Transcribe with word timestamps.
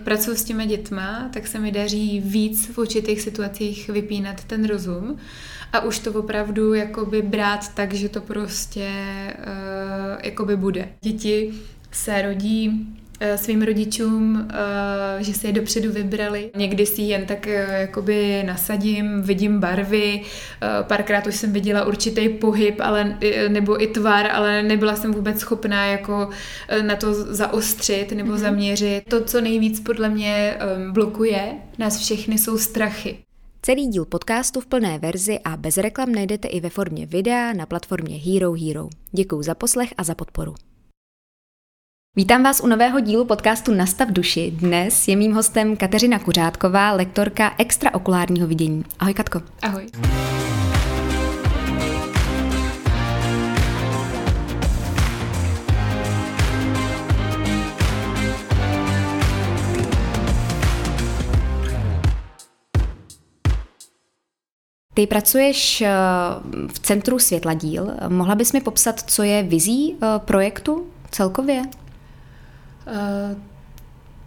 pracuji 0.00 0.36
s 0.36 0.44
těma 0.44 0.64
dětma, 0.64 1.30
tak 1.32 1.46
se 1.46 1.58
mi 1.58 1.72
daří 1.72 2.20
víc 2.20 2.66
v 2.66 2.78
určitých 2.78 3.20
situacích 3.20 3.88
vypínat 3.88 4.44
ten 4.44 4.66
rozum 4.66 5.16
a 5.72 5.80
už 5.80 5.98
to 5.98 6.12
opravdu 6.12 6.74
jakoby 6.74 7.22
brát 7.22 7.74
tak, 7.74 7.94
že 7.94 8.08
to 8.08 8.20
prostě 8.20 8.90
uh, 9.38 10.20
jakoby 10.22 10.56
bude. 10.56 10.88
Děti 11.00 11.54
se 11.90 12.22
rodí 12.22 12.88
svým 13.36 13.62
rodičům, 13.62 14.48
eh, 14.50 15.24
že 15.24 15.34
si 15.34 15.46
je 15.46 15.52
dopředu 15.52 15.92
vybrali. 15.92 16.50
Někdy 16.56 16.86
si 16.86 17.02
jen 17.02 17.26
tak 17.26 17.46
eh, 17.46 17.80
jakoby 17.80 18.42
nasadím, 18.46 19.22
vidím 19.22 19.60
barvy, 19.60 20.22
párkrát 20.82 21.26
už 21.26 21.34
jsem 21.36 21.52
viděla 21.52 21.84
určitý 21.84 22.28
pohyb, 22.28 22.80
ale, 22.80 23.18
nebo 23.48 23.82
i 23.82 23.86
tvar, 23.86 24.26
ale 24.32 24.62
nebyla 24.62 24.96
jsem 24.96 25.12
vůbec 25.12 25.38
schopná 25.38 25.86
jako 25.86 26.28
na 26.82 26.96
to 26.96 27.14
zaostřit 27.14 28.12
nebo 28.12 28.32
mm-hmm. 28.32 28.36
zaměřit. 28.36 29.02
To, 29.08 29.24
co 29.24 29.40
nejvíc 29.40 29.80
podle 29.80 30.08
mě 30.08 30.58
blokuje 30.92 31.52
nás 31.78 31.98
všechny, 31.98 32.38
jsou 32.38 32.58
strachy. 32.58 33.18
Celý 33.62 33.86
díl 33.86 34.04
podcastu 34.04 34.60
v 34.60 34.66
plné 34.66 34.98
verzi 34.98 35.38
a 35.44 35.56
bez 35.56 35.76
reklam 35.76 36.12
najdete 36.12 36.48
i 36.48 36.60
ve 36.60 36.70
formě 36.70 37.06
videa 37.06 37.52
na 37.52 37.66
platformě 37.66 38.16
Hero 38.16 38.52
Hero. 38.52 38.88
Děkuji 39.12 39.42
za 39.42 39.54
poslech 39.54 39.94
a 39.96 40.04
za 40.04 40.14
podporu. 40.14 40.54
Vítám 42.16 42.42
vás 42.42 42.60
u 42.60 42.66
nového 42.66 43.00
dílu 43.00 43.24
podcastu 43.24 43.74
Nastav 43.74 44.08
duši. 44.08 44.50
Dnes 44.50 45.08
je 45.08 45.16
mým 45.16 45.32
hostem 45.32 45.76
Kateřina 45.76 46.18
Kuřátková, 46.18 46.92
lektorka 46.92 47.54
extraokulárního 47.58 48.46
vidění. 48.46 48.84
Ahoj 48.98 49.14
Katko. 49.14 49.42
Ahoj. 49.62 49.86
Ty 64.94 65.06
pracuješ 65.06 65.80
eh, 65.80 65.88
v 66.72 66.78
Centru 66.78 67.18
Světladíl. 67.18 67.94
Mohla 68.08 68.34
bys 68.34 68.52
mi 68.52 68.60
popsat, 68.60 69.00
co 69.10 69.22
je 69.22 69.42
vizí 69.42 69.96
eh, 70.02 70.06
projektu 70.18 70.86
celkově? 71.10 71.62
Eh, 72.88 73.36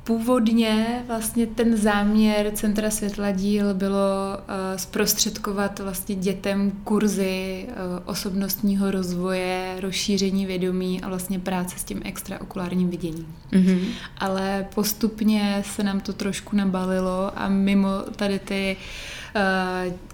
původně 0.04 1.04
vlastně 1.08 1.48
ten 1.48 1.78
záměr 1.78 2.52
Centra 2.54 2.90
světla 2.90 3.32
díl 3.32 3.74
bylo 3.74 4.38
uh, 4.38 4.78
zprostředkovat 4.78 5.80
vlastně 5.80 6.16
dětem 6.16 6.72
kurzy 6.84 7.68
uh, 7.68 7.76
osobnostního 8.06 8.92
rozvoje, 8.92 9.76
rozšíření 9.80 10.46
vědomí 10.46 11.02
a 11.02 11.10
vlastně 11.10 11.40
práce 11.40 11.80
s 11.80 11.84
tím 11.84 12.02
extraokulárním 12.06 12.90
viděním. 12.90 13.36
Mm-hmm. 13.52 13.80
Ale 14.18 14.68
postupně 14.76 15.64
se 15.66 15.84
nám 15.84 16.00
to 16.00 16.14
trošku 16.14 16.56
nabalilo 16.56 17.32
a 17.36 17.50
mimo 17.50 17.90
tady 18.16 18.40
ty 18.40 18.78
uh, 18.80 18.86
Eh, 18.86 19.21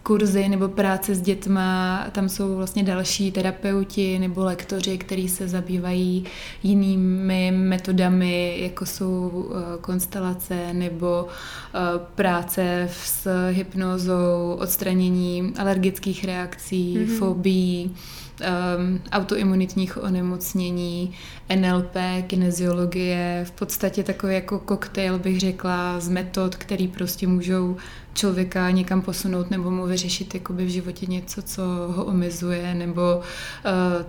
kurzy 0.03 0.49
nebo 0.49 0.67
práce 0.67 1.15
s 1.15 1.21
dětma, 1.21 2.05
tam 2.11 2.29
jsou 2.29 2.55
vlastně 2.55 2.83
další 2.83 3.31
terapeuti 3.31 4.19
nebo 4.19 4.43
lektoři, 4.43 4.97
kteří 4.97 5.29
se 5.29 5.47
zabývají 5.47 6.25
jinými 6.63 7.51
metodami, 7.51 8.57
jako 8.61 8.85
jsou 8.85 9.45
eh, 9.51 9.77
konstelace 9.81 10.73
nebo 10.73 11.27
eh, 11.27 11.79
práce 12.15 12.89
s 12.91 13.27
hypnózou, 13.49 14.57
odstranění 14.59 15.53
alergických 15.57 16.25
reakcí, 16.25 16.97
mm-hmm. 16.97 17.17
fobií, 17.17 17.95
um, 18.41 19.01
autoimunitních 19.11 20.03
onemocnění, 20.03 21.13
NLP, 21.55 21.95
kineziologie, 22.27 23.45
v 23.47 23.51
podstatě 23.51 24.03
takový 24.03 24.33
jako 24.33 24.59
koktejl 24.59 25.19
bych 25.19 25.39
řekla 25.39 25.99
z 25.99 26.09
metod, 26.09 26.55
který 26.55 26.87
prostě 26.87 27.27
můžou 27.27 27.77
člověka 28.17 28.69
někam 28.69 29.01
posunout 29.01 29.51
nebo 29.51 29.71
mu 29.71 29.85
vyřešit 29.85 30.33
jakoby 30.33 30.65
v 30.65 30.69
životě 30.69 31.05
něco, 31.05 31.41
co 31.41 31.61
ho 31.95 32.05
omezuje 32.05 32.73
nebo 32.73 33.17
uh, 33.17 33.23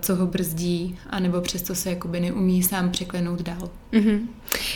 co 0.01 0.15
ho 0.15 0.25
brzdí 0.25 0.97
a 1.09 1.19
nebo 1.19 1.41
přesto 1.41 1.75
se 1.75 1.89
jakoby 1.89 2.19
neumí 2.19 2.63
sám 2.63 2.91
překlenout 2.91 3.41
dál. 3.41 3.69
Mm-hmm. 3.93 4.19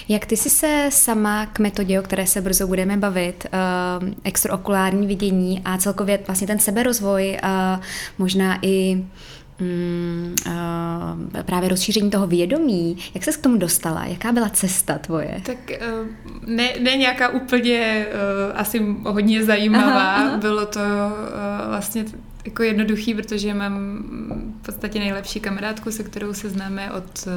Jak 0.10 0.26
ty 0.26 0.38
jsi 0.38 0.50
se 0.50 0.90
sama 0.92 1.46
k 1.46 1.60
metodě, 1.60 2.00
o 2.00 2.04
které 2.04 2.28
se 2.28 2.42
brzo 2.42 2.68
budeme 2.68 2.98
bavit, 2.98 3.46
uh, 3.54 4.10
extraokulární 4.24 5.08
vidění 5.08 5.62
a 5.66 5.78
celkově 5.78 6.20
vlastně 6.28 6.48
ten 6.48 6.60
seberozvoj, 6.60 7.40
uh, 7.44 7.84
možná 8.18 8.60
i 8.62 9.06
mm, 9.60 10.36
uh, 10.48 11.42
právě 11.42 11.70
rozšíření 11.70 12.10
toho 12.10 12.28
vědomí. 12.28 12.98
Jak 13.14 13.24
se 13.24 13.32
k 13.32 13.38
tomu 13.38 13.58
dostala? 13.58 14.06
Jaká 14.06 14.32
byla 14.32 14.50
cesta 14.50 14.98
tvoje? 14.98 15.42
Tak 15.46 15.58
uh, 15.70 16.08
ne, 16.46 16.70
ne 16.80 16.98
nějaká 16.98 17.30
úplně 17.30 18.06
uh, 18.08 18.60
asi 18.60 18.86
hodně 19.04 19.44
zajímavá. 19.44 20.14
Aha, 20.14 20.28
aha. 20.28 20.38
Bylo 20.38 20.66
to 20.66 20.80
uh, 20.80 21.70
vlastně 21.70 22.06
jako 22.46 22.64
jednoduchý, 22.64 23.14
protože 23.14 23.54
mám 23.54 24.04
v 24.62 24.66
podstatě 24.66 25.00
nejlepší 25.00 25.40
kamarádku, 25.40 25.92
se 25.92 26.04
kterou 26.04 26.34
se 26.34 26.50
známe 26.50 26.92
od, 26.92 27.28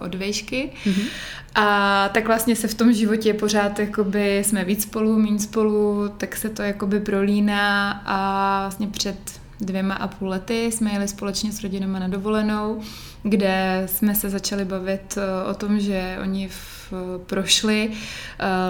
od 0.00 0.14
vejšky. 0.14 0.70
Mm-hmm. 0.84 1.06
A 1.54 2.08
tak 2.08 2.26
vlastně 2.26 2.56
se 2.56 2.68
v 2.68 2.74
tom 2.74 2.92
životě 2.92 3.34
pořád 3.34 3.78
jakoby 3.78 4.38
jsme 4.38 4.64
víc 4.64 4.82
spolu, 4.82 5.18
méně 5.18 5.38
spolu, 5.38 6.08
tak 6.16 6.36
se 6.36 6.48
to 6.48 6.62
jakoby 6.62 7.00
prolíná 7.00 8.02
a 8.06 8.60
vlastně 8.62 8.86
před 8.86 9.18
dvěma 9.60 9.94
a 9.94 10.08
půl 10.08 10.28
lety 10.28 10.72
jsme 10.72 10.92
jeli 10.92 11.08
společně 11.08 11.52
s 11.52 11.62
rodinama 11.62 11.98
na 11.98 12.08
dovolenou, 12.08 12.80
kde 13.22 13.82
jsme 13.86 14.14
se 14.14 14.30
začali 14.30 14.64
bavit 14.64 15.18
eh, 15.18 15.50
o 15.50 15.54
tom, 15.54 15.80
že 15.80 16.18
oni 16.22 16.48
v, 16.48 16.78
prošli 17.26 17.88
uh, 17.88 17.94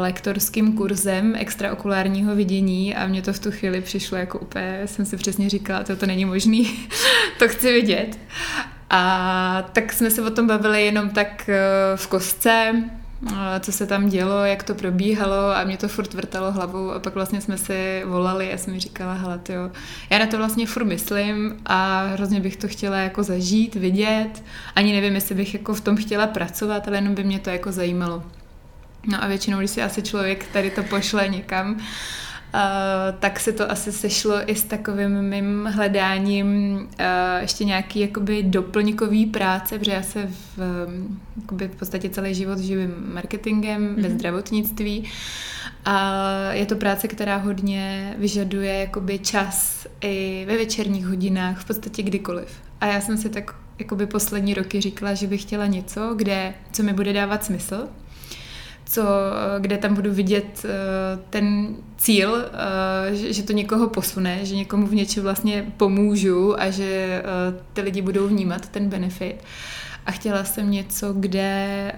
lektorským 0.01 0.73
kurzem 0.73 1.35
extraokulárního 1.37 2.35
vidění 2.35 2.95
a 2.95 3.07
mě 3.07 3.23
to 3.23 3.33
v 3.33 3.39
tu 3.39 3.51
chvíli 3.51 3.81
přišlo 3.81 4.19
jako 4.19 4.39
úplně, 4.39 4.83
jsem 4.87 5.07
si 5.07 5.17
přesně 5.17 5.49
říkala, 5.49 5.85
to, 5.85 5.97
to 5.97 6.07
není 6.07 6.25
možný, 6.25 6.89
to 7.39 7.49
chci 7.49 7.73
vidět. 7.73 8.19
A 8.91 9.69
tak 9.73 9.93
jsme 9.93 10.11
se 10.11 10.23
o 10.23 10.31
tom 10.31 10.47
bavili 10.47 10.85
jenom 10.85 11.11
tak 11.11 11.51
v 11.97 12.07
kostce, 12.07 12.75
co 13.61 13.73
se 13.73 13.87
tam 13.87 14.09
dělo, 14.09 14.45
jak 14.45 14.63
to 14.63 14.75
probíhalo 14.75 15.57
a 15.57 15.65
mě 15.65 15.77
to 15.77 15.89
furt 15.89 16.15
vrtalo 16.15 16.53
hlavou 16.53 16.93
a 16.93 16.99
pak 16.99 17.15
vlastně 17.15 17.41
jsme 17.41 17.59
si 17.59 18.03
volali 18.07 18.53
a 18.53 18.59
jsem 18.59 18.75
mi 18.75 18.81
říkala, 18.81 19.15
hele 19.15 19.41
jo, 19.49 19.71
já 20.11 20.19
na 20.19 20.27
to 20.27 20.37
vlastně 20.37 20.67
furt 20.67 20.85
myslím 20.85 21.57
a 21.67 22.07
hrozně 22.07 22.41
bych 22.41 22.57
to 22.57 22.69
chtěla 22.69 22.97
jako 22.97 23.23
zažít, 23.23 23.75
vidět, 23.75 24.45
ani 24.75 24.93
nevím, 24.93 25.15
jestli 25.15 25.35
bych 25.35 25.55
jako 25.55 25.75
v 25.75 25.81
tom 25.81 25.97
chtěla 25.97 26.27
pracovat, 26.27 26.89
ale 26.89 26.97
jenom 26.97 27.15
by 27.15 27.25
mě 27.25 27.39
to 27.39 27.51
jako 27.51 27.73
zajímalo. 27.73 28.23
No 29.07 29.25
a 29.25 29.27
většinou, 29.27 29.59
když 29.59 29.71
si 29.71 29.83
asi 29.83 30.03
člověk 30.03 30.47
tady 30.53 30.71
to 30.71 30.83
pošle 30.83 31.29
někam, 31.29 31.81
tak 33.19 33.41
se 33.41 33.53
to 33.53 33.71
asi 33.71 33.93
sešlo 33.93 34.51
i 34.51 34.55
s 34.55 34.65
takovým 34.65 35.23
mým 35.23 35.65
hledáním 35.75 36.89
ještě 37.41 37.65
nějaký 37.65 38.01
jakoby 38.01 38.43
doplňkový 38.43 39.27
práce, 39.27 39.79
protože 39.79 39.93
já 39.93 40.03
se 40.03 40.27
v, 40.27 40.59
um, 40.89 41.21
jakoby 41.41 41.69
v 41.69 41.77
podstatě 41.77 42.09
celý 42.09 42.35
život 42.35 42.59
živím 42.59 42.95
marketingem 43.13 43.83
mm-hmm. 43.83 44.03
ve 44.03 44.09
mhm. 44.09 44.19
zdravotnictví 44.19 45.05
a 45.85 46.23
je 46.53 46.67
to 46.67 46.77
práce, 46.77 47.09
která 47.09 47.37
hodně 47.37 48.15
vyžaduje 48.19 48.75
jakoby 48.75 49.19
čas 49.19 49.87
i 50.01 50.45
ve 50.49 50.57
večerních 50.57 51.07
hodinách, 51.07 51.61
v 51.61 51.65
podstatě 51.65 52.03
kdykoliv. 52.03 52.49
A 52.81 52.87
já 52.87 53.01
jsem 53.01 53.17
si 53.17 53.29
tak 53.29 53.55
jakoby 53.79 54.07
poslední 54.07 54.55
roky 54.55 54.81
říkala, 54.81 55.15
že 55.15 55.27
bych 55.27 55.43
chtěla 55.43 55.67
něco, 55.67 56.15
kde, 56.17 56.55
co 56.73 56.83
mi 56.83 56.93
bude 56.93 57.13
dávat 57.13 57.45
smysl, 57.45 57.89
co, 58.89 59.03
kde 59.59 59.79
tam 59.79 59.95
budu 59.95 60.13
vidět 60.13 60.65
uh, 60.65 60.71
ten 61.31 61.77
cíl, 61.97 62.33
uh, 62.33 62.41
že, 63.13 63.43
to 63.43 63.53
někoho 63.53 63.89
posune, 63.89 64.45
že 64.45 64.57
někomu 64.57 64.87
v 64.87 64.95
něčem 64.95 65.23
vlastně 65.23 65.73
pomůžu 65.77 66.61
a 66.61 66.71
že 66.71 67.23
uh, 67.25 67.61
ty 67.73 67.81
lidi 67.81 68.03
budou 68.03 68.29
vnímat 68.29 68.69
ten 68.69 68.89
benefit. 68.89 69.37
A 70.07 70.11
chtěla 70.11 70.45
jsem 70.45 70.71
něco, 70.71 71.13
kde 71.13 71.93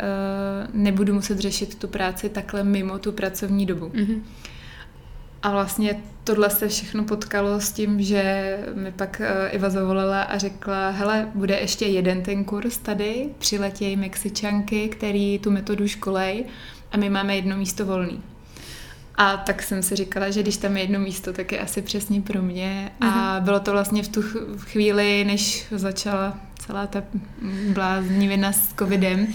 nebudu 0.73 1.15
muset 1.15 1.39
řešit 1.39 1.75
tu 1.75 1.89
práci 1.89 2.29
takhle 2.29 2.65
mimo 2.65 2.99
tu 2.99 3.13
pracovní 3.13 3.67
dobu. 3.67 3.89
Mm-hmm. 3.89 4.21
A 5.43 5.51
vlastně 5.51 5.97
tohle 6.25 6.51
se 6.51 6.69
všechno 6.69 7.05
potkalo 7.05 7.61
s 7.61 7.73
tím, 7.73 8.03
že 8.03 8.59
mi 8.75 8.93
pak 8.93 9.23
Iva 9.51 9.71
zavolala 9.71 10.23
a 10.23 10.39
řekla, 10.39 10.91
hele, 10.91 11.29
bude 11.35 11.59
ještě 11.61 11.87
jeden 11.87 12.23
ten 12.23 12.45
kurz 12.45 12.79
tady, 12.79 13.29
přiletějí 13.39 13.97
Mexičanky, 13.97 14.89
který 14.89 15.39
tu 15.39 15.51
metodu 15.51 15.89
školej 15.89 16.45
a 16.93 16.97
my 16.97 17.11
máme 17.11 17.37
jedno 17.37 17.57
místo 17.57 17.87
volný. 17.87 18.23
A 19.15 19.37
tak 19.37 19.63
jsem 19.63 19.83
si 19.83 19.97
říkala, 19.97 20.31
že 20.31 20.43
když 20.43 20.57
tam 20.57 20.77
je 20.77 20.83
jedno 20.83 21.01
místo, 21.01 21.33
tak 21.33 21.53
je 21.53 21.59
asi 21.59 21.83
přesně 21.83 22.21
pro 22.21 22.43
mě. 22.43 22.93
A 23.01 23.07
mm-hmm. 23.07 23.45
bylo 23.45 23.61
to 23.61 23.73
vlastně 23.73 24.03
v 24.03 24.09
tu 24.09 24.23
chvíli, 24.59 25.25
než 25.25 25.67
začala 25.71 26.39
celá 26.59 26.87
ta 26.87 27.03
bláznivina 27.73 28.53
s 28.53 28.75
covidem. 28.79 29.27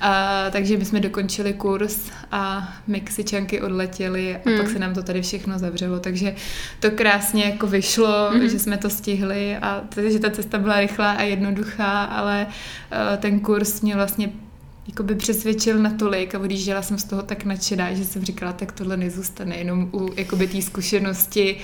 A, 0.00 0.44
takže 0.50 0.76
my 0.76 0.84
jsme 0.84 1.00
dokončili 1.00 1.52
kurz 1.52 2.10
a 2.32 2.74
Mexičanky 2.86 3.60
odletěly 3.60 4.36
a 4.36 4.50
mm. 4.50 4.58
pak 4.58 4.70
se 4.70 4.78
nám 4.78 4.94
to 4.94 5.02
tady 5.02 5.22
všechno 5.22 5.58
zavřelo. 5.58 6.00
Takže 6.00 6.34
to 6.80 6.90
krásně 6.90 7.44
jako 7.44 7.66
vyšlo, 7.66 8.30
mm. 8.34 8.48
že 8.48 8.58
jsme 8.58 8.76
to 8.76 8.90
stihli 8.90 9.56
a 9.56 9.82
takže 9.88 10.18
ta 10.18 10.30
cesta 10.30 10.58
byla 10.58 10.80
rychlá 10.80 11.10
a 11.10 11.22
jednoduchá, 11.22 12.04
ale 12.04 12.46
uh, 12.46 13.16
ten 13.16 13.40
kurz 13.40 13.80
mě 13.80 13.94
vlastně 13.94 14.30
jakoby 14.88 15.14
přesvědčil 15.14 15.78
natolik 15.78 16.34
a 16.34 16.38
odjížděla 16.38 16.82
jsem 16.82 16.98
z 16.98 17.04
toho 17.04 17.22
tak 17.22 17.44
nadšená, 17.44 17.94
že 17.94 18.04
jsem 18.04 18.24
říkala, 18.24 18.52
tak 18.52 18.72
tohle 18.72 18.96
nezůstane 18.96 19.56
jenom 19.56 19.90
u 19.92 20.12
jakoby 20.16 20.46
té 20.46 20.62
zkušenosti 20.62 21.56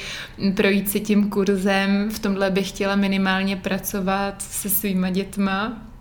projít 0.56 0.90
si 0.90 1.00
tím 1.00 1.30
kurzem. 1.30 2.10
V 2.10 2.18
tomhle 2.18 2.50
bych 2.50 2.68
chtěla 2.68 2.96
minimálně 2.96 3.56
pracovat 3.56 4.42
se 4.42 4.70
svýma 4.70 5.10
dětma, 5.10 5.91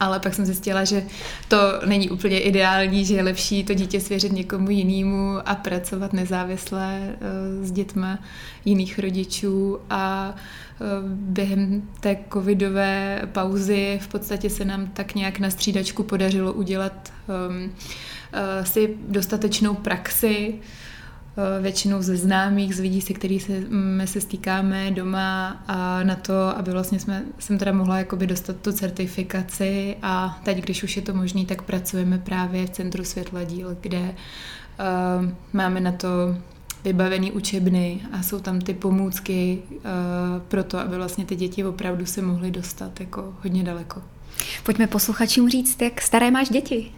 ale 0.00 0.20
pak 0.20 0.34
jsem 0.34 0.46
zjistila, 0.46 0.84
že 0.84 1.02
to 1.48 1.56
není 1.86 2.10
úplně 2.10 2.40
ideální, 2.40 3.04
že 3.04 3.14
je 3.14 3.22
lepší 3.22 3.64
to 3.64 3.74
dítě 3.74 4.00
svěřit 4.00 4.32
někomu 4.32 4.70
jinému 4.70 5.38
a 5.44 5.54
pracovat 5.54 6.12
nezávisle 6.12 7.00
uh, 7.00 7.66
s 7.66 7.72
dětma 7.72 8.18
jiných 8.64 8.98
rodičů. 8.98 9.78
A 9.90 10.34
uh, 10.80 10.86
během 11.10 11.82
té 12.00 12.16
covidové 12.32 13.22
pauzy 13.32 13.98
v 14.02 14.08
podstatě 14.08 14.50
se 14.50 14.64
nám 14.64 14.86
tak 14.86 15.14
nějak 15.14 15.38
na 15.38 15.50
střídačku 15.50 16.02
podařilo 16.02 16.52
udělat 16.52 17.12
um, 17.48 17.72
si 18.64 18.94
dostatečnou 19.08 19.74
praxi, 19.74 20.54
Eh, 20.54 20.87
většinou 21.60 22.02
ze 22.02 22.16
známých, 22.16 22.76
z 22.76 22.80
lidí, 22.80 23.00
se 23.00 23.12
kterými 23.12 23.40
se, 23.40 23.60
my 23.70 24.06
se 24.06 24.20
stýkáme 24.20 24.90
doma 24.90 25.62
a 25.68 26.02
na 26.02 26.14
to, 26.14 26.58
aby 26.58 26.70
vlastně 26.70 26.98
jsme, 26.98 27.22
jsem 27.38 27.58
teda 27.58 27.72
mohla 27.72 27.98
jakoby 27.98 28.26
dostat 28.26 28.56
tu 28.56 28.72
certifikaci 28.72 29.96
a 30.02 30.40
teď, 30.44 30.58
když 30.58 30.82
už 30.82 30.96
je 30.96 31.02
to 31.02 31.14
možné, 31.14 31.44
tak 31.44 31.62
pracujeme 31.62 32.18
právě 32.18 32.66
v 32.66 32.70
Centru 32.70 33.04
Světla 33.04 33.44
díl, 33.44 33.76
kde 33.80 34.00
uh, 34.00 35.30
máme 35.52 35.80
na 35.80 35.92
to 35.92 36.08
vybavený 36.84 37.32
učebny 37.32 38.00
a 38.12 38.22
jsou 38.22 38.40
tam 38.40 38.60
ty 38.60 38.74
pomůcky 38.74 39.58
uh, 39.70 39.82
pro 40.48 40.64
to, 40.64 40.78
aby 40.78 40.96
vlastně 40.96 41.24
ty 41.24 41.36
děti 41.36 41.64
opravdu 41.64 42.06
se 42.06 42.22
mohly 42.22 42.50
dostat 42.50 43.00
jako 43.00 43.34
hodně 43.42 43.62
daleko. 43.64 44.02
Pojďme 44.62 44.86
posluchačům 44.86 45.50
říct, 45.50 45.82
jak 45.82 46.00
staré 46.00 46.30
máš 46.30 46.48
děti. 46.48 46.92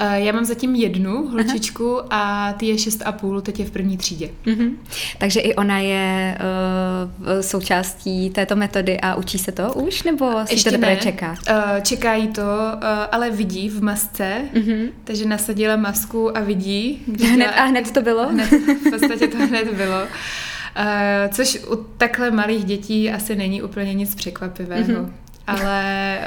Eh, 0.00 0.20
já 0.20 0.32
mám 0.32 0.44
zatím 0.44 0.74
jednu 0.74 1.28
holčičku 1.28 2.00
Aha. 2.10 2.48
a 2.48 2.52
ty 2.52 2.66
je 2.66 2.78
šest 2.78 3.02
a 3.04 3.12
půl, 3.12 3.40
teď 3.40 3.58
je 3.58 3.64
v 3.64 3.70
první 3.70 3.96
třídě. 3.96 4.30
Mm-hmm. 4.46 4.70
Takže 5.18 5.40
i 5.40 5.54
ona 5.54 5.78
je 5.78 6.38
uh, 6.40 7.40
součástí 7.40 8.30
této 8.30 8.56
metody 8.56 9.00
a 9.00 9.14
učí 9.14 9.38
se 9.38 9.52
to 9.52 9.72
už, 9.72 10.02
nebo 10.02 10.46
si 10.46 10.54
Ještě 10.54 10.70
to 10.70 10.74
teprve 10.74 10.94
ne. 10.94 11.00
čeká? 11.00 11.30
Uh, 11.50 11.80
čeká 11.82 12.14
jí 12.14 12.28
to, 12.28 12.42
uh, 12.42 12.80
ale 13.12 13.30
vidí 13.30 13.68
v 13.68 13.82
masce, 13.82 14.36
mm-hmm. 14.54 14.90
takže 15.04 15.24
nasadila 15.24 15.76
masku 15.76 16.36
a 16.36 16.40
vidí. 16.40 17.02
Hned, 17.32 17.48
a 17.56 17.64
hned 17.64 17.90
to 17.90 18.02
bylo? 18.02 18.28
Hned, 18.28 18.50
v 18.50 18.90
podstatě 18.90 19.28
to 19.28 19.36
hned 19.36 19.74
bylo. 19.74 20.02
Uh, 20.02 21.32
což 21.32 21.58
u 21.72 21.76
takhle 21.76 22.30
malých 22.30 22.64
dětí 22.64 23.10
asi 23.10 23.36
není 23.36 23.62
úplně 23.62 23.94
nic 23.94 24.14
překvapivého. 24.14 24.84
Mm-hmm 24.84 25.10
ale 25.48 26.18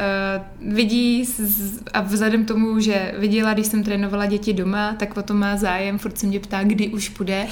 uh, 0.61 0.73
vidí 0.73 1.25
z, 1.25 1.79
a 1.93 2.01
vzhledem 2.01 2.45
tomu, 2.45 2.79
že 2.79 3.13
viděla, 3.17 3.53
když 3.53 3.67
jsem 3.67 3.83
trénovala 3.83 4.25
děti 4.25 4.53
doma, 4.53 4.95
tak 4.99 5.17
o 5.17 5.23
to 5.23 5.33
má 5.33 5.57
zájem, 5.57 5.99
furt 5.99 6.17
se 6.17 6.27
mě 6.27 6.39
ptá, 6.39 6.63
kdy 6.63 6.87
už 6.87 7.09
půjde, 7.09 7.47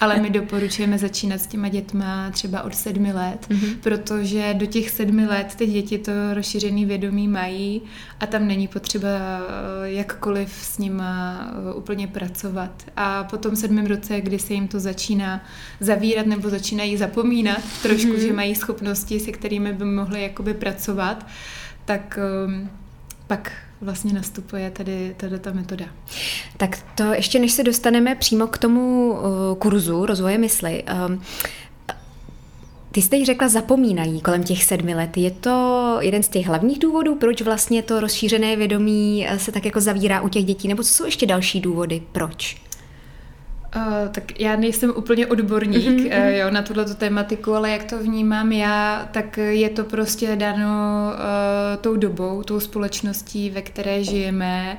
ale 0.00 0.20
my 0.20 0.30
doporučujeme 0.30 0.98
začínat 0.98 1.40
s 1.40 1.46
těma 1.46 1.68
dětma 1.68 2.30
třeba 2.30 2.62
od 2.62 2.74
sedmi 2.74 3.12
let, 3.12 3.46
mm-hmm. 3.48 3.76
protože 3.82 4.54
do 4.54 4.66
těch 4.66 4.90
sedmi 4.90 5.26
let 5.26 5.54
ty 5.56 5.66
děti 5.66 5.98
to 5.98 6.12
rozšířený 6.34 6.84
vědomí 6.84 7.28
mají 7.28 7.82
a 8.20 8.26
tam 8.26 8.46
není 8.46 8.68
potřeba 8.68 9.08
uh, 9.08 9.84
jakkoliv 9.84 10.52
s 10.62 10.78
nima 10.78 11.40
uh, 11.72 11.78
úplně 11.78 12.06
pracovat. 12.06 12.70
A 12.96 13.24
po 13.24 13.36
tom 13.36 13.56
sedmém 13.56 13.86
roce, 13.86 14.20
kdy 14.20 14.38
se 14.38 14.54
jim 14.54 14.68
to 14.68 14.80
začíná 14.80 15.44
zavírat 15.80 16.26
nebo 16.26 16.50
začínají 16.50 16.96
zapomínat 16.96 17.62
trošku, 17.82 18.10
mm-hmm. 18.10 18.26
že 18.26 18.32
mají 18.32 18.54
schopnosti, 18.54 19.20
se 19.20 19.32
kterými 19.32 19.72
by 19.72 19.84
mohli 19.84 20.22
jakoby 20.22 20.54
pracovat, 20.54 21.13
dělat, 21.14 21.26
tak 21.84 22.18
um, 22.46 22.70
pak 23.26 23.52
vlastně 23.80 24.12
nastupuje 24.12 24.70
tady, 24.70 25.14
ta 25.40 25.52
metoda. 25.52 25.84
Tak 26.56 26.78
to 26.94 27.04
ještě 27.14 27.38
než 27.38 27.52
se 27.52 27.62
dostaneme 27.62 28.14
přímo 28.14 28.46
k 28.46 28.58
tomu 28.58 29.12
uh, 29.12 29.18
kurzu 29.58 30.06
rozvoje 30.06 30.38
mysli, 30.38 30.84
um, 31.08 31.22
ty 32.92 33.02
jsi 33.02 33.08
teď 33.08 33.26
řekla, 33.26 33.48
zapomínají 33.48 34.20
kolem 34.20 34.44
těch 34.44 34.64
sedmi 34.64 34.94
let. 34.94 35.16
Je 35.16 35.30
to 35.30 35.96
jeden 36.00 36.22
z 36.22 36.28
těch 36.28 36.46
hlavních 36.46 36.78
důvodů, 36.78 37.14
proč 37.14 37.42
vlastně 37.42 37.82
to 37.82 38.00
rozšířené 38.00 38.56
vědomí 38.56 39.26
se 39.36 39.52
tak 39.52 39.64
jako 39.64 39.80
zavírá 39.80 40.20
u 40.20 40.28
těch 40.28 40.44
dětí? 40.44 40.68
Nebo 40.68 40.82
co 40.82 40.94
jsou 40.94 41.04
ještě 41.04 41.26
další 41.26 41.60
důvody, 41.60 42.02
proč? 42.12 42.63
Uh, 43.76 44.08
tak 44.12 44.40
já 44.40 44.56
nejsem 44.56 44.92
úplně 44.96 45.26
odborník 45.26 45.86
mm-hmm. 45.86 46.28
uh, 46.28 46.34
jo, 46.34 46.50
na 46.50 46.62
tuto 46.62 46.94
tématiku, 46.94 47.54
ale 47.54 47.70
jak 47.70 47.84
to 47.84 47.98
vnímám 47.98 48.52
já, 48.52 49.08
tak 49.12 49.36
je 49.36 49.70
to 49.70 49.84
prostě 49.84 50.36
dano 50.36 51.12
uh, 51.12 51.82
tou 51.82 51.96
dobou, 51.96 52.42
tou 52.42 52.60
společností, 52.60 53.50
ve 53.50 53.62
které 53.62 54.04
žijeme, 54.04 54.78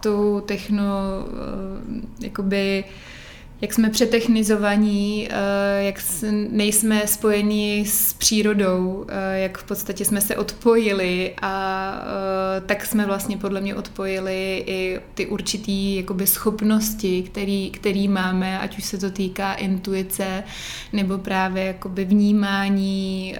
tou 0.00 0.40
techno, 0.40 0.84
uh, 1.26 2.02
jakoby 2.20 2.84
uh, 2.86 3.17
jak 3.60 3.72
jsme 3.72 3.90
přetechnizovaní, 3.90 5.28
eh, 5.30 5.84
jak 5.84 6.02
nejsme 6.50 7.06
spojení 7.06 7.86
s 7.86 8.12
přírodou, 8.12 9.06
eh, 9.08 9.38
jak 9.38 9.58
v 9.58 9.64
podstatě 9.64 10.04
jsme 10.04 10.20
se 10.20 10.36
odpojili 10.36 11.34
a 11.42 11.92
eh, 12.02 12.60
tak 12.60 12.86
jsme 12.86 13.06
vlastně 13.06 13.36
podle 13.36 13.60
mě 13.60 13.74
odpojili 13.74 14.64
i 14.66 15.00
ty 15.14 15.26
určitý 15.26 15.96
jakoby 15.96 16.26
schopnosti, 16.26 17.22
který, 17.22 17.70
který 17.70 18.08
máme, 18.08 18.58
ať 18.58 18.78
už 18.78 18.84
se 18.84 18.98
to 18.98 19.10
týká 19.10 19.54
intuice 19.54 20.44
nebo 20.92 21.18
právě 21.18 21.64
jakoby 21.64 22.04
vnímání, 22.04 23.36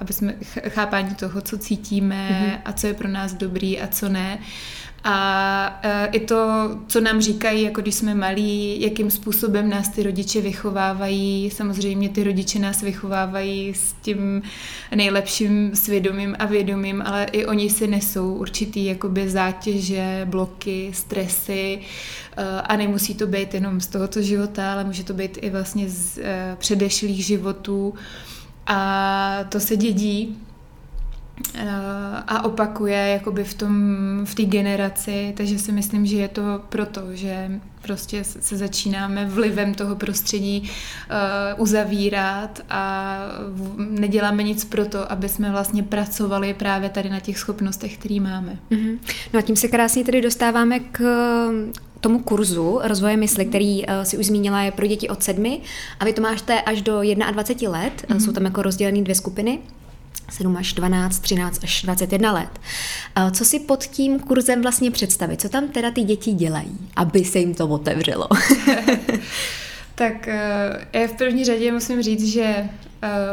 aby 0.00 0.12
jsme 0.12 0.34
chápání 0.68 1.14
toho, 1.14 1.40
co 1.40 1.58
cítíme 1.58 2.28
mm-hmm. 2.30 2.60
a 2.64 2.72
co 2.72 2.86
je 2.86 2.94
pro 2.94 3.08
nás 3.08 3.34
dobrý 3.34 3.80
a 3.80 3.86
co 3.86 4.08
ne. 4.08 4.38
A 5.06 5.80
e, 5.82 6.06
i 6.06 6.20
to, 6.20 6.70
co 6.86 7.00
nám 7.00 7.20
říkají, 7.20 7.62
jako 7.62 7.80
když 7.80 7.94
jsme 7.94 8.14
malí, 8.14 8.80
jakým 8.80 9.10
způsobem 9.10 9.70
nás 9.70 9.88
ty 9.88 10.02
rodiče 10.02 10.40
vychovávají. 10.40 11.50
Samozřejmě 11.50 12.08
ty 12.08 12.24
rodiče 12.24 12.58
nás 12.58 12.82
vychovávají 12.82 13.74
s 13.74 13.92
tím 13.92 14.42
nejlepším 14.94 15.76
svědomím 15.76 16.36
a 16.38 16.44
vědomím, 16.44 17.02
ale 17.06 17.24
i 17.24 17.46
oni 17.46 17.70
si 17.70 17.86
nesou 17.86 18.34
určitý 18.34 18.84
jakoby 18.84 19.28
zátěže, 19.30 20.22
bloky, 20.24 20.90
stresy 20.94 21.80
e, 22.36 22.60
a 22.60 22.76
nemusí 22.76 23.14
to 23.14 23.26
být 23.26 23.54
jenom 23.54 23.80
z 23.80 23.86
tohoto 23.86 24.22
života, 24.22 24.72
ale 24.72 24.84
může 24.84 25.04
to 25.04 25.14
být 25.14 25.38
i 25.42 25.50
vlastně 25.50 25.88
z 25.88 26.18
e, 26.18 26.56
předešlých 26.58 27.24
životů. 27.24 27.94
A 28.66 29.44
to 29.48 29.60
se 29.60 29.76
dědí 29.76 30.36
a 32.26 32.44
opakuje 32.44 32.96
jakoby 32.96 33.44
v 33.44 33.54
tom, 33.54 33.74
v 34.24 34.34
té 34.34 34.42
generaci, 34.42 35.32
takže 35.36 35.58
si 35.58 35.72
myslím, 35.72 36.06
že 36.06 36.16
je 36.16 36.28
to 36.28 36.42
proto, 36.68 37.00
že 37.12 37.60
prostě 37.82 38.24
se 38.24 38.56
začínáme 38.56 39.24
vlivem 39.24 39.74
toho 39.74 39.96
prostředí 39.96 40.60
uh, 40.60 41.62
uzavírat 41.62 42.60
a 42.70 43.16
neděláme 43.76 44.42
nic 44.42 44.64
pro 44.64 44.84
to, 44.84 45.12
aby 45.12 45.28
jsme 45.28 45.50
vlastně 45.50 45.82
pracovali 45.82 46.54
právě 46.54 46.88
tady 46.88 47.10
na 47.10 47.20
těch 47.20 47.38
schopnostech, 47.38 47.98
které 47.98 48.20
máme. 48.20 48.58
Mm-hmm. 48.70 48.98
No 49.32 49.38
a 49.38 49.42
tím 49.42 49.56
se 49.56 49.68
krásně 49.68 50.04
tedy 50.04 50.22
dostáváme 50.22 50.80
k 50.80 51.02
tomu 52.00 52.18
kurzu 52.18 52.80
rozvoje 52.82 53.16
mysli, 53.16 53.44
který 53.44 53.86
uh, 53.86 54.02
si 54.02 54.18
už 54.18 54.26
zmínila, 54.26 54.62
je 54.62 54.72
pro 54.72 54.86
děti 54.86 55.08
od 55.08 55.22
sedmi 55.22 55.60
a 56.00 56.04
vy 56.04 56.12
to 56.12 56.22
máte 56.22 56.62
až 56.62 56.82
do 56.82 57.00
21 57.32 57.78
let, 57.78 58.04
mm-hmm. 58.08 58.24
jsou 58.24 58.32
tam 58.32 58.44
jako 58.44 58.62
rozdělené 58.62 59.02
dvě 59.02 59.14
skupiny. 59.14 59.58
7 60.30 60.56
až 60.56 60.72
12, 60.72 61.18
13 61.18 61.64
až 61.64 61.82
21 61.82 62.32
let. 62.32 62.60
Co 63.30 63.44
si 63.44 63.60
pod 63.60 63.84
tím 63.84 64.20
kurzem 64.20 64.62
vlastně 64.62 64.90
představit? 64.90 65.40
Co 65.40 65.48
tam 65.48 65.68
teda 65.68 65.90
ty 65.90 66.02
děti 66.02 66.32
dělají, 66.32 66.78
aby 66.96 67.24
se 67.24 67.38
jim 67.38 67.54
to 67.54 67.68
otevřelo? 67.68 68.28
tak 69.94 70.28
eh, 70.28 70.86
já 70.92 71.06
v 71.08 71.12
první 71.12 71.44
řadě 71.44 71.72
musím 71.72 72.02
říct, 72.02 72.32
že 72.32 72.44
eh, 72.44 72.68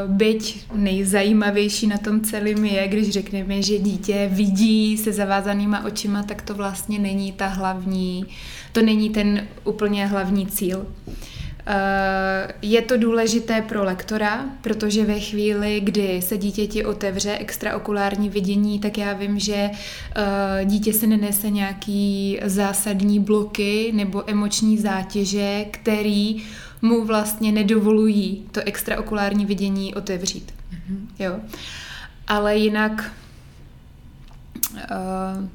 byť 0.08 0.66
nejzajímavější 0.74 1.88
na 1.88 1.98
tom 1.98 2.22
celém 2.22 2.66
je, 2.66 2.88
když 2.88 3.10
řekneme, 3.10 3.62
že 3.62 3.80
dítě 3.80 4.30
vidí 4.32 4.98
se 4.98 5.14
zavázanýma 5.14 5.86
očima, 5.86 6.24
tak 6.24 6.42
to 6.42 6.54
vlastně 6.54 7.00
není 7.00 7.32
ta 7.32 7.48
hlavní, 7.48 8.26
to 8.72 8.82
není 8.82 9.10
ten 9.10 9.48
úplně 9.64 10.08
hlavní 10.08 10.48
cíl. 10.48 10.86
Eh, 11.08 11.41
je 12.62 12.82
to 12.82 12.98
důležité 12.98 13.62
pro 13.62 13.84
lektora, 13.84 14.46
protože 14.62 15.06
ve 15.06 15.20
chvíli, 15.20 15.80
kdy 15.80 16.22
se 16.22 16.38
dítěti 16.38 16.86
otevře 16.86 17.38
extraokulární 17.38 18.30
vidění, 18.30 18.80
tak 18.80 18.98
já 18.98 19.14
vím, 19.14 19.40
že 19.40 19.56
eh, 19.56 20.66
dítě 20.66 20.94
se 20.94 21.08
nenese 21.08 21.50
nějaký 21.50 22.40
zásadní 22.46 23.20
bloky 23.20 23.92
nebo 23.96 24.30
emoční 24.30 24.78
zátěže, 24.78 25.66
který 25.72 26.44
mu 26.82 27.06
vlastně 27.06 27.52
nedovolují 27.52 28.46
to 28.52 28.62
extraokulární 28.66 29.46
vidění 29.46 29.96
otevřít. 29.96 30.54
Mm-hmm. 30.74 30.98
Jo. 31.20 31.40
Ale 32.28 32.58
jinak 32.58 33.12
uh, 34.74 35.48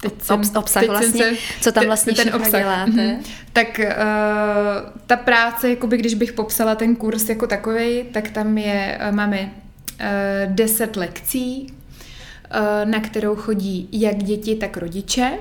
teď 0.00 0.12
jsem, 0.22 0.40
obsah 0.56 0.82
teď 0.82 0.90
vlastně, 0.90 1.24
se, 1.24 1.36
co 1.60 1.72
tam 1.72 1.86
vlastně 1.86 2.12
ten 2.12 2.34
obsah. 2.34 2.60
děláte. 2.60 2.90
Mm-hmm. 2.90 3.18
Tak 3.52 3.80
uh, 3.80 3.84
ta 5.06 5.16
práce, 5.16 5.70
jakoby 5.70 5.96
když 5.96 6.14
bych 6.14 6.32
popsala 6.32 6.74
ten 6.74 6.96
kurz 6.96 7.28
jako 7.28 7.46
takový, 7.46 8.04
tak 8.12 8.30
tam 8.30 8.58
je, 8.58 8.98
uh, 9.08 9.16
máme 9.16 9.40
uh, 9.40 9.48
deset 10.46 10.96
lekcí, 10.96 11.74
na 12.84 13.00
kterou 13.00 13.36
chodí 13.36 13.88
jak 13.92 14.16
děti, 14.16 14.54
tak 14.54 14.76
rodiče. 14.76 15.38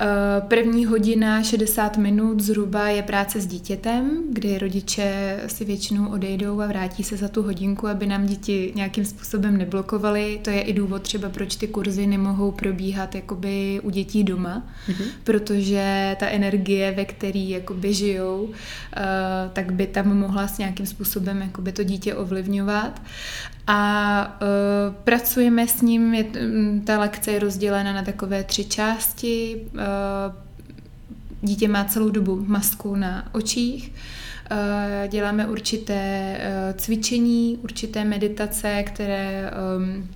Eh, 0.00 0.40
první 0.48 0.86
hodina 0.86 1.42
60 1.42 1.96
minut 1.96 2.40
zhruba 2.40 2.88
je 2.88 3.02
práce 3.02 3.40
s 3.40 3.46
dítětem, 3.46 4.22
kdy 4.32 4.58
rodiče 4.58 5.40
si 5.46 5.64
většinou 5.64 6.08
odejdou 6.08 6.60
a 6.60 6.66
vrátí 6.66 7.02
se 7.02 7.16
za 7.16 7.28
tu 7.28 7.42
hodinku, 7.42 7.88
aby 7.88 8.06
nám 8.06 8.26
děti 8.26 8.72
nějakým 8.74 9.04
způsobem 9.04 9.56
neblokovaly. 9.56 10.40
To 10.42 10.50
je 10.50 10.60
i 10.60 10.72
důvod 10.72 11.02
třeba, 11.02 11.28
proč 11.28 11.56
ty 11.56 11.68
kurzy 11.68 12.06
nemohou 12.06 12.50
probíhat 12.50 13.14
jakoby 13.14 13.80
u 13.82 13.90
dětí 13.90 14.24
doma, 14.24 14.62
mm-hmm. 14.88 15.06
protože 15.24 16.16
ta 16.20 16.28
energie, 16.28 16.92
ve 16.92 17.04
který 17.04 17.50
jakoby 17.50 17.94
žijou, 17.94 18.48
eh, 18.96 19.02
tak 19.52 19.72
by 19.72 19.86
tam 19.86 20.18
mohla 20.18 20.48
s 20.48 20.58
nějakým 20.58 20.86
způsobem 20.86 21.42
jakoby 21.42 21.72
to 21.72 21.84
dítě 21.84 22.14
ovlivňovat 22.14 23.00
a 23.66 24.38
uh, 24.40 24.94
pracujeme 25.04 25.68
s 25.68 25.82
ním, 25.82 26.14
je, 26.14 26.24
ta 26.84 26.98
lekce 26.98 27.30
je 27.30 27.38
rozdělena 27.38 27.92
na 27.92 28.02
takové 28.02 28.44
tři 28.44 28.64
části. 28.64 29.66
Uh, 29.74 29.80
dítě 31.42 31.68
má 31.68 31.84
celou 31.84 32.10
dobu 32.10 32.44
masku 32.46 32.94
na 32.96 33.34
očích, 33.34 33.92
uh, 34.50 35.08
děláme 35.08 35.46
určité 35.46 36.36
uh, 36.38 36.80
cvičení, 36.80 37.58
určité 37.62 38.04
meditace, 38.04 38.82
které 38.82 39.50
um, 39.78 40.08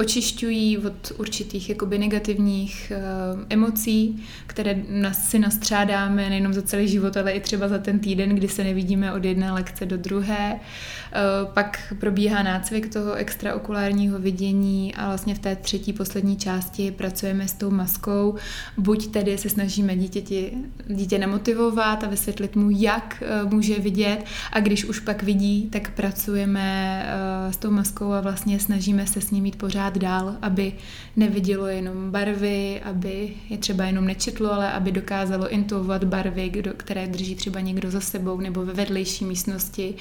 očišťují 0.00 0.78
od 0.78 1.12
určitých 1.18 1.68
jakoby 1.68 1.98
negativních 1.98 2.92
uh, 2.96 3.42
emocí, 3.48 4.24
které 4.46 4.82
nás 4.88 5.28
si 5.28 5.38
nastřádáme 5.38 6.30
nejenom 6.30 6.54
za 6.54 6.62
celý 6.62 6.88
život, 6.88 7.16
ale 7.16 7.32
i 7.32 7.40
třeba 7.40 7.68
za 7.68 7.78
ten 7.78 7.98
týden, 7.98 8.30
kdy 8.30 8.48
se 8.48 8.64
nevidíme 8.64 9.12
od 9.12 9.24
jedné 9.24 9.52
lekce 9.52 9.86
do 9.86 9.96
druhé. 9.96 10.54
Uh, 10.54 11.52
pak 11.52 11.94
probíhá 12.00 12.42
nácvik 12.42 12.92
toho 12.92 13.14
extraokulárního 13.14 14.18
vidění 14.18 14.94
a 14.94 15.06
vlastně 15.06 15.34
v 15.34 15.38
té 15.38 15.56
třetí 15.56 15.92
poslední 15.92 16.36
části 16.36 16.90
pracujeme 16.90 17.48
s 17.48 17.52
tou 17.52 17.70
maskou. 17.70 18.34
Buď 18.76 19.06
tedy 19.06 19.38
se 19.38 19.48
snažíme 19.48 19.96
dítěti, 19.96 20.52
dítě 20.88 21.18
nemotivovat 21.18 22.04
a 22.04 22.08
vysvětlit 22.08 22.56
mu, 22.56 22.70
jak 22.70 23.22
uh, 23.44 23.52
může 23.52 23.78
vidět 23.78 24.24
a 24.52 24.60
když 24.60 24.84
už 24.84 25.00
pak 25.00 25.22
vidí, 25.22 25.68
tak 25.72 25.90
pracujeme 25.90 27.06
s 27.50 27.56
tou 27.56 27.70
maskou 27.70 28.12
a 28.12 28.20
vlastně 28.20 28.60
snažíme 28.60 29.06
se 29.06 29.20
s 29.20 29.30
ním 29.30 29.42
mít 29.42 29.56
pořád 29.56 29.85
pořád 29.90 29.98
dál, 29.98 30.36
aby 30.42 30.72
nevidělo 31.16 31.66
jenom 31.66 32.10
barvy, 32.10 32.80
aby 32.84 33.34
je 33.50 33.58
třeba 33.58 33.84
jenom 33.84 34.04
nečetlo, 34.04 34.52
ale 34.52 34.72
aby 34.72 34.92
dokázalo 34.92 35.48
intuovat 35.48 36.04
barvy, 36.04 36.52
které 36.76 37.06
drží 37.06 37.34
třeba 37.34 37.60
někdo 37.60 37.90
za 37.90 38.00
sebou 38.00 38.40
nebo 38.40 38.64
ve 38.64 38.72
vedlejší 38.72 39.24
místnosti. 39.24 39.94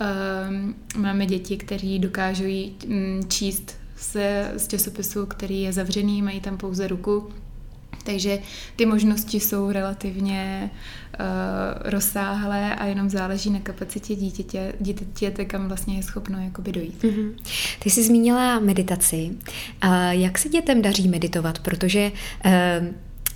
Ehm, 0.00 0.74
máme 0.96 1.26
děti, 1.26 1.56
které 1.56 1.98
dokážou 1.98 2.44
mm, 2.86 3.22
číst 3.28 3.76
se 3.96 4.52
z 4.56 4.68
časopisu, 4.68 5.26
který 5.26 5.62
je 5.62 5.72
zavřený, 5.72 6.22
mají 6.22 6.40
tam 6.40 6.56
pouze 6.56 6.88
ruku 6.88 7.28
takže 8.04 8.38
ty 8.76 8.86
možnosti 8.86 9.40
jsou 9.40 9.70
relativně 9.70 10.70
uh, 11.20 11.90
rozsáhlé 11.90 12.74
a 12.74 12.86
jenom 12.86 13.10
záleží 13.10 13.50
na 13.50 13.60
kapacitě 13.60 14.14
dítěte, 14.14 14.72
dítěte 14.80 15.44
kam 15.44 15.68
vlastně 15.68 15.96
je 15.96 16.02
schopno 16.02 16.38
jakoby 16.44 16.72
dojít. 16.72 17.02
Mm-hmm. 17.02 17.32
Ty 17.78 17.90
jsi 17.90 18.02
zmínila 18.02 18.58
meditaci. 18.58 19.30
Uh, 19.84 19.94
jak 20.10 20.38
se 20.38 20.48
dětem 20.48 20.82
daří 20.82 21.08
meditovat? 21.08 21.58
Protože 21.58 22.12
uh, 22.46 22.52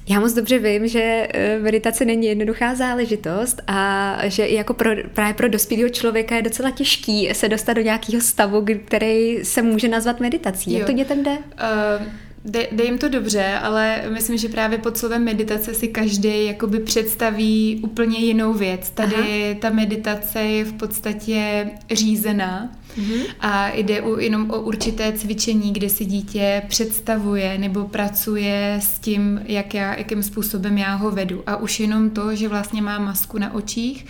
já 0.08 0.20
moc 0.20 0.32
dobře 0.32 0.58
vím, 0.58 0.88
že 0.88 1.28
meditace 1.62 2.04
není 2.04 2.26
jednoduchá 2.26 2.74
záležitost 2.74 3.62
a 3.66 4.18
že 4.24 4.46
i 4.46 4.54
jako 4.54 4.74
pro, 4.74 4.90
právě 5.14 5.34
pro 5.34 5.48
dospělého 5.48 5.88
člověka 5.88 6.36
je 6.36 6.42
docela 6.42 6.70
těžký 6.70 7.30
se 7.32 7.48
dostat 7.48 7.72
do 7.72 7.82
nějakého 7.82 8.22
stavu, 8.22 8.66
který 8.84 9.44
se 9.44 9.62
může 9.62 9.88
nazvat 9.88 10.20
meditací. 10.20 10.72
Jak 10.72 10.80
jo. 10.80 10.86
to 10.86 10.92
dětem 10.92 11.22
jde? 11.22 11.30
Uh, 11.30 12.06
Jde, 12.46 12.68
jde 12.72 12.84
jim 12.84 12.98
to 12.98 13.08
dobře, 13.08 13.58
ale 13.62 14.02
myslím, 14.08 14.38
že 14.38 14.48
právě 14.48 14.78
pod 14.78 14.96
slovem 14.98 15.24
meditace 15.24 15.74
si 15.74 15.88
každý 15.88 16.46
jakoby 16.46 16.80
představí 16.80 17.80
úplně 17.84 18.18
jinou 18.18 18.52
věc. 18.52 18.90
Tady 18.90 19.14
Aha. 19.14 19.58
ta 19.60 19.70
meditace 19.70 20.40
je 20.40 20.64
v 20.64 20.72
podstatě 20.72 21.70
řízená 21.90 22.70
Mm-hmm. 22.98 23.20
A 23.40 23.68
jde 23.74 24.00
u, 24.00 24.18
jenom 24.18 24.50
o 24.50 24.60
určité 24.60 25.12
cvičení, 25.12 25.72
kde 25.72 25.88
si 25.88 26.04
dítě 26.04 26.62
představuje 26.68 27.58
nebo 27.58 27.84
pracuje 27.84 28.78
s 28.82 28.98
tím, 28.98 29.40
jak 29.44 29.74
já, 29.74 29.94
jakým 29.94 30.22
způsobem 30.22 30.78
já 30.78 30.94
ho 30.94 31.10
vedu. 31.10 31.42
A 31.46 31.56
už 31.56 31.80
jenom 31.80 32.10
to, 32.10 32.34
že 32.34 32.48
vlastně 32.48 32.82
má 32.82 32.98
masku 32.98 33.38
na 33.38 33.54
očích 33.54 34.06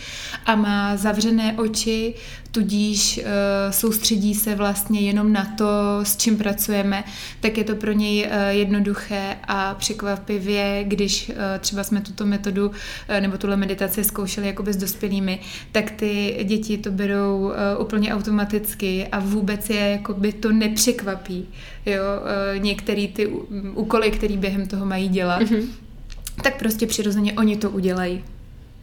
a 0.47 0.57
má 0.57 0.97
zavřené 0.97 1.55
oči, 1.57 2.15
tudíž 2.57 3.19
uh, 3.19 3.25
soustředí 3.71 4.35
se 4.35 4.55
vlastně 4.55 5.01
jenom 5.01 5.33
na 5.33 5.45
to, 5.59 5.65
s 6.03 6.17
čím 6.17 6.37
pracujeme, 6.37 7.05
tak 7.41 7.59
je 7.59 7.65
to 7.65 7.75
pro 7.77 7.93
něj 7.93 8.27
uh, 8.27 8.33
jednoduché 8.49 9.37
a 9.49 9.75
překvapivě, 9.75 10.85
když 10.85 11.29
uh, 11.29 11.35
třeba 11.59 11.85
jsme 11.85 12.01
tuto 12.01 12.27
metodu 12.27 12.67
uh, 12.69 12.75
nebo 13.21 13.39
tuhle 13.39 13.57
meditaci 13.57 14.05
zkoušeli 14.05 14.47
jako 14.47 14.65
s 14.73 14.77
dospělými, 14.77 15.41
tak 15.73 15.91
ty 15.91 16.41
děti 16.45 16.79
to 16.79 16.91
berou 16.91 17.39
uh, 17.39 17.53
úplně 17.79 18.15
automaticky 18.15 18.76
vždycky 18.77 19.07
a 19.13 19.19
vůbec 19.21 19.71
je 19.71 19.77
jako 19.81 20.15
by 20.15 20.33
to 20.33 20.53
nepřekvapí. 20.53 21.49
Jo? 21.87 22.03
Eh, 22.55 22.59
některý 22.59 23.09
ty 23.09 23.27
úkoly, 23.75 24.11
které 24.11 24.37
během 24.37 24.67
toho 24.67 24.87
mají 24.87 25.09
dělat, 25.09 25.43
mm-hmm. 25.43 25.67
tak 26.43 26.59
prostě 26.59 26.87
přirozeně 26.87 27.33
oni 27.33 27.57
to 27.57 27.71
udělají. 27.71 28.25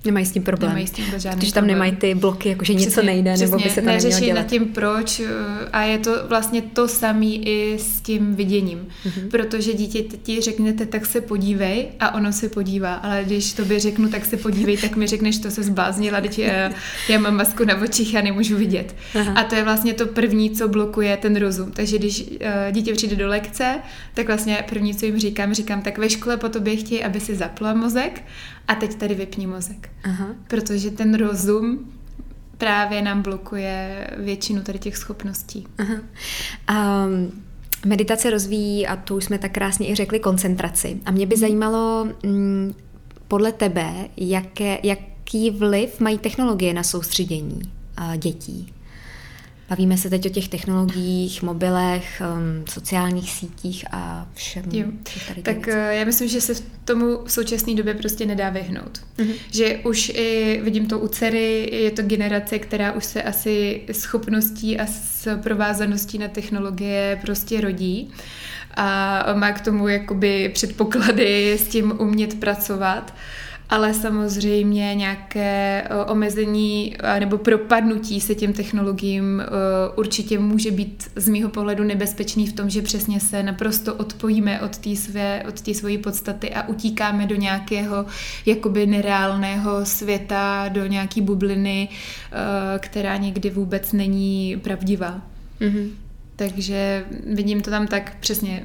Nemají 0.05 0.25
s 0.25 0.31
tím 0.31 0.43
problém. 0.43 0.69
Nemají 0.69 0.87
s 0.87 0.91
tím 0.91 1.05
žádný 1.17 1.39
Když 1.39 1.51
tam 1.51 1.67
nemají 1.67 1.91
ty 1.91 2.15
bloky, 2.15 2.49
jako 2.49 2.65
že 2.65 2.73
něco 2.73 3.01
nejde, 3.01 3.33
přesně, 3.33 3.45
nebo 3.45 3.63
by 3.63 3.69
se 3.69 3.81
to 3.81 3.87
nemělo 3.87 4.19
dělat. 4.19 4.35
nad 4.35 4.47
tím 4.47 4.65
proč 4.65 5.19
eh, 5.19 5.29
a 5.73 5.83
je 5.83 5.97
to 5.97 6.27
vlastně 6.27 6.61
to 6.61 6.87
samé 6.87 7.25
i 7.25 7.77
s 7.79 8.01
tím 8.01 8.35
viděním. 8.35 8.87
Mm-hmm. 9.05 9.29
Protože 9.29 9.73
dítě 9.73 10.03
ti 10.23 10.41
řeknete, 10.41 10.85
tak 10.85 11.05
se 11.05 11.21
podívej 11.21 11.87
a 11.99 12.13
ono 12.15 12.33
se 12.33 12.49
podívá, 12.49 12.93
ale 12.93 13.23
když 13.25 13.53
to 13.53 13.65
by 13.65 13.79
řeknu, 13.79 14.09
tak 14.09 14.25
se 14.25 14.37
podívej, 14.37 14.77
tak 14.77 14.95
mi 14.95 15.07
řekneš, 15.07 15.37
to 15.37 15.51
se 15.51 15.63
zbláznila, 15.63 16.21
teď 16.21 16.39
já, 16.39 16.51
eh, 16.51 16.73
já 17.09 17.19
mám 17.19 17.35
masku 17.35 17.65
na 17.65 17.81
očích 17.81 18.15
a 18.15 18.21
nemůžu 18.21 18.57
vidět. 18.57 18.95
Aha. 19.19 19.33
A 19.33 19.43
to 19.43 19.55
je 19.55 19.63
vlastně 19.63 19.93
to 19.93 20.05
první, 20.07 20.49
co 20.49 20.67
blokuje 20.67 21.17
ten 21.17 21.35
rozum. 21.35 21.71
Takže 21.71 21.97
když 21.97 22.21
uh, 22.21 22.27
dítě 22.71 22.93
přijde 22.93 23.15
do 23.15 23.27
lekce, 23.27 23.79
tak 24.13 24.27
vlastně 24.27 24.65
první, 24.69 24.95
co 24.95 25.05
jim 25.05 25.19
říkám, 25.19 25.53
říkám, 25.53 25.81
tak 25.81 25.97
ve 25.97 26.09
škole 26.09 26.37
po 26.37 26.49
tobě 26.49 26.75
chtějí, 26.75 27.03
aby 27.03 27.19
si 27.19 27.35
zapla 27.35 27.73
mozek 27.73 28.21
a 28.67 28.75
teď 28.75 28.95
tady 28.95 29.15
vypni 29.15 29.47
mozek. 29.47 29.89
Aha. 30.03 30.27
Protože 30.47 30.91
ten 30.91 31.13
rozum 31.13 31.91
právě 32.57 33.01
nám 33.01 33.21
blokuje 33.21 34.07
většinu 34.17 34.61
tady 34.61 34.79
těch 34.79 34.97
schopností. 34.97 35.67
Aha. 35.77 35.93
Um, 37.05 37.43
meditace 37.85 38.29
rozvíjí, 38.29 38.87
a 38.87 38.95
to 38.95 39.15
už 39.15 39.25
jsme 39.25 39.37
tak 39.37 39.51
krásně 39.51 39.89
i 39.89 39.95
řekli, 39.95 40.19
koncentraci. 40.19 40.99
A 41.05 41.11
mě 41.11 41.25
by 41.25 41.35
mhm. 41.35 41.39
zajímalo 41.39 42.07
mm, 42.23 42.73
podle 43.27 43.51
tebe, 43.51 43.93
jaké, 44.17 44.79
jaký 44.83 45.51
vliv 45.51 45.99
mají 45.99 46.17
technologie 46.17 46.73
na 46.73 46.83
soustředění 46.83 47.61
uh, 47.99 48.17
dětí. 48.17 48.73
Bavíme 49.73 49.97
se 49.97 50.09
teď 50.09 50.25
o 50.25 50.29
těch 50.29 50.47
technologiích, 50.47 51.43
mobilech, 51.43 52.21
um, 52.35 52.65
sociálních 52.69 53.31
sítích 53.31 53.85
a 53.91 54.27
všem. 54.33 54.63
Jo. 54.71 54.85
Tady 55.27 55.41
tak 55.41 55.65
věc. 55.65 55.75
Eh, 55.79 55.95
já 55.95 56.05
myslím, 56.05 56.29
že 56.29 56.41
se 56.41 56.53
tomu 56.85 57.19
v 57.25 57.31
současné 57.31 57.75
době 57.75 57.93
prostě 57.93 58.25
nedá 58.25 58.49
vyhnout. 58.49 59.01
Mm-hmm. 59.17 59.33
Že 59.51 59.77
už 59.77 60.09
i 60.15 60.61
vidím 60.63 60.87
to 60.87 60.99
u 60.99 61.07
dcery, 61.07 61.69
je 61.73 61.91
to 61.91 62.01
generace, 62.01 62.59
která 62.59 62.91
už 62.91 63.05
se 63.05 63.23
asi 63.23 63.81
schopností 63.91 64.79
a 64.79 64.85
s 64.85 65.37
provázaností 65.37 66.17
na 66.17 66.27
technologie 66.27 67.19
prostě 67.21 67.61
rodí 67.61 68.11
a 68.75 69.25
má 69.33 69.51
k 69.51 69.61
tomu 69.61 69.87
jakoby 69.87 70.51
předpoklady 70.53 71.53
s 71.53 71.67
tím 71.67 71.93
umět 71.99 72.39
pracovat 72.39 73.13
ale 73.73 73.93
samozřejmě 73.93 74.95
nějaké 74.95 75.83
eh, 75.85 76.05
omezení 76.05 76.95
eh, 76.99 77.19
nebo 77.19 77.37
propadnutí 77.37 78.21
se 78.21 78.35
těm 78.35 78.53
technologiím 78.53 79.41
eh, 79.41 79.45
určitě 79.95 80.39
může 80.39 80.71
být 80.71 81.11
z 81.15 81.27
mýho 81.27 81.49
pohledu 81.49 81.83
nebezpečný 81.83 82.47
v 82.47 82.53
tom, 82.53 82.69
že 82.69 82.81
přesně 82.81 83.19
se 83.19 83.43
naprosto 83.43 83.95
odpojíme 83.95 84.61
od 84.61 84.77
té 84.77 84.95
své, 84.95 85.43
od 85.47 85.61
té 85.61 85.73
svojí 85.73 85.97
podstaty 85.97 86.53
a 86.53 86.67
utíkáme 86.67 87.25
do 87.25 87.35
nějakého 87.35 88.05
jakoby 88.45 88.85
nereálného 88.85 89.85
světa, 89.85 90.69
do 90.69 90.85
nějaký 90.85 91.21
bubliny, 91.21 91.89
která 92.79 93.17
někdy 93.17 93.49
vůbec 93.49 93.93
není 93.93 94.57
pravdivá. 94.63 95.21
Mm-hmm. 95.61 95.89
Takže 96.35 97.05
vidím 97.33 97.61
to 97.61 97.71
tam 97.71 97.87
tak 97.87 98.17
přesně. 98.19 98.63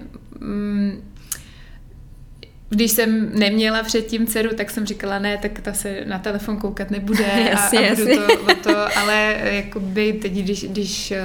Když 2.71 2.91
jsem 2.91 3.39
neměla 3.39 3.83
předtím 3.83 4.27
dceru, 4.27 4.51
tak 4.57 4.71
jsem 4.71 4.87
říkala, 4.87 5.19
ne, 5.19 5.37
tak 5.37 5.61
ta 5.61 5.73
se 5.73 6.05
na 6.07 6.19
telefon 6.19 6.57
koukat 6.57 6.91
nebude 6.91 7.25
jasně, 7.51 7.91
a, 7.91 7.93
a 7.93 7.97
budu 7.97 8.17
to, 8.47 8.55
to, 8.63 8.99
ale 8.99 9.37
jakoby 9.43 10.13
teď, 10.13 10.33
když, 10.33 10.65
když 10.65 11.11
eh, 11.11 11.23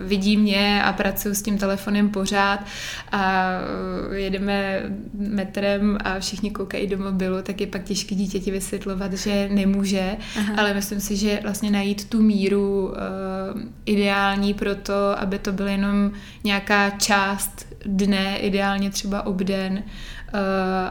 vidí 0.00 0.36
mě 0.36 0.82
a 0.82 0.92
pracuji 0.92 1.34
s 1.34 1.42
tím 1.42 1.58
telefonem 1.58 2.08
pořád 2.08 2.66
a 3.12 3.50
eh, 4.12 4.16
jedeme 4.16 4.82
metrem 5.14 5.98
a 6.04 6.20
všichni 6.20 6.50
koukají 6.50 6.86
do 6.86 6.98
mobilu, 6.98 7.42
tak 7.42 7.60
je 7.60 7.66
pak 7.66 7.84
těžké 7.84 8.14
dítěti 8.14 8.50
vysvětlovat, 8.50 9.12
že 9.12 9.48
nemůže, 9.52 10.16
Aha. 10.38 10.54
ale 10.58 10.74
myslím 10.74 11.00
si, 11.00 11.16
že 11.16 11.40
vlastně 11.42 11.70
najít 11.70 12.08
tu 12.08 12.22
míru 12.22 12.88
uh, 12.88 13.60
ideální 13.86 14.54
pro 14.54 14.74
to, 14.74 15.18
aby 15.18 15.38
to 15.38 15.52
byl 15.52 15.68
jenom 15.68 16.10
nějaká 16.44 16.90
část 16.90 17.66
dne, 17.86 18.36
ideálně 18.38 18.90
třeba 18.90 19.26
obden, 19.26 19.82
Eh, 19.82 20.19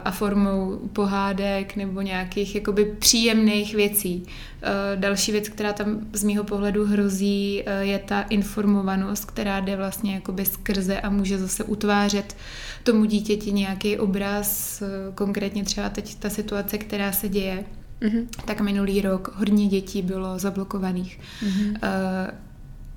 a 0.04 0.10
formou 0.10 0.80
pohádek 0.92 1.76
nebo 1.76 2.00
nějakých 2.00 2.54
jakoby 2.54 2.84
příjemných 2.84 3.74
věcí. 3.74 4.26
Eh, 4.62 4.96
další 4.96 5.32
věc, 5.32 5.48
která 5.48 5.72
tam 5.72 6.00
z 6.12 6.24
mýho 6.24 6.44
pohledu 6.44 6.86
hrozí, 6.86 7.62
eh, 7.66 7.84
je 7.84 7.98
ta 7.98 8.22
informovanost, 8.22 9.24
která 9.24 9.60
jde 9.60 9.76
vlastně 9.76 10.14
jakoby 10.14 10.44
skrze 10.44 11.00
a 11.00 11.10
může 11.10 11.38
zase 11.38 11.64
utvářet 11.64 12.36
tomu 12.82 13.04
dítěti 13.04 13.52
nějaký 13.52 13.98
obraz, 13.98 14.82
konkrétně 15.14 15.64
třeba 15.64 15.88
teď 15.88 16.14
ta 16.14 16.30
situace, 16.30 16.78
která 16.78 17.12
se 17.12 17.28
děje. 17.28 17.64
Mm-hmm. 18.00 18.26
Tak 18.44 18.60
minulý 18.60 19.00
rok 19.00 19.34
hodně 19.36 19.66
dětí 19.66 20.02
bylo 20.02 20.38
zablokovaných. 20.38 21.20
Mm-hmm 21.42 21.76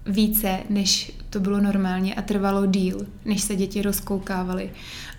více, 0.06 0.60
než 0.70 1.12
to 1.30 1.40
bylo 1.40 1.62
normálně 1.62 2.16
a 2.16 2.22
trvalo 2.22 2.66
díl, 2.66 2.98
než 3.26 3.42
se 3.42 3.56
děti 3.56 3.82
rozkoukávaly. 3.82 4.70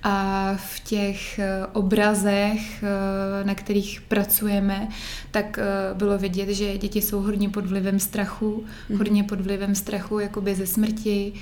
A 0.03 0.55
v 0.57 0.81
těch 0.81 1.39
eh, 1.39 1.67
obrazech, 1.73 2.83
eh, 2.83 3.45
na 3.45 3.55
kterých 3.55 4.01
pracujeme, 4.01 4.89
tak 5.31 5.59
eh, 5.59 5.95
bylo 5.95 6.19
vidět, 6.19 6.49
že 6.49 6.79
děti 6.79 7.03
jsou 7.03 7.21
hodně 7.21 7.49
pod 7.49 7.67
vlivem 7.67 7.99
strachu, 7.99 8.65
mm. 8.91 8.99
hodně 8.99 9.25
pod 9.25 9.41
vlivem 9.41 9.75
strachu 9.75 10.19
jakoby 10.19 10.55
ze 10.55 10.67
smrti 10.67 11.33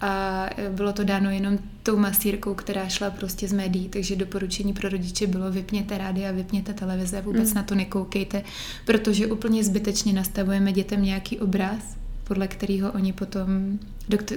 a 0.00 0.46
bylo 0.70 0.92
to 0.92 1.04
dáno 1.04 1.30
jenom 1.30 1.58
tou 1.82 1.96
masírkou, 1.96 2.54
která 2.54 2.88
šla 2.88 3.10
prostě 3.10 3.48
z 3.48 3.52
médií, 3.52 3.88
takže 3.88 4.16
doporučení 4.16 4.72
pro 4.72 4.88
rodiče 4.88 5.26
bylo 5.26 5.50
vypněte 5.50 5.98
rádia, 5.98 6.32
vypněte 6.32 6.72
televize, 6.72 7.20
vůbec 7.20 7.48
mm. 7.48 7.54
na 7.54 7.62
to 7.62 7.74
nekoukejte, 7.74 8.42
protože 8.86 9.26
úplně 9.26 9.64
zbytečně 9.64 10.12
nastavujeme 10.12 10.72
dětem 10.72 11.02
nějaký 11.02 11.38
obraz, 11.38 12.01
podle 12.24 12.48
kterého 12.48 12.92
oni 12.92 13.12
potom, 13.12 13.78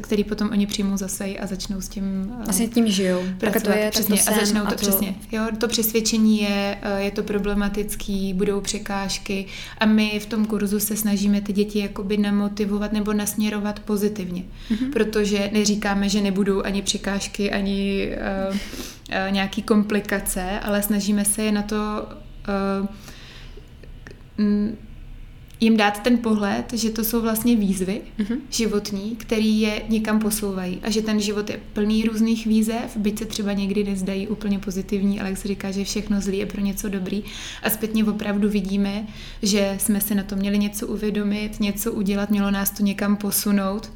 který 0.02 0.24
potom 0.24 0.50
oni 0.52 0.68
přijmou 0.68 0.98
zase 0.98 1.26
a 1.26 1.48
začnou 1.48 1.82
s 1.82 1.90
tím 1.90 2.34
Asi 2.48 2.68
tím 2.68 2.88
žijou. 2.88 3.24
Pracovat, 3.38 3.64
to 3.64 3.80
je, 3.80 3.92
přesně, 3.92 4.18
to 4.18 4.32
a 4.32 4.34
začnou 4.34 4.62
to, 4.62 4.68
a 4.68 4.72
to, 4.72 4.76
přesně. 4.76 5.16
Jo, 5.32 5.48
to 5.60 5.68
přesvědčení 5.68 6.42
je, 6.42 6.78
eh, 6.82 7.02
je 7.02 7.12
to 7.12 7.24
problematický, 7.24 8.34
budou 8.34 8.62
překážky 8.62 9.46
a 9.78 9.86
my 9.86 10.20
v 10.20 10.26
tom 10.26 10.46
kurzu 10.46 10.80
se 10.80 10.98
snažíme 10.98 11.42
ty 11.42 11.54
děti 11.54 11.80
jakoby 11.80 12.18
namotivovat 12.18 12.94
nebo 12.94 13.14
nasměrovat 13.14 13.80
pozitivně, 13.80 14.44
mm-hmm. 14.44 14.92
protože 14.92 15.50
neříkáme, 15.54 16.10
že 16.10 16.22
nebudou 16.22 16.62
ani 16.62 16.82
překážky, 16.82 17.52
ani 17.52 18.10
uh, 18.50 18.56
uh, 18.56 18.60
nějaký 19.30 19.62
komplikace, 19.62 20.60
ale 20.60 20.82
snažíme 20.82 21.26
se 21.26 21.44
je 21.44 21.52
na 21.52 21.62
to 21.62 22.08
uh, 22.80 22.88
jim 25.66 25.78
dát 25.78 26.04
ten 26.04 26.18
pohled, 26.18 26.74
že 26.74 26.90
to 26.90 27.04
jsou 27.04 27.22
vlastně 27.22 27.56
výzvy 27.56 28.02
mm-hmm. 28.20 28.38
životní, 28.50 29.16
který 29.16 29.62
je 29.62 29.82
někam 29.90 30.20
posouvají 30.20 30.80
a 30.84 30.90
že 30.90 31.02
ten 31.02 31.20
život 31.20 31.50
je 31.50 31.60
plný 31.74 32.04
různých 32.04 32.48
výzev, 32.48 32.98
byť 32.98 33.20
se 33.20 33.26
třeba 33.26 33.54
někdy 33.54 33.84
nezdají 33.84 34.28
úplně 34.28 34.60
pozitivní, 34.60 35.20
ale 35.20 35.30
jak 35.30 35.38
se 35.38 35.48
říká, 35.48 35.72
že 35.72 35.84
všechno 35.84 36.22
zlý 36.22 36.38
je 36.38 36.46
pro 36.46 36.62
něco 36.62 36.90
dobrý 36.90 37.24
a 37.64 37.70
zpětně 37.70 38.06
opravdu 38.06 38.50
vidíme, 38.50 39.08
že 39.42 39.78
jsme 39.80 40.02
se 40.02 40.16
na 40.16 40.24
to 40.24 40.36
měli 40.36 40.58
něco 40.58 40.88
uvědomit, 40.88 41.60
něco 41.60 41.92
udělat, 41.92 42.30
mělo 42.30 42.52
nás 42.52 42.70
to 42.70 42.84
někam 42.84 43.16
posunout 43.16 43.92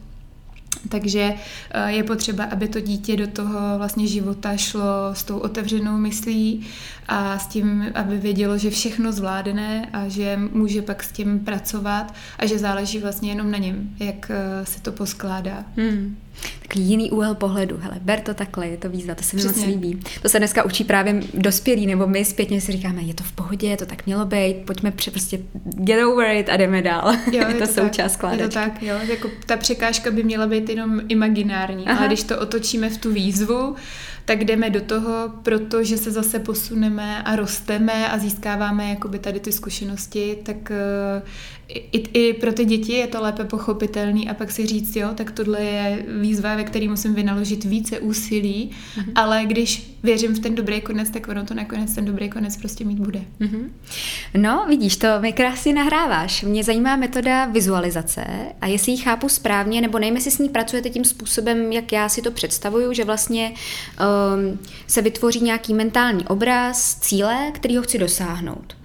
takže 0.89 1.33
eh, 1.71 1.91
je 1.91 2.03
potřeba, 2.03 2.43
aby 2.43 2.67
to 2.67 2.79
dítě 2.79 3.17
do 3.17 3.27
toho 3.27 3.77
vlastně 3.77 4.07
života 4.07 4.57
šlo 4.57 4.83
s 5.13 5.23
tou 5.23 5.37
otevřenou 5.37 5.97
myslí 5.97 6.67
a 7.07 7.39
s 7.39 7.47
tím, 7.47 7.85
aby 7.95 8.17
vědělo, 8.17 8.57
že 8.57 8.69
všechno 8.69 9.11
zvládne 9.11 9.89
a 9.93 10.07
že 10.07 10.39
může 10.51 10.81
pak 10.81 11.03
s 11.03 11.11
tím 11.11 11.39
pracovat 11.39 12.13
a 12.39 12.45
že 12.45 12.59
záleží 12.59 12.99
vlastně 12.99 13.31
jenom 13.31 13.51
na 13.51 13.57
něm, 13.57 13.89
jak 13.99 14.31
eh, 14.31 14.65
se 14.65 14.81
to 14.81 14.91
poskládá. 14.91 15.65
Hmm. 15.77 16.17
Takový 16.61 16.85
jiný 16.85 17.11
úhel 17.11 17.35
pohledu. 17.35 17.77
Hele, 17.81 17.95
ber 18.01 18.19
to 18.19 18.33
takhle, 18.33 18.67
je 18.67 18.77
to 18.77 18.89
výzva, 18.89 19.15
to 19.15 19.23
se 19.23 19.35
mi 19.35 19.43
moc 19.43 19.65
líbí. 19.65 19.99
To 20.21 20.29
se 20.29 20.37
dneska 20.37 20.63
učí 20.63 20.83
právě 20.83 21.21
dospělí, 21.33 21.87
nebo 21.87 22.07
my 22.07 22.25
zpětně 22.25 22.61
si 22.61 22.71
říkáme, 22.71 23.01
je 23.01 23.13
to 23.13 23.23
v 23.23 23.31
pohodě, 23.31 23.77
to 23.77 23.85
tak 23.85 24.05
mělo 24.05 24.25
být, 24.25 24.55
pojďme 24.65 24.91
pře- 24.91 25.11
prostě 25.11 25.39
get 25.63 26.05
over 26.05 26.35
it 26.35 26.49
a 26.49 26.57
jdeme 26.57 26.81
dál. 26.81 27.13
Jo, 27.31 27.47
je 27.47 27.53
to, 27.53 27.67
to 27.67 27.73
součást 27.73 28.13
skládačky. 28.13 28.43
Je 28.43 28.47
to 28.47 28.53
tak, 28.53 28.83
jo. 28.83 28.95
Jako 29.09 29.29
ta 29.45 29.57
překážka 29.57 30.11
by 30.11 30.23
měla 30.23 30.47
být 30.47 30.69
jenom 30.69 31.01
imaginární, 31.07 31.85
Aha. 31.87 31.97
ale 31.97 32.07
když 32.07 32.23
to 32.23 32.39
otočíme 32.39 32.89
v 32.89 32.97
tu 32.97 33.13
výzvu, 33.13 33.75
tak 34.25 34.43
jdeme 34.43 34.69
do 34.69 34.81
toho, 34.81 35.33
protože 35.43 35.97
se 35.97 36.11
zase 36.11 36.39
posuneme 36.39 37.23
a 37.23 37.35
rosteme 37.35 38.09
a 38.09 38.17
získáváme 38.17 38.89
jakoby 38.89 39.19
tady 39.19 39.39
ty 39.39 39.51
zkušenosti, 39.51 40.37
tak 40.43 40.71
eh, 40.71 41.21
i, 41.69 41.97
i 41.97 42.33
pro 42.33 42.53
ty 42.53 42.65
děti 42.65 42.93
je 42.93 43.07
to 43.07 43.21
lépe 43.21 43.45
pochopitelný 43.45 44.29
a 44.29 44.33
pak 44.33 44.51
si 44.51 44.65
říct, 44.65 44.95
jo, 44.95 45.09
tak 45.15 45.31
tohle 45.31 45.61
je 45.61 46.05
výzva, 46.21 46.55
ve 46.55 46.63
které 46.63 46.87
musím 46.87 47.13
vynaložit 47.13 47.63
více 47.63 47.99
úsilí, 47.99 48.71
mm-hmm. 48.71 49.11
ale 49.15 49.45
když 49.45 49.97
věřím 50.03 50.35
v 50.35 50.39
ten 50.39 50.55
dobrý 50.55 50.81
konec, 50.81 51.09
tak 51.09 51.27
ono 51.27 51.45
to 51.45 51.53
nakonec 51.53 51.95
ten 51.95 52.05
dobrý 52.05 52.29
konec 52.29 52.57
prostě 52.57 52.85
mít 52.85 52.99
bude. 52.99 53.21
Mm-hmm. 53.41 53.69
No, 54.37 54.65
vidíš, 54.67 54.97
to 54.97 55.07
mi 55.19 55.33
krásně 55.33 55.73
nahráváš. 55.73 56.43
Mě 56.43 56.63
zajímá 56.63 56.95
metoda 56.95 57.45
vizualizace 57.45 58.25
a 58.61 58.67
jestli 58.67 58.91
ji 58.91 58.97
chápu 58.97 59.29
správně, 59.29 59.81
nebo 59.81 59.99
nejme 59.99 60.21
si 60.21 60.31
s 60.31 60.39
ní 60.39 60.49
pracujete 60.49 60.89
tím 60.89 61.05
způsobem, 61.05 61.71
jak 61.71 61.91
já 61.91 62.09
si 62.09 62.21
to 62.21 62.31
představuju, 62.31 62.93
že 62.93 63.03
vlastně 63.03 63.53
um, 63.53 64.59
se 64.87 65.01
vytvoří 65.01 65.41
nějaký 65.41 65.73
mentální 65.73 66.25
obraz, 66.25 66.95
cíle, 66.99 67.51
který 67.53 67.77
ho 67.77 67.83
chci 67.83 67.97
dosáhnout. 67.97 68.78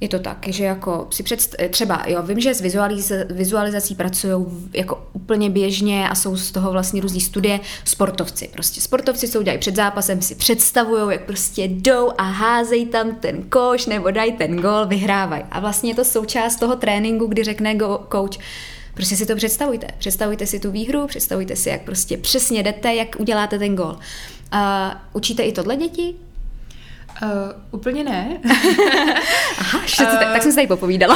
Je 0.00 0.08
to 0.08 0.18
tak, 0.18 0.46
že 0.48 0.64
jako 0.64 1.06
si 1.10 1.22
předst- 1.22 1.68
třeba, 1.70 2.02
jo, 2.06 2.22
vím, 2.22 2.40
že 2.40 2.54
s 2.54 2.62
vizualiz- 2.62 3.26
vizualizací 3.30 3.94
pracují 3.94 4.46
jako 4.74 5.06
úplně 5.12 5.50
běžně 5.50 6.08
a 6.08 6.14
jsou 6.14 6.36
z 6.36 6.50
toho 6.50 6.72
vlastně 6.72 7.00
různý 7.00 7.20
studie 7.20 7.60
sportovci. 7.84 8.48
Prostě 8.52 8.80
sportovci, 8.80 9.28
co 9.28 9.38
udělají 9.40 9.58
před 9.58 9.76
zápasem, 9.76 10.22
si 10.22 10.34
představují, 10.34 11.02
jak 11.12 11.24
prostě 11.24 11.62
jdou 11.64 12.10
a 12.18 12.22
házejí 12.22 12.86
tam 12.86 13.14
ten 13.14 13.42
koš 13.42 13.86
nebo 13.86 14.10
dají 14.10 14.32
ten 14.32 14.56
gol, 14.56 14.86
vyhrávají. 14.86 15.42
A 15.50 15.60
vlastně 15.60 15.90
je 15.90 15.94
to 15.94 16.04
součást 16.04 16.56
toho 16.56 16.76
tréninku, 16.76 17.26
kdy 17.26 17.44
řekne 17.44 17.74
go- 17.74 18.00
coach, 18.12 18.38
Prostě 18.94 19.16
si 19.16 19.26
to 19.26 19.36
představujte. 19.36 19.86
Představujte 19.98 20.46
si 20.46 20.60
tu 20.60 20.70
výhru, 20.70 21.06
představujte 21.06 21.56
si, 21.56 21.68
jak 21.68 21.82
prostě 21.82 22.16
přesně 22.16 22.62
jdete, 22.62 22.94
jak 22.94 23.16
uděláte 23.18 23.58
ten 23.58 23.76
gol. 23.76 23.98
A 24.52 24.92
učíte 25.12 25.42
i 25.42 25.52
tohle 25.52 25.76
děti? 25.76 26.14
Uh, 27.22 27.28
úplně 27.70 28.04
ne. 28.04 28.40
Aha, 29.58 29.80
uh, 30.00 30.18
tak 30.32 30.42
jsem 30.42 30.52
se 30.52 30.56
tady 30.56 30.66
popovídala. 30.66 31.14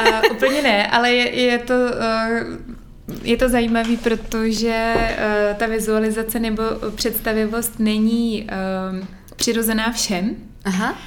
uh, 0.00 0.36
úplně 0.36 0.62
ne, 0.62 0.86
ale 0.86 1.12
je, 1.12 1.40
je 1.40 1.58
to... 1.58 1.74
Uh, 1.74 2.78
je 3.22 3.36
to 3.36 3.48
zajímavé, 3.48 3.96
protože 4.02 4.94
uh, 4.94 5.56
ta 5.56 5.66
vizualizace 5.66 6.38
nebo 6.40 6.62
představivost 6.94 7.78
není 7.78 8.48
uh, 9.00 9.06
přirozená 9.36 9.92
všem. 9.92 10.36
Aha. 10.64 10.98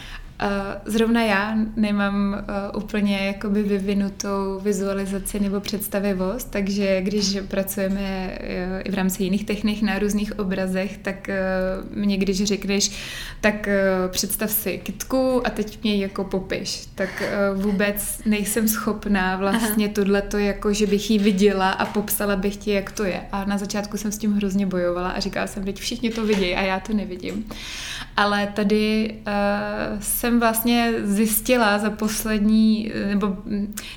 Zrovna 0.85 1.23
já 1.23 1.57
nemám 1.75 2.45
úplně 2.75 3.27
jakoby 3.27 3.63
vyvinutou 3.63 4.59
vizualizaci 4.63 5.39
nebo 5.39 5.59
představivost, 5.59 6.51
takže 6.51 7.01
když 7.01 7.37
pracujeme 7.47 8.37
i 8.83 8.91
v 8.91 8.93
rámci 8.93 9.23
jiných 9.23 9.45
technik 9.45 9.81
na 9.81 9.99
různých 9.99 10.39
obrazech, 10.39 10.97
tak 10.97 11.29
mě 11.93 12.17
když 12.17 12.43
řekneš, 12.43 12.91
tak 13.41 13.69
představ 14.07 14.51
si 14.51 14.77
kitku 14.77 15.47
a 15.47 15.49
teď 15.49 15.83
mě 15.83 15.95
jako 15.95 16.23
popiš, 16.23 16.85
tak 16.95 17.23
vůbec 17.55 18.21
nejsem 18.25 18.67
schopná 18.67 19.37
vlastně 19.37 19.89
tohleto 19.89 20.37
jako, 20.37 20.73
že 20.73 20.87
bych 20.87 21.11
ji 21.11 21.19
viděla 21.19 21.71
a 21.71 21.85
popsala 21.85 22.35
bych 22.35 22.57
ti, 22.57 22.71
jak 22.71 22.91
to 22.91 23.03
je. 23.03 23.21
A 23.31 23.45
na 23.45 23.57
začátku 23.57 23.97
jsem 23.97 24.11
s 24.11 24.17
tím 24.17 24.33
hrozně 24.33 24.65
bojovala 24.65 25.09
a 25.09 25.19
říkala 25.19 25.47
jsem, 25.47 25.63
teď 25.63 25.79
všichni 25.79 26.09
to 26.09 26.25
vidějí 26.25 26.55
a 26.55 26.61
já 26.61 26.79
to 26.79 26.93
nevidím. 26.93 27.45
Ale 28.17 28.47
tady 28.47 29.13
uh, 29.17 29.99
jsem 29.99 30.30
vlastně 30.39 30.93
zjistila 31.03 31.79
za 31.79 31.89
poslední, 31.89 32.91
nebo 33.09 33.37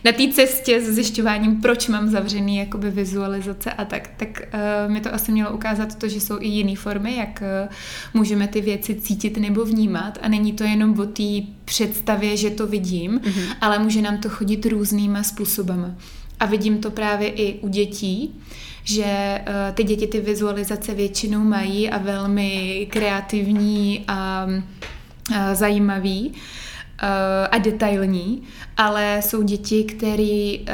na 0.05 0.12
té 0.12 0.29
cestě 0.33 0.81
s 0.81 0.85
zjišťováním, 0.85 1.61
proč 1.61 1.88
mám 1.88 2.09
zavřený 2.09 2.57
jakoby 2.57 2.90
vizualizace 2.90 3.73
a 3.73 3.85
tak, 3.85 4.11
tak 4.16 4.42
uh, 4.87 4.92
mi 4.92 5.01
to 5.01 5.14
asi 5.14 5.33
mělo 5.33 5.51
ukázat 5.51 5.94
to, 5.94 6.09
že 6.09 6.20
jsou 6.20 6.37
i 6.40 6.49
jiné 6.49 6.77
formy, 6.77 7.16
jak 7.16 7.42
uh, 7.42 7.75
můžeme 8.14 8.49
ty 8.49 8.61
věci 8.61 8.94
cítit 8.94 9.37
nebo 9.37 9.64
vnímat 9.64 10.18
a 10.23 10.29
není 10.29 10.53
to 10.53 10.64
jenom 10.64 11.01
o 11.01 11.07
té 11.07 11.47
představě, 11.64 12.37
že 12.37 12.51
to 12.51 12.66
vidím, 12.66 13.18
mm-hmm. 13.18 13.57
ale 13.61 13.79
může 13.79 14.03
nám 14.03 14.18
to 14.18 14.29
chodit 14.29 14.66
různýma 14.66 15.23
způsobama. 15.23 15.94
A 16.40 16.47
vidím 16.47 16.79
to 16.79 16.90
právě 16.90 17.29
i 17.29 17.59
u 17.61 17.68
dětí, 17.68 18.35
že 18.85 19.40
uh, 19.40 19.75
ty 19.75 19.85
děti 19.85 20.07
ty 20.07 20.20
vizualizace 20.20 20.94
většinou 20.94 21.40
mají 21.40 21.90
a 21.90 21.99
velmi 21.99 22.87
kreativní 22.90 24.05
a 24.09 24.47
zajímavý 25.52 26.32
a 27.50 27.58
detailní, 27.58 28.42
ale 28.76 29.20
jsou 29.22 29.42
děti, 29.42 29.84
které 29.84 30.56
uh, 30.58 30.66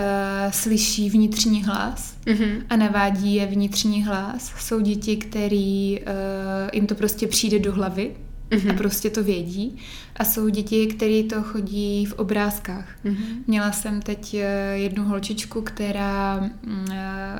slyší 0.50 1.10
vnitřní 1.10 1.64
hlas 1.64 2.16
mm-hmm. 2.24 2.62
a 2.70 2.76
navádí 2.76 3.34
je 3.34 3.46
vnitřní 3.46 4.04
hlas. 4.04 4.52
Jsou 4.58 4.80
děti, 4.80 5.16
které 5.16 5.96
uh, 6.00 6.68
jim 6.72 6.86
to 6.86 6.94
prostě 6.94 7.26
přijde 7.26 7.58
do 7.58 7.72
hlavy 7.72 8.10
mm-hmm. 8.50 8.70
a 8.70 8.74
prostě 8.74 9.10
to 9.10 9.24
vědí. 9.24 9.78
A 10.16 10.24
jsou 10.24 10.48
děti, 10.48 10.86
které 10.86 11.22
to 11.22 11.42
chodí 11.42 12.06
v 12.06 12.12
obrázkách. 12.12 12.88
Mm-hmm. 13.04 13.42
Měla 13.46 13.72
jsem 13.72 14.02
teď 14.02 14.34
uh, 14.34 14.40
jednu 14.74 15.04
holčičku, 15.04 15.62
která 15.62 16.50
uh, 16.66 16.84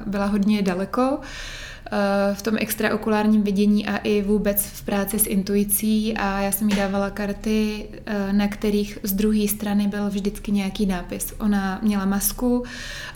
byla 0.07 0.27
hodně 0.27 0.63
daleko 0.63 1.03
Eh, 1.03 1.70
v 2.35 2.43
tom 2.43 2.57
extraokulárním 2.59 3.43
vidění 3.43 3.87
a 3.87 3.97
i 3.97 4.23
vůbec 4.23 4.67
v 4.67 4.83
práci 4.83 5.19
s 5.19 5.27
intuicí 5.27 6.17
a 6.17 6.41
já 6.41 6.53
jsem 6.53 6.69
jí 6.69 6.77
dávala 6.77 7.11
karty, 7.11 7.87
eh, 8.07 8.33
na 8.33 8.49
kterých 8.49 8.99
z 9.03 9.13
druhé 9.13 9.49
strany 9.49 9.89
byl 9.89 10.11
vždycky 10.11 10.53
nějaký 10.53 10.87
nápis. 10.87 11.35
Ona 11.39 11.79
měla 11.83 12.05
masku 12.05 12.65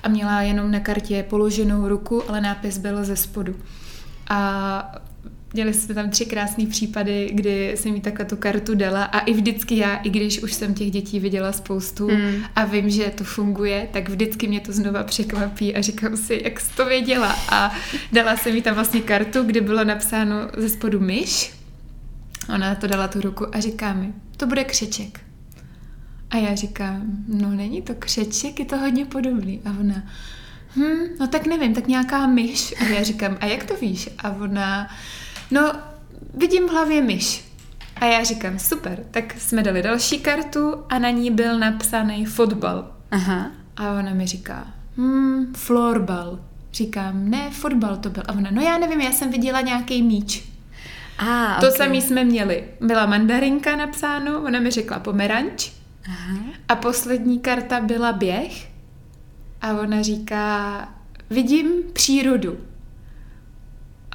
a 0.03 0.09
měla 0.09 0.43
jenom 0.43 0.71
na 0.71 0.81
kartě 0.81 1.27
položenou 1.29 1.89
ruku, 1.89 2.23
ale 2.29 2.41
nápis 2.41 2.79
byl 2.79 3.05
ze 3.05 3.17
spodu. 3.17 3.55
A 4.31 5.04
Měli 5.55 5.75
jsme 5.75 5.95
tam 5.95 6.11
tři 6.11 6.27
krásné 6.27 6.67
případy, 6.67 7.31
kdy 7.33 7.73
jsem 7.77 7.95
jí 7.95 8.01
takhle 8.01 8.25
tu 8.25 8.37
kartu 8.37 8.75
dala 8.75 9.05
a 9.05 9.19
i 9.19 9.33
vždycky 9.33 9.77
já, 9.77 9.97
i 9.97 10.11
když 10.11 10.43
už 10.43 10.53
jsem 10.53 10.75
těch 10.75 10.91
dětí 10.91 11.21
viděla 11.21 11.53
spoustu 11.53 12.11
mm. 12.11 12.45
a 12.57 12.65
vím, 12.65 12.91
že 12.91 13.13
to 13.15 13.25
funguje, 13.25 13.89
tak 13.93 14.09
vždycky 14.09 14.49
mě 14.49 14.61
to 14.61 14.73
znova 14.73 15.03
překvapí 15.03 15.77
a 15.77 15.83
říkám 15.83 16.17
si, 16.17 16.41
jak 16.45 16.61
jsi 16.61 16.77
to 16.77 16.87
věděla. 16.87 17.37
A 17.49 17.75
dala 18.13 18.37
jsem 18.37 18.57
jí 18.57 18.63
tam 18.63 18.75
vlastně 18.75 19.01
kartu, 19.01 19.43
kde 19.43 19.61
bylo 19.61 19.85
napsáno 19.85 20.37
ze 20.57 20.69
spodu 20.69 21.01
myš. 21.01 21.53
Ona 22.55 22.75
to 22.75 22.87
dala 22.87 23.09
tu 23.09 23.21
ruku 23.21 23.57
a 23.57 23.61
říká 23.61 23.93
mi, 23.93 24.13
to 24.37 24.47
bude 24.47 24.65
křeček. 24.65 25.21
A 26.31 26.37
já 26.37 26.55
říkám, 26.55 27.03
no 27.29 27.51
není 27.51 27.83
to 27.83 27.95
křeček, 27.95 28.59
je 28.59 28.65
to 28.65 28.77
hodně 28.77 29.05
podobný. 29.05 29.61
A 29.65 29.71
ona, 29.81 30.03
hm, 30.77 31.05
no 31.21 31.27
tak 31.27 31.47
nevím, 31.47 31.75
tak 31.75 31.89
nějaká 31.89 32.27
myš. 32.27 32.75
A 32.81 32.85
já 32.85 33.03
říkám, 33.03 33.37
a 33.41 33.47
jak 33.47 33.65
to 33.65 33.77
víš? 33.77 34.09
A 34.19 34.31
ona, 34.31 34.89
no 35.51 35.73
vidím 36.35 36.69
v 36.69 36.71
hlavě 36.71 37.03
myš. 37.03 37.45
A 37.97 38.05
já 38.05 38.25
říkám, 38.25 38.59
super, 38.59 39.05
tak 39.11 39.35
jsme 39.39 39.63
dali 39.63 39.83
další 39.83 40.19
kartu 40.19 40.85
a 40.89 40.99
na 40.99 41.11
ní 41.11 41.31
byl 41.31 41.59
napsaný 41.59 42.27
fotbal. 42.27 42.91
Aha. 43.11 43.51
A 43.77 43.93
ona 43.93 44.15
mi 44.15 44.27
říká, 44.27 44.67
hm, 44.97 45.53
florbal. 45.57 46.39
Říkám, 46.73 47.31
ne, 47.31 47.51
fotbal 47.51 47.97
to 47.97 48.11
byl. 48.11 48.23
A 48.29 48.33
ona, 48.33 48.51
no 48.51 48.63
já 48.63 48.79
nevím, 48.79 49.01
já 49.01 49.13
jsem 49.13 49.31
viděla 49.31 49.61
nějaký 49.61 50.03
míč. 50.03 50.45
Ah, 51.19 51.61
to 51.61 51.67
okay. 51.67 51.79
samý 51.79 52.03
jsme 52.03 52.25
měli. 52.25 52.65
Byla 52.81 53.07
mandarinka 53.07 53.77
napsáno, 53.77 54.43
ona 54.43 54.61
mi 54.61 54.71
řekla 54.71 54.99
pomeranč. 54.99 55.71
Aha. 56.07 56.39
A 56.69 56.77
poslední 56.77 57.39
karta 57.39 57.81
byla 57.81 58.13
běh. 58.13 58.69
A 59.61 59.73
ona 59.73 60.03
říká, 60.03 60.89
vidím 61.31 61.67
přírodu. 61.93 62.59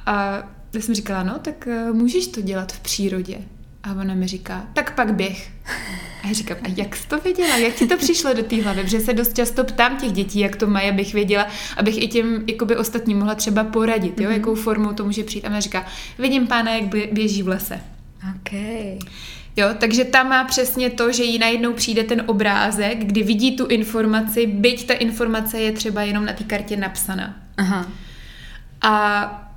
A 0.06 0.42
já 0.72 0.80
jsem 0.80 0.94
říkala, 0.94 1.22
no, 1.22 1.38
tak 1.38 1.66
uh, 1.66 1.96
můžeš 1.96 2.26
to 2.26 2.40
dělat 2.40 2.72
v 2.72 2.80
přírodě. 2.80 3.38
A 3.82 3.90
ona 3.90 4.14
mi 4.14 4.26
říká, 4.26 4.66
tak 4.72 4.94
pak 4.94 5.14
běh. 5.14 5.50
A 6.22 6.26
já 6.26 6.32
říkám, 6.32 6.56
a 6.62 6.68
jak 6.76 6.96
jsi 6.96 7.08
to 7.08 7.18
věděla? 7.18 7.56
Jak 7.56 7.74
ti 7.74 7.86
to 7.86 7.96
přišlo 7.96 8.34
do 8.34 8.42
té 8.42 8.62
hlavy? 8.62 8.82
Protože 8.82 9.00
se 9.00 9.12
dost 9.12 9.36
často 9.36 9.64
ptám 9.64 9.96
těch 9.96 10.12
dětí, 10.12 10.40
jak 10.40 10.56
to 10.56 10.66
mají, 10.66 10.90
abych 10.90 11.14
věděla, 11.14 11.46
abych 11.76 12.02
i 12.02 12.08
těm 12.08 12.44
jakoby 12.46 12.76
ostatním 12.76 13.18
mohla 13.18 13.34
třeba 13.34 13.64
poradit, 13.64 14.20
jo, 14.20 14.28
mm-hmm. 14.28 14.32
jakou 14.32 14.54
formou 14.54 14.92
to 14.92 15.04
může 15.04 15.24
přijít. 15.24 15.44
A 15.44 15.48
ona 15.48 15.60
říká, 15.60 15.86
vidím 16.18 16.46
pána, 16.46 16.74
jak 16.74 16.84
běží 17.12 17.42
v 17.42 17.48
lese. 17.48 17.80
Okay. 18.36 18.98
Jo, 19.56 19.68
takže 19.78 20.04
tam 20.04 20.28
má 20.28 20.44
přesně 20.44 20.90
to, 20.90 21.12
že 21.12 21.22
jí 21.22 21.38
najednou 21.38 21.72
přijde 21.72 22.04
ten 22.04 22.22
obrázek, 22.26 22.98
kdy 23.04 23.22
vidí 23.22 23.56
tu 23.56 23.66
informaci, 23.66 24.46
byť 24.46 24.86
ta 24.86 24.94
informace 24.94 25.60
je 25.60 25.72
třeba 25.72 26.02
jenom 26.02 26.24
na 26.24 26.32
té 26.32 26.44
kartě 26.44 26.76
napsaná. 26.76 27.36
Aha. 27.56 27.86
A 28.82 29.46
Eh, 29.46 29.49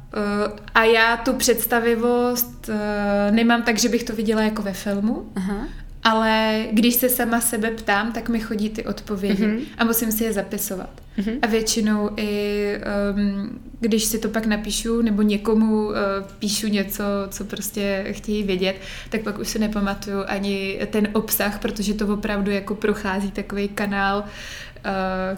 a 0.76 0.84
já 0.84 1.17
tu 1.17 1.34
představivost 1.34 2.69
eh, 2.69 3.32
nemám 3.32 3.63
tak, 3.63 3.80
že 3.80 3.89
bych 3.89 4.04
to 4.04 4.15
viděla 4.15 4.41
jako 4.41 4.62
ve 4.62 4.73
filmu, 4.73 5.32
Aha. 5.36 5.67
ale 6.04 6.65
když 6.71 6.95
se 6.95 7.10
sama 7.10 7.41
sebe 7.41 7.71
ptám, 7.71 8.12
tak 8.12 8.30
mi 8.30 8.39
chodí 8.39 8.69
ty 8.69 8.86
odpovědi 8.86 9.43
uh-huh. 9.43 9.62
a 9.78 9.84
musím 9.84 10.12
si 10.12 10.23
je 10.23 10.34
zapisovat. 10.34 10.89
Uh-huh. 11.17 11.39
A 11.41 11.47
většinou 11.47 12.10
i 12.17 12.76
um, 13.15 13.60
když 13.80 14.04
si 14.04 14.19
to 14.19 14.30
pak 14.30 14.45
napíšu 14.45 15.02
nebo 15.02 15.21
někomu 15.21 15.86
uh, 15.86 15.93
píšu 16.39 16.67
něco, 16.67 17.04
co 17.30 17.43
prostě 17.43 18.06
chtějí 18.12 18.43
vědět, 18.43 18.76
tak 19.10 19.21
pak 19.21 19.39
už 19.39 19.47
si 19.47 19.60
nepamatuju 19.60 20.23
ani 20.28 20.80
ten 20.91 21.08
obsah, 21.13 21.60
protože 21.60 21.93
to 21.93 22.08
opravdu 22.08 22.52
jako 22.52 22.76
prochází 22.76 23.32
takový 23.32 23.67
kanál, 23.67 24.19
uh, 24.19 24.23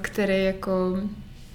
který 0.02 0.44
jako 0.44 1.00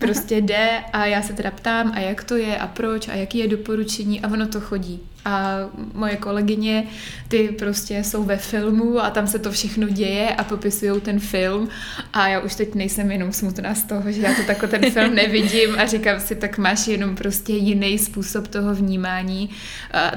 prostě 0.00 0.36
jde 0.36 0.68
a 0.92 1.06
já 1.06 1.22
se 1.22 1.32
teda 1.32 1.50
ptám, 1.50 1.92
a 1.94 2.00
jak 2.00 2.24
to 2.24 2.36
je 2.36 2.58
a 2.58 2.66
proč 2.66 3.08
a 3.08 3.14
jaký 3.14 3.38
je 3.38 3.48
doporučení 3.48 4.20
a 4.20 4.28
ono 4.28 4.46
to 4.46 4.60
chodí. 4.60 5.00
A 5.24 5.56
moje 5.94 6.16
kolegyně, 6.16 6.86
ty 7.28 7.48
prostě 7.58 8.04
jsou 8.04 8.24
ve 8.24 8.36
filmu 8.36 9.00
a 9.00 9.10
tam 9.10 9.26
se 9.26 9.38
to 9.38 9.52
všechno 9.52 9.88
děje 9.88 10.34
a 10.34 10.44
popisují 10.44 11.00
ten 11.00 11.20
film 11.20 11.68
a 12.12 12.28
já 12.28 12.40
už 12.40 12.54
teď 12.54 12.74
nejsem 12.74 13.10
jenom 13.10 13.32
smutná 13.32 13.74
z 13.74 13.82
toho, 13.82 14.12
že 14.12 14.20
já 14.20 14.34
to 14.34 14.42
takhle 14.42 14.68
ten 14.68 14.90
film 14.90 15.14
nevidím 15.14 15.78
a 15.78 15.86
říkám 15.86 16.20
si, 16.20 16.36
tak 16.36 16.58
máš 16.58 16.86
jenom 16.86 17.16
prostě 17.16 17.52
jiný 17.52 17.98
způsob 17.98 18.48
toho 18.48 18.74
vnímání, 18.74 19.50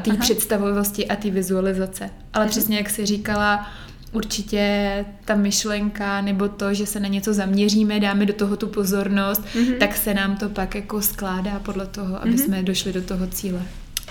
té 0.01 0.13
představovosti 0.13 1.07
a 1.07 1.15
té 1.15 1.29
vizualizace. 1.29 2.09
Ale 2.33 2.47
přesně 2.47 2.77
jak 2.77 2.89
jsi 2.89 3.05
říkala, 3.05 3.71
určitě 4.13 5.05
ta 5.25 5.35
myšlenka 5.35 6.21
nebo 6.21 6.49
to, 6.49 6.73
že 6.73 6.85
se 6.85 6.99
na 6.99 7.07
něco 7.07 7.33
zaměříme, 7.33 7.99
dáme 7.99 8.25
do 8.25 8.33
toho 8.33 8.57
tu 8.57 8.67
pozornost, 8.67 9.41
mm-hmm. 9.55 9.77
tak 9.77 9.97
se 9.97 10.13
nám 10.13 10.37
to 10.37 10.49
pak 10.49 10.75
jako 10.75 11.01
skládá 11.01 11.59
podle 11.59 11.85
toho, 11.85 12.21
aby 12.21 12.31
mm-hmm. 12.31 12.45
jsme 12.45 12.63
došli 12.63 12.93
do 12.93 13.01
toho 13.01 13.27
cíle. 13.27 13.61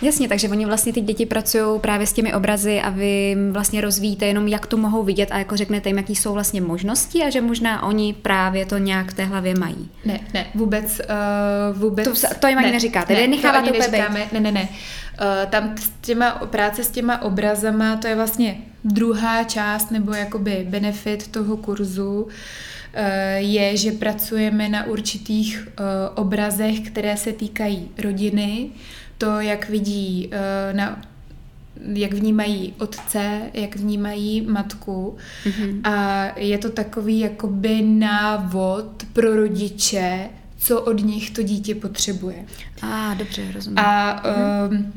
Jasně, 0.03 0.29
takže 0.29 0.49
oni 0.49 0.67
vlastně 0.67 0.93
ty 0.93 1.01
děti 1.01 1.27
pracují 1.27 1.81
právě 1.81 2.07
s 2.07 2.13
těmi 2.13 2.35
obrazy 2.35 2.81
a 2.81 2.91
vy 2.91 3.37
vlastně 3.51 3.81
rozvíjíte 3.81 4.27
jenom, 4.27 4.49
jak 4.49 4.67
to 4.67 4.77
mohou 4.77 5.03
vidět 5.03 5.29
a 5.33 5.39
jako 5.39 5.57
řeknete 5.57 5.89
jim, 5.89 5.97
jaký 5.97 6.17
jsou 6.17 6.33
vlastně 6.33 6.61
možnosti 6.61 7.23
a 7.23 7.31
že 7.31 7.41
možná 7.41 7.83
oni 7.83 8.15
právě 8.15 8.67
to 8.67 8.79
nějak 8.79 9.11
v 9.11 9.15
té 9.15 9.25
hlavě 9.25 9.55
mají. 9.55 9.91
Ne, 10.05 10.21
ne, 10.35 10.47
vůbec, 10.55 11.01
uh, 11.01 11.79
vůbec. 11.79 12.21
To, 12.21 12.35
to 12.41 12.47
jim 12.47 12.59
ani 12.59 12.67
ne, 12.67 12.73
neříkáte, 12.73 13.15
ne, 13.15 13.27
necháváte 13.27 13.73
to 13.73 13.79
neříkáme, 13.79 14.27
ne, 14.33 14.41
ne, 14.41 14.53
ne. 14.53 14.69
Uh, 15.21 15.51
tam 15.51 15.75
s 15.77 15.91
těma, 16.01 16.31
práce 16.31 16.85
s 16.85 16.91
těma 16.91 17.23
obrazama, 17.23 17.97
to 17.97 18.07
je 18.07 18.17
vlastně 18.17 18.57
druhá 18.85 19.45
část 19.45 19.91
nebo 19.91 20.13
jakoby 20.15 20.67
benefit 20.71 21.29
toho 21.29 21.57
kurzu, 21.57 22.29
eh, 22.93 23.37
je, 23.37 23.77
že 23.77 23.93
pracujeme 23.93 24.69
na 24.69 24.87
určitých 24.87 25.69
obrazech, 26.15 26.81
které 26.81 27.17
se 27.17 27.33
týkají 27.33 27.89
rodiny, 27.99 28.71
to, 29.19 29.41
jak 29.41 29.69
vidí 29.69 30.31
uh, 30.33 30.77
na 30.77 31.03
jak 31.95 32.13
vnímají 32.13 32.75
otce, 32.79 33.41
jak 33.55 33.77
vnímají 33.77 34.41
matku. 34.41 35.17
Mm-hmm. 35.45 35.81
A 35.85 36.25
je 36.39 36.59
to 36.59 36.71
takový 36.71 37.21
jakoby 37.21 37.83
návod 37.83 39.05
pro 39.13 39.37
rodiče, 39.37 40.29
co 40.59 40.81
od 40.81 41.01
nich 41.05 41.31
to 41.31 41.43
dítě 41.43 41.75
potřebuje. 41.75 42.45
A, 42.83 43.15
dobře, 43.15 43.53
rozumím. 43.55 43.79
A, 43.79 44.23
mm-hmm. 44.25 44.93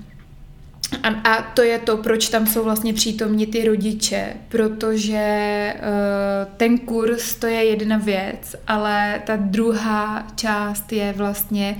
A, 1.03 1.07
a 1.07 1.41
to 1.41 1.61
je 1.61 1.79
to, 1.79 1.97
proč 1.97 2.29
tam 2.29 2.47
jsou 2.47 2.63
vlastně 2.63 2.93
přítomní 2.93 3.47
ty 3.47 3.67
rodiče, 3.67 4.33
protože 4.49 5.73
uh, 5.77 6.53
ten 6.57 6.77
kurz 6.77 7.35
to 7.35 7.47
je 7.47 7.65
jedna 7.65 7.97
věc, 7.97 8.55
ale 8.67 9.21
ta 9.25 9.35
druhá 9.35 10.27
část 10.35 10.93
je 10.93 11.13
vlastně 11.17 11.77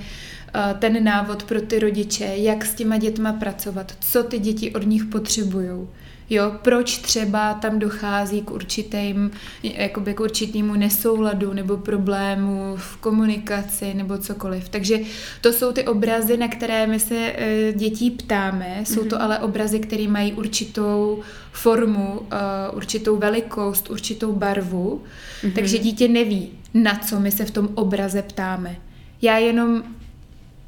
Eh, 0.58 0.74
ten 0.78 1.04
návod 1.04 1.42
pro 1.42 1.60
ty 1.60 1.78
rodiče, 1.78 2.24
jak 2.24 2.64
s 2.64 2.74
těma 2.74 2.98
dětma 2.98 3.32
pracovat, 3.32 3.92
co 4.00 4.22
ty 4.22 4.38
děti 4.38 4.72
od 4.72 4.86
nich 4.86 5.04
potřebují. 5.04 5.88
Jo, 6.30 6.52
proč 6.62 6.98
třeba 6.98 7.54
tam 7.54 7.78
dochází 7.78 8.42
k 8.42 8.50
určitým, 8.50 9.30
jakoby 9.62 10.14
k 10.14 10.20
určitému 10.20 10.74
nesouladu 10.74 11.52
nebo 11.52 11.76
problému 11.76 12.76
v 12.76 12.96
komunikaci 12.96 13.94
nebo 13.94 14.18
cokoliv. 14.18 14.68
Takže 14.68 14.98
to 15.40 15.52
jsou 15.52 15.72
ty 15.72 15.84
obrazy, 15.84 16.36
na 16.36 16.48
které 16.48 16.86
my 16.86 17.00
se 17.00 17.14
e, 17.14 17.72
dětí 17.72 18.10
ptáme. 18.10 18.80
Jsou 18.84 19.04
to 19.04 19.16
mhm. 19.16 19.24
ale 19.24 19.38
obrazy, 19.38 19.80
které 19.80 20.08
mají 20.08 20.32
určitou 20.32 21.22
formu, 21.52 22.20
e, 22.30 22.70
určitou 22.70 23.16
velikost, 23.16 23.90
určitou 23.90 24.32
barvu. 24.32 25.02
Mm-hmm. 25.42 25.52
Takže 25.52 25.78
dítě 25.78 26.08
neví, 26.08 26.50
na 26.74 26.94
co 26.94 27.20
my 27.20 27.30
se 27.30 27.44
v 27.44 27.50
tom 27.50 27.68
obraze 27.74 28.22
ptáme. 28.22 28.76
Já 29.22 29.38
jenom 29.38 29.82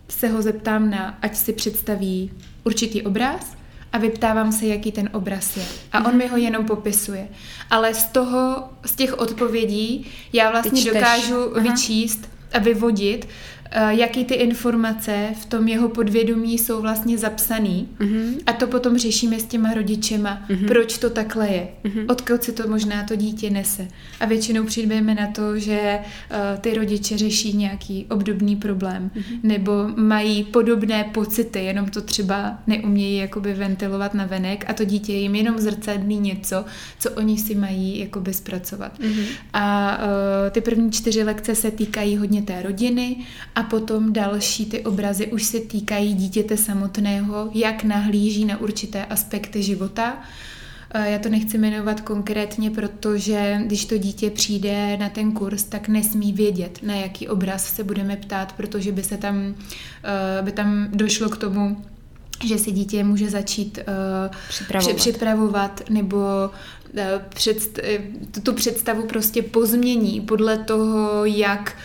se 0.09 0.29
ho 0.29 0.43
zeptám 0.43 0.91
na, 0.91 1.19
ať 1.23 1.37
si 1.37 1.53
představí 1.53 2.31
určitý 2.65 3.03
obraz 3.03 3.58
a 3.93 3.99
vyptávám 3.99 4.53
se, 4.53 4.67
jaký 4.67 4.93
ten 4.93 5.11
obraz 5.13 5.57
je. 5.57 5.65
A 5.93 6.05
on 6.05 6.17
mi 6.17 6.27
ho 6.27 6.37
jenom 6.37 6.65
popisuje. 6.65 7.29
Ale 7.71 7.95
z 7.95 8.05
toho, 8.05 8.69
z 8.87 8.95
těch 8.95 9.19
odpovědí 9.19 10.07
já 10.33 10.51
vlastně 10.51 10.85
dokážu 10.85 11.57
Aha. 11.57 11.63
vyčíst 11.63 12.29
a 12.53 12.59
vyvodit, 12.59 13.29
jaký 13.89 14.25
ty 14.25 14.35
informace 14.35 15.29
v 15.41 15.47
tom 15.47 15.69
jeho 15.69 15.89
podvědomí 15.89 16.59
jsou 16.59 16.83
vlastně 16.83 17.19
zapsaný 17.19 17.89
mm-hmm. 17.99 18.35
a 18.47 18.53
to 18.53 18.67
potom 18.67 18.99
řešíme 18.99 19.41
s 19.41 19.45
těma 19.45 19.75
rodičema, 19.75 20.43
mm-hmm. 20.49 20.69
proč 20.69 20.99
to 20.99 21.11
takhle 21.11 21.49
je, 21.49 21.69
mm-hmm. 21.85 22.05
odkud 22.09 22.43
si 22.43 22.53
to 22.53 22.69
možná 22.69 23.03
to 23.03 23.17
dítě 23.17 23.51
nese. 23.51 23.89
A 24.21 24.27
většinou 24.27 24.65
přijdeme 24.65 25.15
na 25.15 25.27
to, 25.27 25.59
že 25.59 25.99
uh, 25.99 26.61
ty 26.61 26.75
rodiče 26.75 27.19
řeší 27.19 27.57
nějaký 27.57 28.07
obdobný 28.11 28.57
problém 28.57 29.11
mm-hmm. 29.17 29.39
nebo 29.43 29.73
mají 29.97 30.45
podobné 30.45 31.05
pocity, 31.05 31.65
jenom 31.65 31.87
to 31.89 32.01
třeba 32.01 32.59
neumějí 32.67 33.17
jakoby 33.17 33.55
ventilovat 33.55 34.15
na 34.15 34.27
venek 34.27 34.65
a 34.69 34.73
to 34.73 34.85
dítě 34.85 35.13
jim 35.13 35.35
jenom 35.35 35.59
zrcadlí 35.59 36.17
něco, 36.17 36.65
co 36.99 37.11
oni 37.11 37.39
si 37.39 37.55
mají 37.55 37.99
jakoby 37.99 38.35
zpracovat. 38.35 38.99
Mm-hmm. 38.99 39.27
A 39.53 39.97
uh, 39.99 40.51
ty 40.51 40.61
první 40.61 40.93
čtyři 40.93 41.23
lekce 41.23 41.55
se 41.55 41.71
týkají 41.71 42.17
hodně 42.17 42.43
té 42.43 42.63
rodiny 42.63 43.17
a 43.59 43.63
potom 43.63 44.13
další 44.13 44.67
ty 44.67 44.85
obrazy 44.85 45.27
už 45.27 45.43
se 45.43 45.61
týkají 45.61 46.15
dítěte 46.15 46.57
samotného, 46.57 47.51
jak 47.55 47.85
nahlíží 47.85 48.45
na 48.45 48.61
určité 48.61 49.05
aspekty 49.05 49.63
života. 49.63 50.23
Eh, 50.95 51.11
já 51.11 51.19
to 51.19 51.29
nechci 51.29 51.59
jmenovat 51.59 52.01
konkrétně, 52.01 52.71
protože 52.71 53.59
když 53.67 53.85
to 53.85 53.99
dítě 53.99 54.31
přijde 54.31 54.97
na 54.97 55.09
ten 55.09 55.33
kurz, 55.33 55.65
tak 55.65 55.89
nesmí 55.89 56.33
vědět, 56.33 56.79
na 56.83 56.95
jaký 56.95 57.29
obraz 57.29 57.75
se 57.75 57.85
budeme 57.85 58.17
ptát, 58.17 58.53
protože 58.53 58.93
by 58.93 59.03
se 59.03 59.17
tam, 59.17 59.55
eh, 60.05 60.43
by 60.43 60.53
tam 60.53 60.89
došlo 60.93 61.29
k 61.29 61.37
tomu, 61.37 61.85
že 62.45 62.59
si 62.59 62.73
dítě 62.73 63.05
může 63.05 63.31
začít 63.31 63.79
uh, 63.79 64.37
připravovat. 64.49 64.97
připravovat 64.97 65.83
nebo 65.91 66.19
uh, 66.95 67.01
předst- 67.29 67.81
tu 68.43 68.53
představu 68.53 69.03
prostě 69.03 69.43
pozmění 69.43 70.21
podle 70.21 70.59
toho, 70.59 71.25
jak 71.25 71.77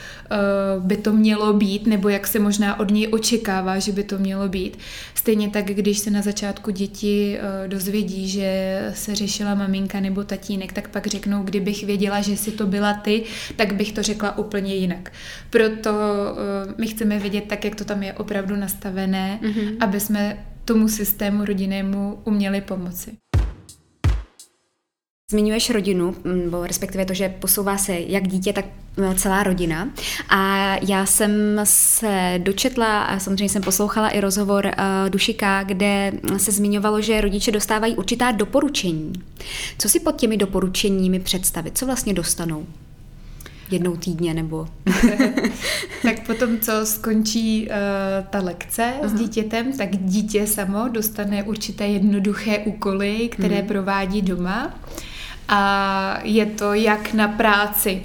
uh, 0.78 0.84
by 0.84 0.98
to 0.98 1.14
mělo 1.14 1.54
být, 1.54 1.88
nebo 1.88 2.10
jak 2.10 2.28
se 2.28 2.40
možná 2.40 2.80
od 2.80 2.92
něj 2.92 3.08
očekává, 3.12 3.80
že 3.80 3.92
by 3.92 4.04
to 4.04 4.18
mělo 4.18 4.50
být. 4.50 4.78
Stejně 5.16 5.50
tak, 5.50 5.66
když 5.66 6.00
se 6.00 6.12
na 6.12 6.22
začátku 6.22 6.72
děti 6.72 7.40
dozvědí, 7.68 8.28
že 8.30 8.80
se 8.94 9.16
řešila 9.16 9.56
maminka 9.56 10.00
nebo 10.00 10.24
tatínek, 10.24 10.74
tak 10.74 10.90
pak 10.90 11.08
řeknou, 11.08 11.44
kdybych 11.44 11.84
věděla, 11.84 12.22
že 12.22 12.38
si 12.38 12.52
to 12.52 12.68
byla 12.68 12.94
ty, 12.94 13.24
tak 13.56 13.76
bych 13.76 13.92
to 13.92 14.04
řekla 14.04 14.38
úplně 14.38 14.76
jinak. 14.76 15.12
Proto 15.50 15.92
my 16.78 16.88
chceme 16.88 17.20
vědět 17.20 17.44
tak, 17.48 17.66
jak 17.66 17.76
to 17.76 17.86
tam 17.86 18.04
je 18.04 18.14
opravdu 18.14 18.56
nastavené, 18.56 19.40
mm-hmm. 19.42 19.78
aby 19.80 20.00
jsme 20.00 20.46
tomu 20.66 20.88
systému 20.88 21.46
rodinnému 21.46 22.20
uměli 22.24 22.62
pomoci. 22.62 23.12
Zmiňuješ 25.34 25.70
rodinu, 25.70 26.16
nebo 26.24 26.68
respektive 26.68 27.06
to, 27.06 27.14
že 27.14 27.30
posouvá 27.30 27.78
se 27.78 28.00
jak 28.08 28.28
dítě, 28.28 28.54
tak 28.54 28.66
no, 28.98 29.16
celá 29.16 29.44
rodina. 29.44 29.90
A 30.30 30.76
já 30.88 31.06
jsem 31.06 31.32
se 31.64 32.40
dočetla 32.44 33.04
a 33.04 33.20
samozřejmě 33.20 33.50
jsem 33.50 33.62
poslouchala 33.62 34.10
i 34.10 34.20
rozhovor 34.20 34.66
uh, 34.66 35.10
Dušika, 35.10 35.64
kde 35.64 36.12
se 36.38 36.52
zmiňovalo, 36.52 37.02
že 37.02 37.22
rodiče 37.22 37.52
dostávají 37.52 37.96
určitá 37.96 38.32
doporučení. 38.32 39.14
Co 39.80 39.90
si 39.90 40.00
pod 40.00 40.16
těmi 40.16 40.38
doporučeními 40.38 41.20
představit? 41.20 41.78
Co 41.78 41.86
vlastně 41.86 42.14
dostanou? 42.14 42.66
jednou 43.72 43.96
týdně 43.98 44.34
nebo... 44.34 44.68
tak 46.04 46.28
potom, 46.28 46.60
co 46.60 46.72
skončí 46.86 47.68
uh, 47.68 47.76
ta 48.30 48.40
lekce 48.40 48.94
uh-huh. 49.02 49.08
s 49.08 49.14
dítětem, 49.14 49.78
tak 49.78 49.90
dítě 49.98 50.48
samo 50.48 50.88
dostane 50.88 51.44
určité 51.44 51.88
jednoduché 51.88 52.60
úkoly, 52.60 53.30
které 53.32 53.56
uh-huh. 53.62 53.68
provádí 53.68 54.22
doma. 54.22 54.80
A 55.48 56.20
je 56.24 56.46
to 56.46 56.74
jak 56.74 57.14
na 57.14 57.28
práci 57.28 58.04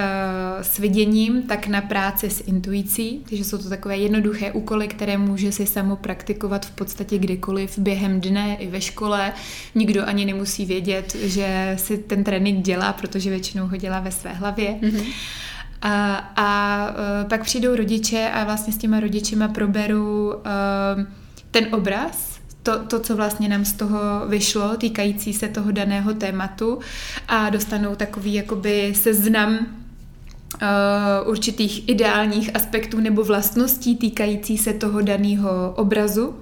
Eh, 0.00 0.64
s 0.64 0.78
viděním, 0.78 1.42
tak 1.42 1.66
na 1.66 1.80
práci 1.80 2.30
s 2.30 2.42
intuicí, 2.46 3.24
takže 3.28 3.44
jsou 3.44 3.58
to 3.58 3.68
takové 3.68 3.96
jednoduché 3.96 4.52
úkoly, 4.52 4.88
které 4.88 5.18
může 5.18 5.52
si 5.52 5.66
samo 5.66 5.96
praktikovat 5.96 6.66
v 6.66 6.70
podstatě 6.70 7.18
kdykoliv 7.18 7.78
během 7.78 8.20
dne 8.20 8.56
i 8.60 8.66
ve 8.66 8.80
škole. 8.80 9.32
Nikdo 9.74 10.06
ani 10.06 10.24
nemusí 10.24 10.66
vědět, 10.66 11.14
že 11.14 11.74
si 11.78 11.98
ten 11.98 12.24
trénink 12.24 12.64
dělá, 12.64 12.92
protože 12.92 13.30
většinou 13.30 13.66
ho 13.66 13.76
dělá 13.76 14.00
ve 14.00 14.10
své 14.10 14.32
hlavě. 14.32 14.74
Mm-hmm. 14.82 15.04
A, 15.82 16.14
a 16.36 16.88
eh, 16.90 17.24
pak 17.24 17.42
přijdou 17.42 17.76
rodiče 17.76 18.30
a 18.34 18.44
vlastně 18.44 18.72
s 18.72 18.76
těma 18.76 19.00
rodičima 19.00 19.48
proberu 19.48 20.26
uh, 20.26 20.42
ten 21.50 21.74
obraz, 21.74 22.37
to, 22.68 22.78
to, 22.78 23.00
co 23.00 23.16
vlastně 23.16 23.48
nám 23.48 23.64
z 23.64 23.72
toho 23.72 23.98
vyšlo, 24.28 24.76
týkající 24.76 25.32
se 25.32 25.48
toho 25.48 25.72
daného 25.72 26.14
tématu 26.14 26.78
a 27.28 27.50
dostanou 27.50 27.94
takový 27.94 28.34
jakoby 28.34 28.92
seznam 28.96 29.58
Uh, 30.62 31.30
určitých 31.30 31.88
ideálních 31.88 32.56
aspektů 32.56 33.00
nebo 33.00 33.24
vlastností 33.24 33.96
týkající 33.96 34.58
se 34.58 34.72
toho 34.72 35.00
daného 35.00 35.74
obrazu. 35.76 36.34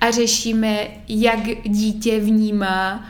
A 0.00 0.10
řešíme, 0.10 0.86
jak 1.08 1.40
dítě 1.64 2.20
vnímá 2.20 3.04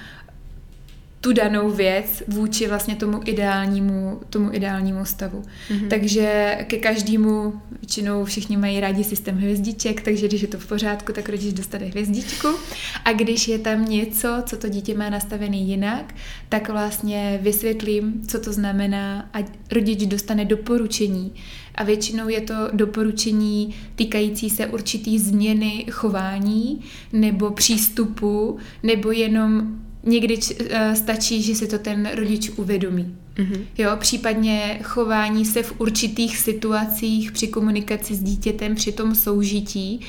tu 1.24 1.32
danou 1.32 1.70
věc 1.70 2.22
vůči 2.28 2.68
vlastně 2.68 2.96
tomu 2.96 3.20
ideálnímu, 3.24 4.20
tomu 4.30 4.52
ideálnímu 4.52 5.04
stavu. 5.04 5.42
Mm-hmm. 5.42 5.88
Takže 5.88 6.58
ke 6.66 6.76
každému, 6.76 7.60
většinou 7.70 8.24
všichni 8.24 8.56
mají 8.56 8.80
rádi 8.80 9.04
systém 9.04 9.36
hvězdiček, 9.36 10.00
takže 10.00 10.28
když 10.28 10.42
je 10.42 10.48
to 10.48 10.58
v 10.58 10.66
pořádku, 10.66 11.12
tak 11.12 11.28
rodič 11.28 11.52
dostane 11.52 11.84
hvězdičku. 11.84 12.48
A 13.04 13.12
když 13.12 13.48
je 13.48 13.58
tam 13.58 13.84
něco, 13.84 14.28
co 14.46 14.56
to 14.56 14.68
dítě 14.68 14.94
má 14.94 15.10
nastavený 15.10 15.68
jinak, 15.68 16.14
tak 16.48 16.68
vlastně 16.68 17.38
vysvětlím, 17.42 18.22
co 18.28 18.40
to 18.40 18.52
znamená 18.52 19.28
a 19.32 19.38
rodič 19.72 20.06
dostane 20.06 20.44
doporučení. 20.44 21.32
A 21.74 21.84
většinou 21.84 22.28
je 22.28 22.40
to 22.40 22.54
doporučení 22.72 23.74
týkající 23.96 24.50
se 24.50 24.66
určitý 24.66 25.18
změny 25.18 25.86
chování 25.90 26.80
nebo 27.12 27.50
přístupu, 27.50 28.58
nebo 28.82 29.12
jenom 29.12 29.83
někdy 30.06 30.36
uh, 30.36 30.66
stačí, 30.94 31.42
že 31.42 31.54
si 31.54 31.66
to 31.66 31.78
ten 31.78 32.10
rodič 32.14 32.50
uvědomí. 32.50 33.16
Mm-hmm. 33.36 33.60
Jo, 33.78 33.90
případně 33.96 34.80
chování 34.82 35.44
se 35.44 35.62
v 35.62 35.80
určitých 35.80 36.36
situacích 36.36 37.32
při 37.32 37.48
komunikaci 37.48 38.14
s 38.14 38.22
dítětem, 38.22 38.74
při 38.74 38.92
tom 38.92 39.14
soužití. 39.14 40.00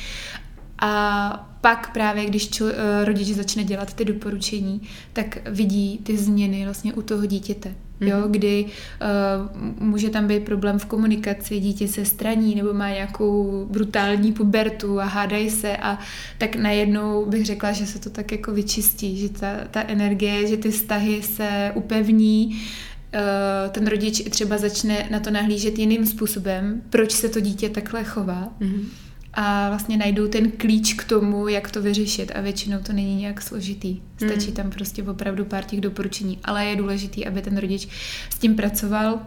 A 0.80 1.58
pak 1.62 1.94
právě, 1.94 2.26
když 2.26 2.50
čo, 2.50 2.66
uh, 2.66 2.72
rodič 3.04 3.28
začne 3.28 3.64
dělat 3.64 3.94
ty 3.94 4.06
doporučení, 4.06 4.82
tak 5.14 5.38
vidí 5.50 6.00
ty 6.04 6.18
změny 6.18 6.64
vlastně 6.66 6.94
u 6.94 7.02
toho 7.02 7.26
dítěte. 7.26 7.76
Jo, 8.02 8.18
kdy 8.28 8.66
uh, 8.66 9.62
může 9.88 10.10
tam 10.10 10.28
být 10.28 10.46
problém 10.46 10.80
v 10.80 10.86
komunikaci, 10.86 11.60
dítě 11.60 11.88
se 11.88 12.06
straní 12.06 12.56
nebo 12.56 12.74
má 12.74 12.90
nějakou 12.90 13.66
brutální 13.72 14.32
pubertu 14.32 15.00
a 15.00 15.06
hádají 15.06 15.50
se 15.50 15.78
a 15.78 16.00
tak 16.38 16.56
najednou 16.56 17.26
bych 17.26 17.46
řekla, 17.46 17.72
že 17.72 17.86
se 17.86 18.00
to 18.00 18.10
tak 18.10 18.32
jako 18.32 18.52
vyčistí, 18.52 19.18
že 19.18 19.30
ta, 19.30 19.48
ta 19.72 19.84
energie, 19.88 20.48
že 20.48 20.58
ty 20.58 20.72
vztahy 20.72 21.22
se 21.22 21.72
upevní, 21.76 22.48
uh, 22.48 23.72
ten 23.72 23.88
rodič 23.88 24.24
třeba 24.30 24.58
začne 24.58 25.08
na 25.12 25.20
to 25.20 25.32
nahlížet 25.32 25.80
jiným 25.80 26.06
způsobem, 26.06 26.82
proč 26.90 27.12
se 27.12 27.30
to 27.30 27.40
dítě 27.40 27.70
takhle 27.70 28.04
chová. 28.04 28.54
Mm-hmm 28.62 29.05
a 29.36 29.70
vlastně 29.70 29.98
najdou 29.98 30.28
ten 30.28 30.52
klíč 30.52 30.94
k 30.94 31.04
tomu, 31.04 31.48
jak 31.48 31.72
to 31.72 31.82
vyřešit 31.82 32.32
a 32.36 32.42
většinou 32.42 32.80
to 32.80 32.94
není 32.94 33.16
nějak 33.16 33.42
složitý. 33.42 34.02
Stačí 34.18 34.48
mm. 34.48 34.54
tam 34.54 34.70
prostě 34.70 35.04
opravdu 35.04 35.46
pár 35.46 35.64
těch 35.64 35.82
doporučení, 35.82 36.40
ale 36.44 36.66
je 36.66 36.76
důležitý, 36.76 37.28
aby 37.28 37.42
ten 37.42 37.58
rodič 37.58 37.88
s 38.30 38.40
tím 38.40 38.56
pracoval 38.56 39.20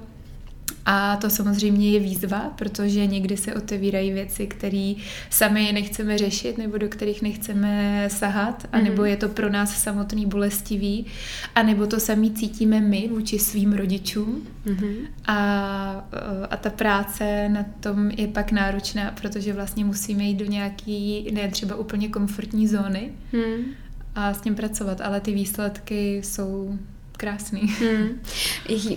a 0.86 1.16
to 1.16 1.30
samozřejmě 1.30 1.90
je 1.90 2.00
výzva, 2.00 2.52
protože 2.56 3.06
někdy 3.06 3.36
se 3.36 3.54
otevírají 3.54 4.12
věci, 4.12 4.46
které 4.46 4.94
sami 5.30 5.72
nechceme 5.72 6.18
řešit 6.18 6.58
nebo 6.58 6.78
do 6.78 6.88
kterých 6.88 7.22
nechceme 7.22 8.04
sahat, 8.10 8.68
anebo 8.72 9.02
mhm. 9.02 9.10
je 9.10 9.16
to 9.16 9.28
pro 9.28 9.50
nás 9.50 9.82
samotný 9.82 10.26
bolestivý, 10.26 11.06
anebo 11.54 11.86
to 11.86 12.00
sami 12.00 12.30
cítíme 12.30 12.80
my 12.80 13.08
vůči 13.12 13.38
svým 13.38 13.72
rodičům. 13.72 14.46
Mm-hmm. 14.66 14.94
A, 15.26 15.38
a 16.50 16.56
ta 16.56 16.70
práce 16.70 17.48
na 17.48 17.64
tom 17.80 18.10
je 18.10 18.28
pak 18.28 18.52
náročná, 18.52 19.10
protože 19.20 19.52
vlastně 19.52 19.84
musíme 19.84 20.24
jít 20.24 20.36
do 20.36 20.44
nějaký, 20.44 21.28
ne 21.32 21.48
třeba 21.48 21.76
úplně 21.76 22.08
komfortní 22.08 22.68
zóny 22.68 23.10
mm. 23.32 23.64
a 24.14 24.34
s 24.34 24.40
tím 24.40 24.54
pracovat, 24.54 25.00
ale 25.00 25.20
ty 25.20 25.32
výsledky 25.32 26.16
jsou 26.24 26.78
krásný. 27.18 27.60
Hmm. 27.60 28.20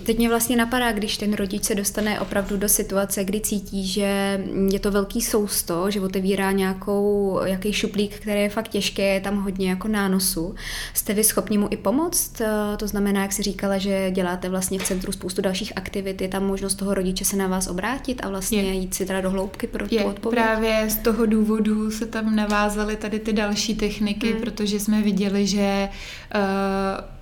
Teď 0.02 0.18
mě 0.18 0.28
vlastně 0.28 0.56
napadá, 0.56 0.92
když 0.92 1.16
ten 1.16 1.34
rodič 1.34 1.64
se 1.64 1.74
dostane 1.74 2.20
opravdu 2.20 2.56
do 2.56 2.68
situace, 2.68 3.24
kdy 3.24 3.40
cítí, 3.40 3.86
že 3.86 4.40
je 4.72 4.80
to 4.80 4.90
velký 4.90 5.20
sousto, 5.20 5.90
že 5.90 6.00
otevírá 6.00 6.52
nějakou, 6.52 7.40
jaký 7.44 7.72
šuplík, 7.72 8.14
který 8.14 8.40
je 8.40 8.48
fakt 8.48 8.68
těžký, 8.68 9.02
je 9.02 9.20
tam 9.20 9.42
hodně 9.42 9.70
jako 9.70 9.88
nánosu. 9.88 10.54
Jste 10.94 11.14
vy 11.14 11.24
schopni 11.24 11.58
mu 11.58 11.68
i 11.70 11.76
pomoct? 11.76 12.40
Eh, 12.40 12.76
to 12.76 12.88
znamená, 12.88 13.22
jak 13.22 13.32
si 13.32 13.42
říkala, 13.42 13.78
že 13.78 14.10
děláte 14.10 14.48
vlastně 14.48 14.78
v 14.78 14.84
centru 14.84 15.12
spoustu 15.12 15.42
dalších 15.42 15.72
aktivit, 15.76 16.20
je 16.20 16.28
tam 16.28 16.46
možnost 16.46 16.74
toho 16.74 16.94
rodiče 16.94 17.24
se 17.24 17.36
na 17.36 17.46
vás 17.46 17.66
obrátit 17.66 18.24
a 18.24 18.28
vlastně 18.28 18.62
je. 18.62 18.72
jít 18.72 18.94
si 18.94 19.06
teda 19.06 19.20
do 19.20 19.30
hloubky 19.30 19.66
pro 19.66 19.86
je. 19.90 20.02
tu 20.02 20.08
odpověď? 20.08 20.44
Právě 20.44 20.90
z 20.90 20.96
toho 20.96 21.26
důvodu 21.26 21.90
se 21.90 22.06
tam 22.06 22.36
navázaly 22.36 22.96
tady 22.96 23.18
ty 23.18 23.32
další 23.32 23.74
techniky, 23.74 24.32
hmm. 24.32 24.40
protože 24.40 24.80
jsme 24.80 25.02
viděli, 25.02 25.46
že 25.46 25.88
uh, 26.34 27.21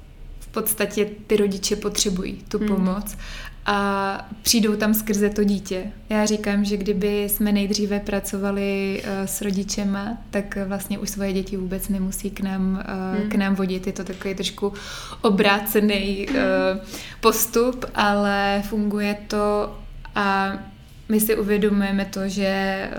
podstatě 0.51 1.07
ty 1.27 1.37
rodiče 1.37 1.77
potřebují 1.77 2.45
tu 2.49 2.59
hmm. 2.59 2.69
pomoc 2.69 3.17
a 3.67 4.29
přijdou 4.43 4.77
tam 4.77 4.95
skrze 4.95 5.31
to 5.31 5.45
dítě. 5.45 5.93
Já 6.09 6.27
říkám, 6.27 6.65
že 6.65 6.77
kdyby 6.77 7.29
jsme 7.29 7.53
nejdříve 7.53 8.01
pracovali 8.01 9.03
uh, 9.05 9.27
s 9.27 9.41
rodičema, 9.41 10.19
tak 10.31 10.59
vlastně 10.67 10.99
už 10.99 11.11
svoje 11.11 11.33
děti 11.33 11.57
vůbec 11.57 11.89
nemusí 11.89 12.31
k 12.31 12.41
nám, 12.41 12.73
uh, 12.73 13.21
hmm. 13.21 13.31
k 13.31 13.35
nám 13.35 13.55
vodit. 13.55 13.87
Je 13.87 13.93
to 13.93 14.05
takový 14.05 14.35
trošku 14.35 14.73
obrácený 15.21 16.29
uh, 16.29 16.37
postup, 17.21 17.85
ale 17.95 18.63
funguje 18.69 19.17
to 19.29 19.79
a 20.15 20.53
my 21.09 21.21
si 21.21 21.37
uvědomujeme 21.37 22.05
to, 22.05 22.29
že 22.29 22.91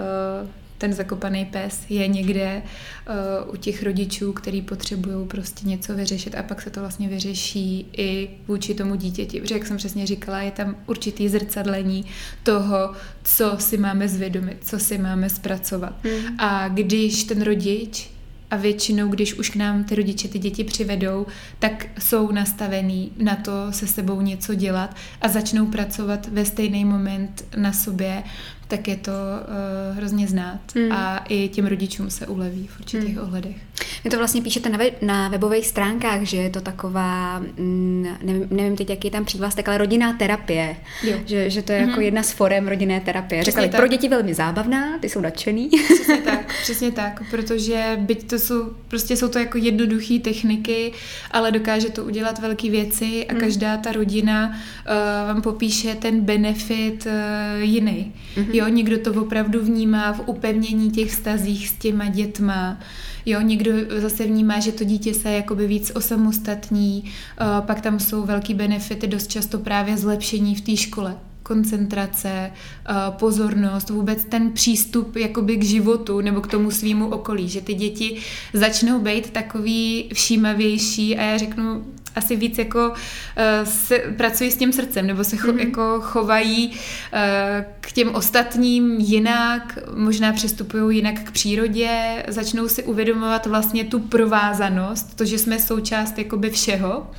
uh, 0.43 0.49
ten 0.81 0.93
zakopaný 0.93 1.45
pes 1.45 1.85
je 1.89 2.07
někde 2.07 2.61
uh, 2.61 3.53
u 3.53 3.57
těch 3.57 3.83
rodičů, 3.83 4.33
který 4.33 4.61
potřebují 4.61 5.27
prostě 5.27 5.67
něco 5.67 5.95
vyřešit 5.95 6.35
a 6.35 6.43
pak 6.43 6.61
se 6.61 6.69
to 6.69 6.79
vlastně 6.79 7.07
vyřeší 7.07 7.85
i 7.97 8.29
vůči 8.47 8.73
tomu 8.73 8.95
dítěti. 8.95 9.41
Protože 9.41 9.55
jak 9.55 9.67
jsem 9.67 9.77
přesně 9.77 10.07
říkala, 10.07 10.41
je 10.41 10.51
tam 10.51 10.75
určitý 10.87 11.29
zrcadlení 11.29 12.05
toho, 12.43 12.93
co 13.23 13.55
si 13.59 13.77
máme 13.77 14.07
zvědomit, 14.07 14.57
co 14.61 14.79
si 14.79 14.97
máme 14.97 15.29
zpracovat. 15.29 15.93
Hmm. 16.03 16.39
A 16.39 16.67
když 16.67 17.23
ten 17.23 17.41
rodič 17.41 18.09
a 18.51 18.55
většinou, 18.55 19.07
když 19.07 19.33
už 19.33 19.49
k 19.49 19.55
nám 19.55 19.83
ty 19.83 19.95
rodiče 19.95 20.27
ty 20.27 20.39
děti 20.39 20.63
přivedou, 20.63 21.25
tak 21.59 21.85
jsou 21.99 22.31
nastavený 22.31 23.11
na 23.17 23.35
to 23.35 23.51
se 23.71 23.87
sebou 23.87 24.21
něco 24.21 24.55
dělat 24.55 24.95
a 25.21 25.27
začnou 25.27 25.65
pracovat 25.65 26.27
ve 26.27 26.45
stejný 26.45 26.85
moment 26.85 27.45
na 27.57 27.73
sobě, 27.73 28.23
tak 28.71 28.87
je 28.87 28.95
to 28.95 29.11
uh, 29.11 29.97
hrozně 29.97 30.27
znát 30.27 30.59
mm. 30.75 30.91
a 30.91 31.17
i 31.29 31.47
těm 31.47 31.65
rodičům 31.65 32.09
se 32.09 32.27
uleví 32.27 32.67
v 32.67 32.79
určitých 32.79 33.15
mm. 33.15 33.23
ohledech. 33.23 33.55
Vy 34.03 34.09
to 34.09 34.17
vlastně 34.17 34.41
píšete 34.41 34.69
na, 34.69 34.77
web, 34.77 35.01
na 35.01 35.27
webových 35.27 35.67
stránkách, 35.67 36.21
že 36.21 36.37
je 36.37 36.49
to 36.49 36.61
taková, 36.61 37.39
mm, 37.39 38.07
nevím, 38.23 38.47
nevím 38.51 38.75
teď, 38.75 38.89
jaký 38.89 39.07
je 39.07 39.11
tam 39.11 39.25
přívlastek, 39.25 39.67
ale 39.67 39.77
rodinná 39.77 40.13
terapie. 40.13 40.75
Jo. 41.03 41.17
Že, 41.25 41.49
že 41.49 41.61
to 41.61 41.71
je 41.71 41.79
mm-hmm. 41.79 41.87
jako 41.87 41.93
mhm. 41.93 42.01
jedna 42.01 42.23
z 42.23 42.31
forem 42.31 42.67
rodinné 42.67 42.99
terapie. 42.99 43.43
Řekli, 43.43 43.69
pro 43.69 43.87
děti 43.87 44.09
velmi 44.09 44.33
zábavná, 44.33 44.97
ty 44.99 45.09
jsou 45.09 45.21
nadšený. 45.21 45.69
Přesně 45.69 46.17
tak, 46.17 46.53
přesně 46.61 46.91
tak, 46.91 47.23
protože 47.31 47.97
byť 47.99 48.29
to 48.29 48.39
jsou, 48.39 48.69
prostě 48.87 49.17
jsou 49.17 49.27
to 49.27 49.39
jako 49.39 49.57
jednoduché 49.57 50.19
techniky, 50.19 50.91
ale 51.31 51.51
dokáže 51.51 51.89
to 51.89 52.03
udělat 52.03 52.39
velké 52.39 52.69
věci 52.69 53.25
a 53.29 53.33
mm. 53.33 53.39
každá 53.39 53.77
ta 53.77 53.91
rodina 53.91 54.49
uh, 54.49 55.27
vám 55.27 55.41
popíše 55.41 55.95
ten 55.95 56.21
benefit 56.21 57.05
uh, 57.05 57.61
jiný. 57.61 58.13
Mm-hmm. 58.35 58.55
Jo, 58.55 58.60
někdo 58.67 58.99
to 58.99 59.21
opravdu 59.21 59.59
vnímá 59.59 60.13
v 60.13 60.21
upevnění 60.25 60.91
těch 60.91 61.11
vztazích 61.11 61.69
s 61.69 61.73
těma 61.73 62.05
dětma. 62.05 62.79
Jo, 63.25 63.41
někdo 63.41 63.71
zase 63.97 64.23
vnímá, 64.23 64.59
že 64.59 64.71
to 64.71 64.83
dítě 64.83 65.13
se 65.13 65.31
jakoby 65.31 65.67
víc 65.67 65.91
osamostatní, 65.95 67.03
uh, 67.03 67.65
pak 67.65 67.81
tam 67.81 67.99
jsou 67.99 68.23
velký 68.23 68.53
benefity, 68.53 69.07
dost 69.07 69.27
často 69.27 69.59
právě 69.59 69.97
zlepšení 69.97 70.55
v 70.55 70.61
té 70.61 70.77
škole. 70.77 71.17
Koncentrace, 71.43 72.29
eh, 72.29 72.93
pozornost, 73.09 73.89
vůbec 73.89 74.25
ten 74.25 74.51
přístup 74.51 75.15
jakoby 75.15 75.57
k 75.57 75.63
životu 75.63 76.21
nebo 76.21 76.41
k 76.41 76.47
tomu 76.47 76.71
svýmu 76.71 77.07
okolí, 77.07 77.49
že 77.49 77.61
ty 77.61 77.73
děti 77.73 78.17
začnou 78.53 78.99
být 78.99 79.29
takový 79.29 80.09
všímavější 80.13 81.17
a 81.17 81.23
já 81.23 81.37
řeknu 81.37 81.85
asi 82.15 82.35
víc 82.35 82.57
jako 82.57 82.93
eh, 83.35 83.65
se, 83.65 83.97
pracují 83.97 84.51
s 84.51 84.57
tím 84.57 84.73
srdcem 84.73 85.07
nebo 85.07 85.23
se 85.23 85.37
cho, 85.37 85.47
mm-hmm. 85.47 85.59
jako 85.59 86.01
chovají 86.01 86.71
eh, 87.13 87.65
k 87.81 87.91
těm 87.91 88.15
ostatním 88.15 88.91
jinak, 88.91 89.79
možná 89.95 90.33
přistupují 90.33 90.97
jinak 90.97 91.19
k 91.19 91.31
přírodě, 91.31 92.23
začnou 92.27 92.67
si 92.67 92.83
uvědomovat 92.83 93.45
vlastně 93.45 93.83
tu 93.83 93.99
provázanost, 93.99 95.15
to, 95.15 95.25
že 95.25 95.37
jsme 95.37 95.59
součást 95.59 96.17
jakoby 96.17 96.49
všeho 96.49 97.11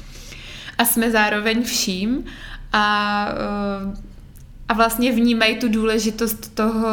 a 0.79 0.85
jsme 0.85 1.11
zároveň 1.11 1.63
vším 1.63 2.25
a 2.73 3.29
a 4.69 4.75
vlastně 4.75 5.13
vnímají 5.13 5.57
tu 5.57 5.69
důležitost 5.69 6.55
toho, 6.55 6.89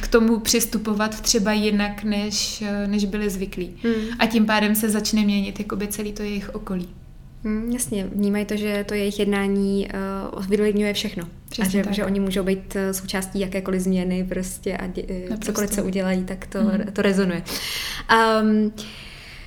k 0.00 0.08
tomu 0.08 0.38
přistupovat 0.40 1.20
třeba 1.20 1.52
jinak, 1.52 2.04
než, 2.04 2.64
než 2.86 3.04
byli 3.04 3.30
zvyklí. 3.30 3.76
Hmm. 3.82 3.94
A 4.18 4.26
tím 4.26 4.46
pádem 4.46 4.74
se 4.74 4.90
začne 4.90 5.22
měnit 5.22 5.58
jakoby 5.58 5.88
celý 5.88 6.12
to 6.12 6.22
jejich 6.22 6.54
okolí. 6.54 6.88
Hmm, 7.44 7.70
jasně, 7.72 8.06
vnímají 8.14 8.44
to, 8.44 8.56
že 8.56 8.84
to 8.88 8.94
jejich 8.94 9.18
jednání 9.18 9.88
uh, 10.34 10.46
vylidňuje 10.46 10.94
všechno. 10.94 11.28
Přesně 11.48 11.82
a 11.82 11.86
že, 11.86 11.94
že 11.94 12.04
oni 12.04 12.20
můžou 12.20 12.42
být 12.42 12.76
eh, 12.76 12.94
součástí 12.94 13.40
jakékoliv 13.40 13.80
změny 13.80 14.24
prostě 14.28 14.76
a 14.76 14.86
dě, 14.86 15.04
cokoliv 15.40 15.74
se 15.74 15.82
udělají, 15.82 16.24
tak 16.24 16.46
to, 16.46 16.58
hmm. 16.58 16.80
to 16.92 17.02
rezonuje. 17.02 17.42
Um, 18.42 18.72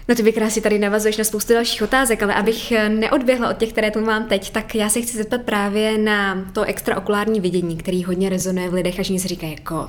No 0.07 0.15
ty 0.15 0.23
vykrásně 0.23 0.61
tady 0.61 0.79
navazuješ 0.79 1.17
na 1.17 1.23
spoustu 1.23 1.53
dalších 1.53 1.81
otázek, 1.81 2.23
ale 2.23 2.33
abych 2.33 2.73
neodběhla 2.87 3.49
od 3.49 3.57
těch, 3.57 3.69
které 3.69 3.91
tu 3.91 4.01
mám 4.01 4.25
teď, 4.25 4.49
tak 4.49 4.75
já 4.75 4.89
se 4.89 5.01
chci 5.01 5.17
zeptat 5.17 5.41
právě 5.41 5.97
na 5.97 6.45
to 6.53 6.63
extraokulární 6.63 7.39
vidění, 7.39 7.77
který 7.77 8.03
hodně 8.03 8.29
rezonuje 8.29 8.69
v 8.69 8.73
lidech, 8.73 8.99
až 8.99 9.07
si 9.07 9.27
říkají 9.27 9.51
jako 9.51 9.87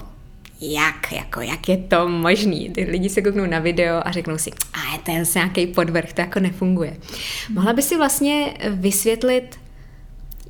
jak, 0.61 1.13
jako, 1.13 1.41
jak 1.41 1.69
je 1.69 1.77
to 1.77 2.09
možný? 2.09 2.71
Ty 2.71 2.85
lidi 2.85 3.09
se 3.09 3.23
kouknou 3.23 3.47
na 3.47 3.59
video 3.59 4.01
a 4.05 4.11
řeknou 4.13 4.39
si, 4.39 4.51
a 4.51 4.93
je 4.93 4.99
to 5.05 5.11
jen 5.11 5.25
nějaký 5.35 5.67
podvrh, 5.67 6.13
to 6.13 6.21
jako 6.21 6.41
nefunguje. 6.41 6.97
Mohla 7.51 7.73
by 7.73 7.83
si 7.83 7.97
vlastně 7.97 8.55
vysvětlit, 8.71 9.59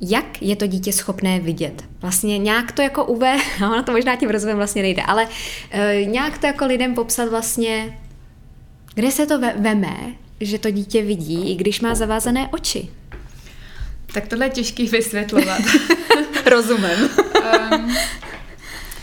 jak 0.01 0.41
je 0.41 0.55
to 0.55 0.67
dítě 0.67 0.93
schopné 0.93 1.39
vidět. 1.39 1.83
Vlastně 2.01 2.37
nějak 2.37 2.71
to 2.71 2.81
jako 2.81 3.05
uve, 3.05 3.37
no, 3.61 3.75
na 3.75 3.83
to 3.83 3.91
možná 3.91 4.15
tím 4.15 4.29
rozumem 4.29 4.57
vlastně 4.57 4.81
nejde, 4.81 5.01
ale 5.01 5.27
e, 5.71 6.05
nějak 6.05 6.37
to 6.37 6.47
jako 6.47 6.65
lidem 6.65 6.95
popsat 6.95 7.29
vlastně, 7.29 7.97
kde 8.97 9.11
se 9.11 9.25
to 9.25 9.39
veme, 9.39 9.97
že 10.41 10.59
to 10.59 10.71
dítě 10.71 11.01
vidí, 11.01 11.51
i 11.51 11.55
když 11.55 11.81
má 11.81 11.95
zavázané 11.95 12.47
oči? 12.47 12.89
Tak 14.13 14.27
tohle 14.27 14.45
je 14.45 14.49
těžký 14.49 14.87
vysvětlovat. 14.87 15.61
Rozumím. 16.45 17.09
um, 17.71 17.95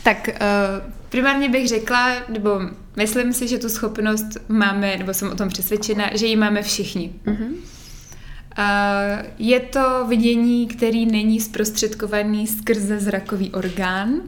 tak 0.02 0.28
uh, 0.28 0.92
primárně 1.08 1.48
bych 1.48 1.68
řekla, 1.68 2.12
nebo 2.28 2.60
myslím 2.96 3.32
si, 3.32 3.48
že 3.48 3.58
tu 3.58 3.68
schopnost 3.68 4.26
máme, 4.48 4.96
nebo 4.96 5.14
jsem 5.14 5.32
o 5.32 5.34
tom 5.34 5.48
přesvědčena, 5.48 6.10
že 6.14 6.26
ji 6.26 6.36
máme 6.36 6.62
všichni. 6.62 7.12
Uh-huh. 7.26 7.48
Uh, 7.48 9.26
je 9.38 9.60
to 9.60 10.06
vidění, 10.08 10.66
který 10.66 11.06
není 11.06 11.40
zprostředkovaný 11.40 12.46
skrze 12.46 13.00
zrakový 13.00 13.50
orgán. 13.50 14.20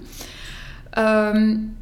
Um, 1.34 1.75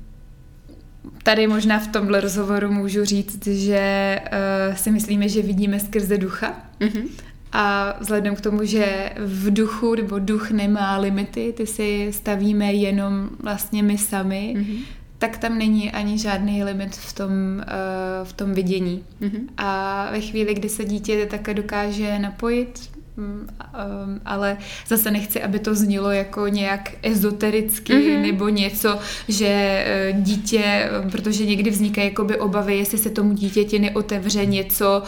tady 1.24 1.46
možná 1.46 1.78
v 1.78 1.88
tomhle 1.88 2.20
rozhovoru 2.20 2.72
můžu 2.72 3.04
říct, 3.04 3.46
že 3.46 4.20
uh, 4.68 4.76
si 4.76 4.90
myslíme, 4.90 5.28
že 5.28 5.42
vidíme 5.42 5.80
skrze 5.80 6.18
ducha. 6.18 6.54
Mm-hmm. 6.80 7.08
A 7.52 7.96
vzhledem 8.00 8.36
k 8.36 8.40
tomu, 8.40 8.64
že 8.64 9.10
v 9.18 9.50
duchu 9.50 9.94
nebo 9.94 10.18
duch 10.18 10.50
nemá 10.50 10.96
limity, 10.98 11.54
ty 11.56 11.66
si 11.66 12.08
stavíme 12.12 12.72
jenom 12.72 13.30
vlastně 13.42 13.82
my 13.82 13.98
sami, 13.98 14.54
mm-hmm. 14.56 14.78
tak 15.18 15.38
tam 15.38 15.58
není 15.58 15.92
ani 15.92 16.18
žádný 16.18 16.64
limit 16.64 16.96
v 16.96 17.12
tom, 17.12 17.30
uh, 17.58 18.26
v 18.26 18.32
tom 18.32 18.54
vidění. 18.54 19.04
Mm-hmm. 19.22 19.48
A 19.56 20.08
ve 20.12 20.20
chvíli, 20.20 20.54
kdy 20.54 20.68
se 20.68 20.84
dítě 20.84 21.26
také 21.26 21.54
dokáže 21.54 22.18
napojit 22.18 22.93
Mm, 23.16 23.26
um, 23.26 24.20
ale 24.24 24.56
zase 24.86 25.10
nechci, 25.10 25.42
aby 25.42 25.58
to 25.58 25.74
znělo 25.74 26.10
jako 26.10 26.48
nějak 26.48 26.92
ezotericky 27.02 27.92
mm-hmm. 27.92 28.22
nebo 28.22 28.48
něco, 28.48 28.98
že 29.28 29.46
eh, 29.48 30.12
dítě, 30.12 30.90
protože 31.10 31.46
někdy 31.46 31.70
vznikají 31.70 32.08
jakoby 32.08 32.38
obavy, 32.38 32.76
jestli 32.78 32.98
se 32.98 33.10
tomu 33.10 33.32
dítěti 33.32 33.78
neotevře 33.78 34.46
něco 34.46 35.02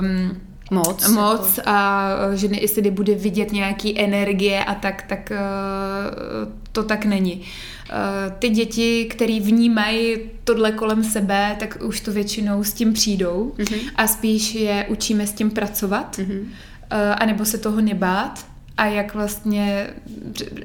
um, 0.00 0.40
moc, 0.70 1.08
moc 1.08 1.56
jako. 1.56 1.70
a 1.70 2.08
eh, 2.32 2.36
že 2.36 2.48
ne, 2.48 2.60
jestli 2.60 2.90
bude 2.90 3.14
vidět 3.14 3.52
nějaký 3.52 4.00
energie 4.00 4.64
a 4.64 4.74
tak, 4.74 5.02
tak 5.02 5.32
uh, 5.32 6.52
to 6.72 6.82
tak 6.82 7.04
není. 7.04 7.34
Uh, 7.34 8.32
ty 8.38 8.48
děti, 8.48 9.04
které 9.04 9.40
vnímají 9.40 10.16
tohle 10.44 10.72
kolem 10.72 11.04
sebe, 11.04 11.56
tak 11.58 11.78
už 11.84 12.00
to 12.00 12.12
většinou 12.12 12.64
s 12.64 12.72
tím 12.72 12.92
přijdou 12.92 13.54
mm-hmm. 13.58 13.80
a 13.96 14.06
spíš 14.06 14.54
je 14.54 14.86
učíme 14.88 15.26
s 15.26 15.32
tím 15.32 15.50
pracovat. 15.50 16.18
Mm-hmm 16.18 16.44
Eh, 16.46 16.71
anebo 17.16 17.44
se 17.44 17.58
toho 17.58 17.80
nebát 17.80 18.46
a 18.76 18.86
jak 18.86 19.14
vlastně, 19.14 19.86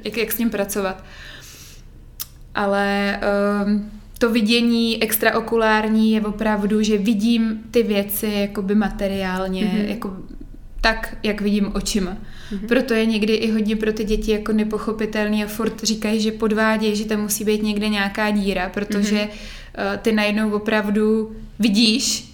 jak, 0.04 0.18
jak 0.18 0.32
s 0.32 0.38
ním 0.38 0.50
pracovat. 0.50 1.04
Ale 2.56 3.20
um, 3.66 3.92
to 4.18 4.30
vidění 4.30 5.04
extraokulární 5.04 6.12
je 6.12 6.22
opravdu, 6.22 6.82
že 6.82 6.98
vidím 6.98 7.62
ty 7.72 7.84
věci 7.84 8.32
jakoby 8.36 8.76
materiálně, 8.76 9.64
mm-hmm. 9.64 9.90
jako 9.90 10.18
tak, 10.82 11.18
jak 11.24 11.42
vidím 11.42 11.72
očima. 11.76 12.12
Mm-hmm. 12.12 12.68
Proto 12.68 12.94
je 12.94 13.06
někdy 13.06 13.34
i 13.34 13.52
hodně 13.52 13.76
pro 13.76 13.94
ty 13.94 14.04
děti 14.04 14.32
jako 14.32 14.52
nepochopitelný 14.54 15.44
a 15.44 15.48
furt 15.48 15.84
říkají, 15.84 16.22
že 16.22 16.32
podvádějí, 16.32 16.96
že 16.96 17.06
tam 17.06 17.22
musí 17.22 17.44
být 17.44 17.64
někde 17.64 17.90
nějaká 17.90 18.32
díra, 18.32 18.70
protože 18.70 19.16
mm-hmm. 19.16 19.92
uh, 19.94 19.98
ty 19.98 20.12
najednou 20.12 20.52
opravdu 20.52 21.36
vidíš, 21.60 22.34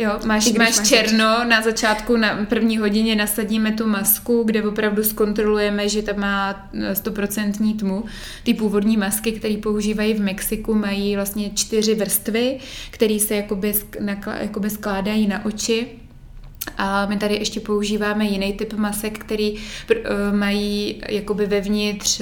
Jo, 0.00 0.18
máš, 0.24 0.52
máš 0.52 0.88
černo, 0.88 1.44
na 1.44 1.62
začátku 1.62 2.16
na 2.16 2.46
první 2.48 2.78
hodině 2.78 3.16
nasadíme 3.16 3.72
tu 3.72 3.86
masku, 3.86 4.42
kde 4.42 4.62
opravdu 4.62 5.04
zkontrolujeme, 5.04 5.88
že 5.88 6.02
tam 6.02 6.20
má 6.20 6.68
eh, 6.74 6.94
stoprocentní 6.94 7.74
tmu. 7.74 8.04
Ty 8.42 8.54
původní 8.54 8.96
masky, 8.96 9.32
které 9.32 9.56
používají 9.56 10.14
v 10.14 10.20
Mexiku, 10.20 10.74
mají 10.74 11.16
vlastně 11.16 11.50
čtyři 11.50 11.94
vrstvy, 11.94 12.58
které 12.90 13.18
se 13.18 13.34
jakoby, 13.36 13.74
jakoby 14.40 14.70
skládají 14.70 15.26
na 15.26 15.44
oči 15.44 15.86
A 16.78 17.06
my 17.06 17.16
tady 17.16 17.34
ještě 17.34 17.60
používáme 17.60 18.24
jiný 18.24 18.52
typ 18.52 18.72
masek, 18.72 19.18
který 19.18 19.54
pr- 19.88 20.32
mají 20.34 21.02
jakoby 21.08 21.46
vevnitř 21.46 22.20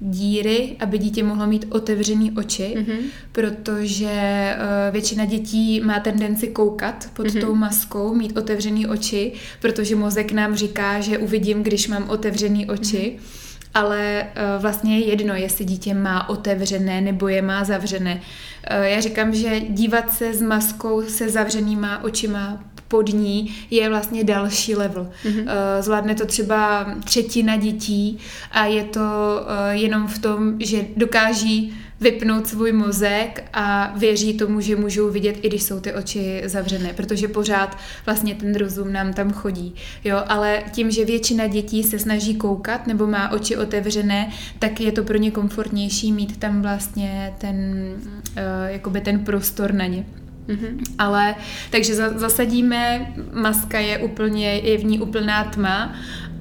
díry, 0.00 0.76
aby 0.80 0.98
dítě 0.98 1.22
mohlo 1.22 1.46
mít 1.46 1.66
otevřený 1.70 2.32
oči, 2.32 2.74
mm-hmm. 2.76 2.98
protože 3.32 4.54
uh, 4.56 4.92
většina 4.92 5.24
dětí 5.24 5.80
má 5.80 6.00
tendenci 6.00 6.46
koukat 6.48 7.08
pod 7.12 7.26
mm-hmm. 7.26 7.40
tou 7.40 7.54
maskou, 7.54 8.14
mít 8.14 8.36
otevřený 8.36 8.86
oči, 8.86 9.32
protože 9.60 9.96
mozek 9.96 10.32
nám 10.32 10.54
říká, 10.54 11.00
že 11.00 11.18
uvidím, 11.18 11.62
když 11.62 11.88
mám 11.88 12.10
otevřený 12.10 12.66
oči. 12.66 13.16
Mm-hmm 13.18 13.44
ale 13.74 14.26
uh, 14.26 14.62
vlastně 14.62 14.98
je 14.98 15.06
jedno, 15.06 15.34
jestli 15.34 15.64
dítě 15.64 15.94
má 15.94 16.28
otevřené 16.28 17.00
nebo 17.00 17.28
je 17.28 17.42
má 17.42 17.64
zavřené. 17.64 18.14
Uh, 18.14 18.84
já 18.84 19.00
říkám, 19.00 19.34
že 19.34 19.60
dívat 19.60 20.12
se 20.12 20.34
s 20.34 20.42
maskou 20.42 21.02
se 21.02 21.28
zavřenýma 21.28 22.04
očima 22.04 22.64
pod 22.88 23.08
ní 23.08 23.54
je 23.70 23.88
vlastně 23.88 24.24
další 24.24 24.74
level. 24.74 25.10
Mm-hmm. 25.24 25.44
Zvládne 25.80 26.14
to 26.14 26.26
třeba 26.26 26.86
třetina 27.04 27.56
dětí 27.56 28.18
a 28.52 28.64
je 28.64 28.84
to 28.84 29.00
eh, 29.00 29.74
jenom 29.74 30.06
v 30.06 30.18
tom, 30.18 30.56
že 30.60 30.84
dokáží 30.96 31.74
vypnout 32.00 32.46
svůj 32.46 32.72
mozek 32.72 33.44
a 33.52 33.92
věří 33.96 34.34
tomu, 34.34 34.60
že 34.60 34.76
můžou 34.76 35.10
vidět, 35.10 35.36
i 35.42 35.48
když 35.48 35.62
jsou 35.62 35.80
ty 35.80 35.92
oči 35.92 36.42
zavřené, 36.44 36.92
protože 36.92 37.28
pořád 37.28 37.78
vlastně 38.06 38.34
ten 38.34 38.54
rozum 38.54 38.92
nám 38.92 39.12
tam 39.12 39.32
chodí. 39.32 39.74
Jo, 40.04 40.22
ale 40.26 40.62
tím, 40.72 40.90
že 40.90 41.04
většina 41.04 41.46
dětí 41.46 41.82
se 41.82 41.98
snaží 41.98 42.34
koukat 42.34 42.86
nebo 42.86 43.06
má 43.06 43.30
oči 43.30 43.56
otevřené, 43.56 44.30
tak 44.58 44.80
je 44.80 44.92
to 44.92 45.04
pro 45.04 45.18
ně 45.18 45.30
komfortnější 45.30 46.12
mít 46.12 46.36
tam 46.36 46.62
vlastně 46.62 47.34
ten, 47.38 47.56
uh, 47.96 48.42
jakoby 48.66 49.00
ten 49.00 49.24
prostor 49.24 49.72
na 49.72 49.86
ně. 49.86 50.04
Mm-hmm. 50.48 50.82
Ale 50.98 51.34
takže 51.70 51.94
za, 51.94 52.18
zasadíme, 52.18 53.12
maska 53.32 53.78
je 53.78 53.98
úplně, 53.98 54.48
je 54.48 54.78
v 54.78 54.84
ní 54.84 55.00
úplná 55.00 55.44
tma 55.44 55.94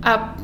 a 0.04 0.38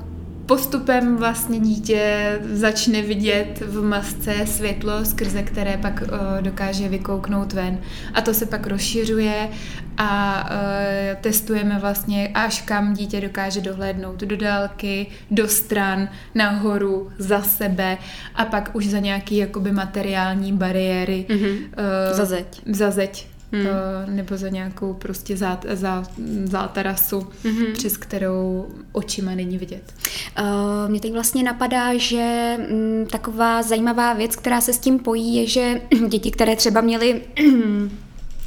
postupem 0.46 1.18
vlastně 1.18 1.60
dítě 1.60 2.40
začne 2.54 3.02
vidět 3.02 3.64
v 3.66 3.84
masce 3.84 4.36
světlo, 4.46 5.06
skrze 5.06 5.44
které 5.44 5.78
pak 5.78 6.02
uh, 6.02 6.42
dokáže 6.42 6.90
vykouknout 6.90 7.54
ven. 7.54 7.80
A 8.14 8.22
to 8.22 8.34
se 8.34 8.46
pak 8.46 8.68
rozšiřuje 8.68 9.50
a 9.98 10.44
uh, 10.52 11.22
testujeme 11.22 11.80
vlastně, 11.80 12.32
až 12.34 12.62
kam 12.62 12.94
dítě 12.94 13.22
dokáže 13.22 13.62
dohlédnout. 13.62 14.20
Do 14.20 14.38
dálky, 14.38 15.08
do 15.32 15.48
stran, 15.48 16.10
nahoru, 16.36 17.10
za 17.18 17.42
sebe 17.42 17.98
a 18.36 18.46
pak 18.46 18.70
už 18.74 18.88
za 18.88 19.00
nějaký 19.00 19.38
jakoby 19.38 19.72
materiální 19.72 20.54
bariéry. 20.54 21.26
Mm-hmm. 21.30 21.56
Uh, 21.56 22.18
za 22.18 22.26
zeď. 22.26 22.62
Za 22.66 22.92
zeď 22.92 23.28
hmm. 23.52 24.16
nebo 24.16 24.38
za 24.38 24.50
nějakou 24.50 24.94
prostě 24.94 25.38
za, 25.38 25.60
za, 25.74 26.04
za 26.44 26.68
terasu, 26.68 27.28
hmm. 27.44 27.74
přes 27.74 27.98
kterou 27.98 28.68
očima 28.92 29.36
není 29.36 29.58
vidět. 29.58 29.94
Uh, 30.40 30.46
mě 30.92 31.00
teď 31.00 31.14
vlastně 31.14 31.44
napadá, 31.44 31.98
že 31.98 32.56
m, 32.60 32.76
mm, 32.76 33.06
taková 33.06 33.62
zajímavá 33.62 34.14
věc, 34.14 34.36
která 34.36 34.62
se 34.62 34.74
s 34.74 34.80
tím 34.80 35.00
pojí, 35.00 35.36
je, 35.36 35.48
že 35.48 35.82
děti, 36.08 36.32
které 36.32 36.56
třeba 36.56 36.82
měly 36.82 37.22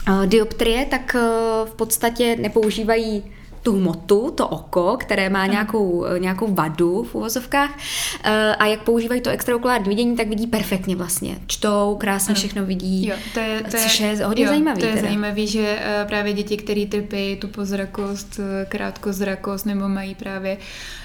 uh, 0.09 0.27
dioptrie, 0.27 0.87
tak 0.87 1.17
uh, 1.17 1.69
v 1.69 1.75
podstatě 1.75 2.37
nepoužívají 2.37 3.23
tu 3.63 3.73
hmotu, 3.73 4.31
to 4.31 4.49
oko, 4.49 4.97
které 5.01 5.31
má 5.31 5.47
nějakou, 5.47 6.05
nějakou 6.19 6.55
vadu 6.55 7.03
v 7.03 7.15
uvozovkách 7.15 7.79
eh, 8.25 8.57
a 8.57 8.67
jak 8.67 8.83
používají 8.83 9.21
to 9.21 9.31
extraokulární 9.31 9.89
vidění, 9.89 10.17
tak 10.17 10.29
vidí 10.29 10.47
perfektně 10.47 10.97
vlastně. 10.97 11.39
Čtou, 11.47 11.97
krásně 12.01 12.35
všechno 12.35 12.65
vidí, 12.65 13.07
jo, 13.07 13.17
to 13.35 13.41
je, 13.41 13.63
to 13.63 13.77
což 13.77 14.01
je, 14.01 14.07
je 14.07 14.25
hodně 14.25 14.45
jo, 14.45 14.49
zajímavý. 14.49 14.81
To 14.81 14.87
je 14.87 14.93
teda. 14.93 15.07
zajímavý, 15.07 15.47
že 15.47 15.79
eh, 15.81 16.05
právě 16.09 16.33
děti, 16.33 16.57
které 16.57 16.87
trpí 16.87 17.37
tu 17.37 17.49
pozrakost, 17.49 18.41
eh, 18.41 18.67
krátkozrakost 18.69 19.67
nebo 19.67 19.89
mají 19.89 20.15
právě 20.15 20.57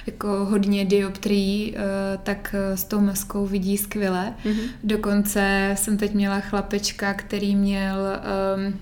jako 0.08 0.28
hodně 0.28 0.86
dioptrií, 0.86 1.76
tak 2.24 2.56
s 2.76 2.84
tou 2.84 3.00
maskou 3.00 3.46
vidí 3.46 3.78
skvěle. 3.78 4.34
Mm-hmm. 4.46 4.70
Dokonce 4.84 5.76
jsem 5.78 5.98
teď 5.98 6.14
měla 6.14 6.40
chlapečka, 6.40 7.14
který 7.14 7.56
měl 7.56 7.98
um, 8.56 8.80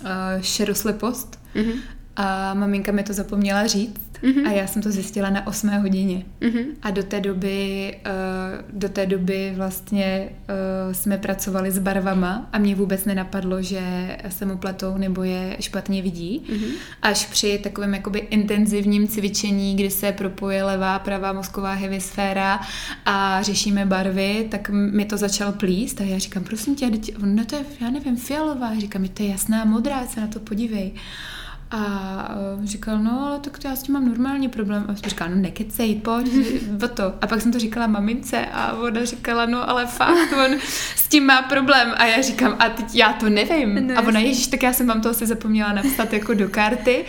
uh, 0.00 0.08
šeroslepost 0.40 1.40
mm-hmm. 1.54 1.74
A 2.16 2.54
maminka 2.54 2.92
mi 2.92 3.02
to 3.02 3.12
zapomněla 3.12 3.66
říct 3.66 4.12
mm-hmm. 4.22 4.48
a 4.48 4.52
já 4.52 4.66
jsem 4.66 4.82
to 4.82 4.90
zjistila 4.90 5.30
na 5.30 5.46
8 5.46 5.68
hodině. 5.68 6.24
Mm-hmm. 6.40 6.64
A 6.82 6.90
do 6.90 7.02
té 7.02 7.20
doby, 7.20 7.94
uh, 8.06 8.80
do 8.80 8.88
té 8.88 9.06
doby 9.06 9.52
vlastně 9.56 10.28
uh, 10.28 10.92
jsme 10.92 11.18
pracovali 11.18 11.70
s 11.70 11.78
barvama 11.78 12.48
a 12.52 12.58
mě 12.58 12.74
vůbec 12.74 13.04
nenapadlo, 13.04 13.62
že 13.62 14.16
se 14.28 14.46
mu 14.46 14.56
pletou 14.56 14.96
nebo 14.96 15.22
je 15.22 15.56
špatně 15.60 16.02
vidí. 16.02 16.42
Mm-hmm. 16.50 16.72
Až 17.02 17.26
při 17.26 17.60
takovém 17.62 17.94
jakoby 17.94 18.18
intenzivním 18.18 19.08
cvičení, 19.08 19.74
kdy 19.74 19.90
se 19.90 20.12
propoje 20.12 20.64
levá, 20.64 20.98
pravá 20.98 21.32
mozková 21.32 21.72
hemisféra 21.72 22.60
a 23.04 23.42
řešíme 23.42 23.86
barvy, 23.86 24.48
tak 24.50 24.70
mi 24.70 25.04
to 25.04 25.16
začal 25.16 25.52
plíst 25.52 26.00
a 26.00 26.04
já 26.04 26.18
říkám, 26.18 26.44
prosím 26.44 26.74
tě, 26.74 26.90
no 27.24 27.44
to 27.44 27.56
je, 27.56 27.64
já 27.80 27.90
nevím, 27.90 28.16
fialová. 28.16 28.78
Říkám, 28.78 29.08
to 29.08 29.22
je 29.22 29.28
jasná 29.28 29.64
modrá, 29.64 30.06
se 30.06 30.20
na 30.20 30.26
to 30.26 30.40
podívej. 30.40 30.92
A 31.72 32.34
uh, 32.58 32.64
říkal, 32.64 32.98
no 32.98 33.26
ale 33.26 33.38
tak 33.38 33.58
to 33.58 33.68
já 33.68 33.76
s 33.76 33.82
tím 33.82 33.92
mám 33.92 34.08
normální 34.08 34.48
problém. 34.48 34.84
A 34.88 34.94
jsem 34.94 35.10
říkala, 35.10 35.30
no 35.30 35.36
nekecej, 35.36 35.94
pojď, 35.94 36.28
o 36.84 36.88
to. 36.88 37.14
A 37.20 37.26
pak 37.26 37.40
jsem 37.40 37.52
to 37.52 37.58
říkala 37.58 37.86
mamince 37.86 38.46
a 38.52 38.72
ona 38.72 39.04
říkala, 39.04 39.46
no 39.46 39.70
ale 39.70 39.86
fakt, 39.86 40.32
on 40.46 40.58
s 40.96 41.08
tím 41.08 41.26
má 41.26 41.42
problém. 41.42 41.92
A 41.96 42.06
já 42.06 42.22
říkám, 42.22 42.56
a 42.58 42.68
teď 42.68 42.94
já 42.94 43.12
to 43.12 43.28
nevím. 43.28 43.86
No, 43.86 43.98
a 43.98 44.00
ona, 44.00 44.20
ježiš, 44.20 44.46
tak 44.46 44.62
já 44.62 44.72
jsem 44.72 44.86
vám 44.86 45.00
to 45.00 45.10
asi 45.10 45.26
zapomněla 45.26 45.72
napsat 45.72 46.12
jako 46.12 46.34
do 46.34 46.48
karty. 46.48 47.04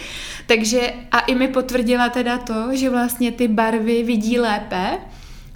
Takže 0.46 0.94
a 1.12 1.20
i 1.20 1.36
mi 1.36 1.48
potvrdila 1.48 2.10
teda 2.10 2.38
to, 2.38 2.70
že 2.72 2.90
vlastně 2.90 3.32
ty 3.32 3.48
barvy 3.48 4.04
vidí 4.04 4.40
lépe, 4.40 4.98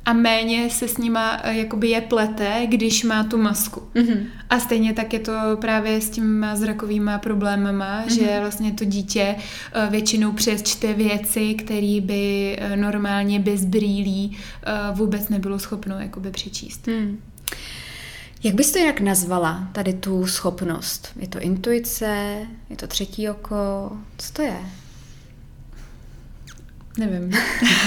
a 0.07 0.13
méně 0.13 0.69
se 0.69 0.87
s 0.87 0.97
nima 0.97 1.39
eh, 1.43 1.57
jakoby 1.57 1.89
je 1.89 2.01
plete, 2.01 2.67
když 2.67 3.03
má 3.03 3.23
tu 3.23 3.37
masku. 3.37 3.83
Mm-hmm. 3.95 4.25
A 4.49 4.59
stejně 4.59 4.93
tak 4.93 5.13
je 5.13 5.19
to 5.19 5.33
právě 5.61 6.01
s 6.01 6.09
těma 6.09 6.55
zrakovýma 6.55 7.17
problémama, 7.17 8.03
mm-hmm. 8.05 8.13
že 8.13 8.39
vlastně 8.39 8.71
to 8.71 8.85
dítě 8.85 9.35
eh, 9.35 9.87
většinou 9.89 10.31
přečte 10.31 10.93
věci, 10.93 11.53
které 11.53 11.99
by 12.01 12.55
eh, 12.59 12.77
normálně 12.77 13.39
bez 13.39 13.65
brýlí 13.65 14.37
vůbec 14.93 15.29
nebylo 15.29 15.59
schopno 15.59 15.99
jakoby 15.99 16.31
přečíst. 16.31 16.87
Mm. 16.87 17.19
Jak 18.43 18.55
bys 18.55 18.71
to 18.71 18.79
jinak 18.79 18.99
nazvala, 18.99 19.69
tady 19.71 19.93
tu 19.93 20.27
schopnost? 20.27 21.09
Je 21.19 21.27
to 21.27 21.39
intuice? 21.39 22.37
Je 22.69 22.75
to 22.75 22.87
třetí 22.87 23.29
oko? 23.29 23.91
Co 24.17 24.33
to 24.33 24.41
je? 24.41 24.57
Nevím. 26.97 27.31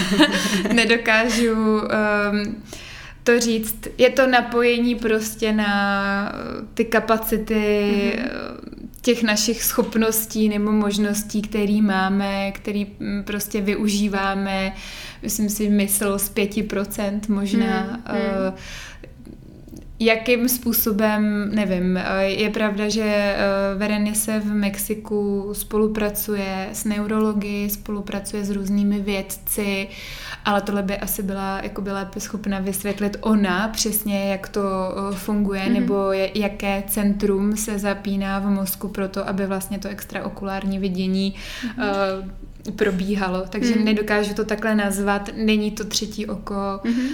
Nedokážu 0.73 1.53
um, 1.55 2.63
to 3.25 3.41
říct. 3.41 3.89
Je 3.99 4.11
to 4.11 4.27
napojení 4.27 4.95
prostě 4.95 5.53
na 5.53 6.33
ty 6.75 6.85
kapacity 6.85 7.55
mm-hmm. 7.55 8.89
těch 9.03 9.23
našich 9.23 9.65
schopností 9.65 10.49
nebo 10.49 10.73
možností, 10.73 11.43
které 11.43 11.83
máme, 11.83 12.53
které 12.53 12.85
mm, 12.99 13.23
prostě 13.25 13.61
využíváme. 13.61 14.73
Myslím 15.23 15.49
si, 15.49 15.71
mysl 15.71 16.19
z 16.19 16.35
5% 16.35 17.21
možná. 17.29 18.01
Mm-hmm. 18.07 18.49
Uh, 18.49 18.59
jakým 20.01 20.49
způsobem, 20.49 21.51
nevím, 21.55 22.01
je 22.21 22.51
pravda, 22.51 22.89
že 22.89 23.05
eh, 23.05 23.39
Verenice 23.77 24.41
v 24.41 24.47
Mexiku 24.47 25.51
spolupracuje 25.53 26.69
s 26.73 26.85
neurology, 26.85 27.71
spolupracuje 27.71 28.45
s 28.45 28.51
různými 28.51 29.01
vědci, 29.01 29.89
ale 30.45 30.61
tohle 30.61 30.83
by 30.83 30.99
asi 30.99 31.23
byla 31.23 31.61
jako 31.63 31.81
by 31.81 31.93
lépe 31.93 32.21
schopna 32.21 32.59
vysvětlit 32.59 33.17
ona 33.21 33.69
přesně, 33.69 34.31
jak 34.31 34.49
to 34.49 34.61
eh, 34.61 35.15
funguje, 35.17 35.61
mm-hmm. 35.61 35.81
nebo 35.81 36.13
jaké 36.35 36.83
centrum 36.87 37.57
se 37.57 37.79
zapíná 37.79 38.39
v 38.39 38.47
mozku 38.47 38.89
pro 38.89 39.09
to, 39.09 39.29
aby 39.29 39.47
vlastně 39.47 39.79
to 39.79 39.89
extraokulární 39.89 40.79
vidění 40.79 41.35
mm-hmm. 41.35 42.23
uh, 42.67 42.73
probíhalo. 42.73 43.45
Takže 43.49 43.75
mm-hmm. 43.75 43.85
nedokážu 43.85 44.35
to 44.35 44.45
takhle 44.45 44.75
nazvat, 44.75 45.31
není 45.37 45.71
to 45.71 45.85
třetí 45.85 46.27
oko. 46.27 46.55
Mm-hmm. 46.55 47.09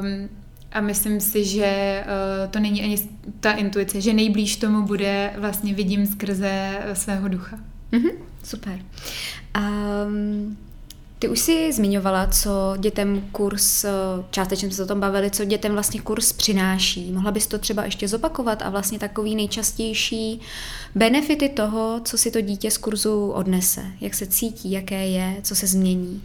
Um, 0.00 0.41
a 0.72 0.80
myslím 0.80 1.20
si, 1.20 1.44
že 1.44 2.04
uh, 2.04 2.50
to 2.50 2.60
není 2.60 2.82
ani 2.82 3.08
ta 3.40 3.52
intuice, 3.52 4.00
že 4.00 4.12
nejblíž 4.12 4.56
tomu 4.56 4.82
bude 4.82 5.32
vlastně 5.38 5.74
vidím 5.74 6.06
skrze 6.06 6.78
svého 6.92 7.28
ducha. 7.28 7.58
Mm-hmm, 7.92 8.12
super. 8.44 8.78
Um, 10.06 10.56
ty 11.18 11.28
už 11.28 11.40
si 11.40 11.72
zmiňovala, 11.72 12.26
co 12.26 12.74
dětem 12.78 13.28
kurz, 13.32 13.84
částečně 14.30 14.68
jsme 14.68 14.76
se 14.76 14.82
o 14.82 14.86
tom 14.86 15.00
bavili, 15.00 15.30
co 15.30 15.44
dětem 15.44 15.72
vlastně 15.72 16.00
kurz 16.00 16.32
přináší. 16.32 17.12
Mohla 17.12 17.30
bys 17.30 17.46
to 17.46 17.58
třeba 17.58 17.84
ještě 17.84 18.08
zopakovat 18.08 18.62
a 18.62 18.70
vlastně 18.70 18.98
takový 18.98 19.36
nejčastější 19.36 20.40
benefity 20.94 21.48
toho, 21.48 22.00
co 22.04 22.18
si 22.18 22.30
to 22.30 22.40
dítě 22.40 22.70
z 22.70 22.78
kurzu 22.78 23.30
odnese, 23.30 23.82
jak 24.00 24.14
se 24.14 24.26
cítí, 24.26 24.70
jaké 24.70 25.06
je, 25.06 25.36
co 25.42 25.54
se 25.54 25.66
změní? 25.66 26.22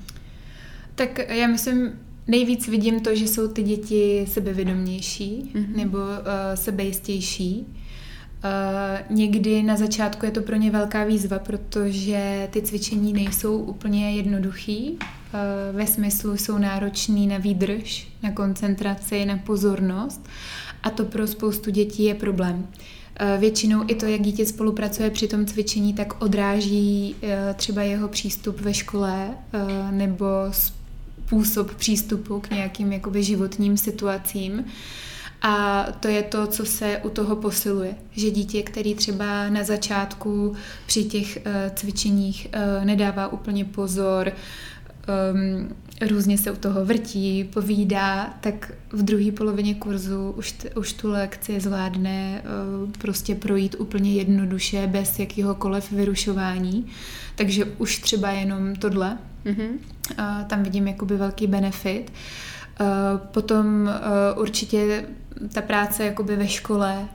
Tak 0.95 1.19
já 1.29 1.47
myslím, 1.47 1.91
Nejvíc 2.27 2.67
vidím 2.67 2.99
to, 2.99 3.15
že 3.15 3.27
jsou 3.27 3.47
ty 3.47 3.63
děti 3.63 4.25
sebevědomější 4.29 5.51
mm-hmm. 5.53 5.75
nebo 5.75 5.97
uh, 5.97 6.05
sebejistější 6.55 7.65
někdy 9.09 9.63
na 9.63 9.77
začátku 9.77 10.25
je 10.25 10.31
to 10.31 10.41
pro 10.41 10.55
ně 10.55 10.71
velká 10.71 11.03
výzva, 11.03 11.39
protože 11.39 12.47
ty 12.51 12.61
cvičení 12.61 13.13
nejsou 13.13 13.57
úplně 13.57 14.11
jednoduchý. 14.11 14.97
ve 15.71 15.87
smyslu 15.87 16.37
jsou 16.37 16.57
náročný 16.57 17.27
na 17.27 17.37
výdrž, 17.37 18.07
na 18.23 18.31
koncentraci, 18.31 19.25
na 19.25 19.37
pozornost 19.37 20.27
a 20.83 20.89
to 20.89 21.05
pro 21.05 21.27
spoustu 21.27 21.71
dětí 21.71 22.03
je 22.03 22.15
problém. 22.15 22.67
Většinou 23.39 23.83
i 23.87 23.95
to, 23.95 24.05
jak 24.05 24.21
dítě 24.21 24.45
spolupracuje 24.45 25.09
při 25.09 25.27
tom 25.27 25.45
cvičení, 25.45 25.93
tak 25.93 26.23
odráží 26.23 27.15
třeba 27.55 27.81
jeho 27.81 28.07
přístup 28.07 28.61
ve 28.61 28.73
škole 28.73 29.29
nebo 29.91 30.25
způsob 31.27 31.75
přístupu 31.75 32.39
k 32.39 32.49
nějakým 32.49 32.93
jakoby 32.93 33.23
životním 33.23 33.77
situacím. 33.77 34.65
A 35.41 35.85
to 35.99 36.07
je 36.07 36.23
to, 36.23 36.47
co 36.47 36.65
se 36.65 37.01
u 37.03 37.09
toho 37.09 37.35
posiluje. 37.35 37.95
Že 38.11 38.31
dítě, 38.31 38.63
který 38.63 38.95
třeba 38.95 39.49
na 39.49 39.63
začátku 39.63 40.55
při 40.85 41.03
těch 41.03 41.37
uh, 41.37 41.51
cvičeních 41.75 42.47
uh, 42.47 42.85
nedává 42.85 43.27
úplně 43.27 43.65
pozor, 43.65 44.31
um, 44.31 45.75
různě 46.01 46.37
se 46.37 46.51
u 46.51 46.55
toho 46.55 46.85
vrtí, 46.85 47.43
povídá, 47.43 48.33
tak 48.41 48.71
v 48.91 49.03
druhé 49.03 49.31
polovině 49.31 49.75
kurzu 49.75 50.31
už, 50.37 50.51
t, 50.51 50.69
už 50.69 50.93
tu 50.93 51.11
lekci 51.11 51.59
zvládne 51.59 52.41
uh, 52.41 52.91
prostě 52.91 53.35
projít 53.35 53.75
úplně 53.79 54.13
jednoduše, 54.13 54.87
bez 54.87 55.19
jakýhokoliv 55.19 55.91
vyrušování. 55.91 56.87
Takže 57.35 57.65
už 57.65 57.97
třeba 57.97 58.29
jenom 58.29 58.75
tohle. 58.75 59.17
Mm-hmm. 59.45 59.69
Uh, 59.69 60.47
tam 60.47 60.63
vidím 60.63 60.87
jakoby 60.87 61.17
velký 61.17 61.47
benefit. 61.47 62.13
Uh, 62.81 62.87
potom 63.17 63.65
uh, 64.35 64.41
určitě 64.41 65.05
ta 65.53 65.61
práce 65.61 66.05
jakoby 66.05 66.35
ve 66.35 66.47
škole 66.47 67.07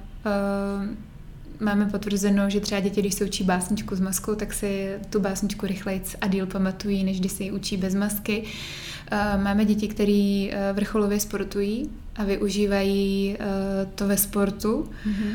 máme 1.63 1.87
potvrzeno, 1.87 2.51
že 2.51 2.61
třeba 2.61 2.81
děti, 2.81 3.01
když 3.01 3.15
se 3.15 3.25
učí 3.25 3.45
básničku 3.45 3.97
s 3.97 4.01
maskou, 4.01 4.35
tak 4.35 4.53
si 4.53 4.99
tu 5.11 5.21
básničku 5.21 5.67
rychlejc 5.67 6.17
a 6.21 6.27
díl 6.27 6.47
pamatují, 6.47 7.05
než 7.05 7.21
když 7.21 7.33
se 7.33 7.45
ji 7.45 7.53
učí 7.53 7.77
bez 7.77 7.95
masky. 7.95 8.43
Uh, 8.43 9.43
máme 9.43 9.65
děti, 9.65 9.89
které 9.89 10.49
uh, 10.49 10.77
vrcholově 10.77 11.21
sportují 11.21 11.91
a 12.17 12.25
využívají 12.25 13.37
uh, 13.41 13.47
to 13.95 14.07
ve 14.07 14.17
sportu. 14.17 14.91
Mm-hmm. 15.07 15.33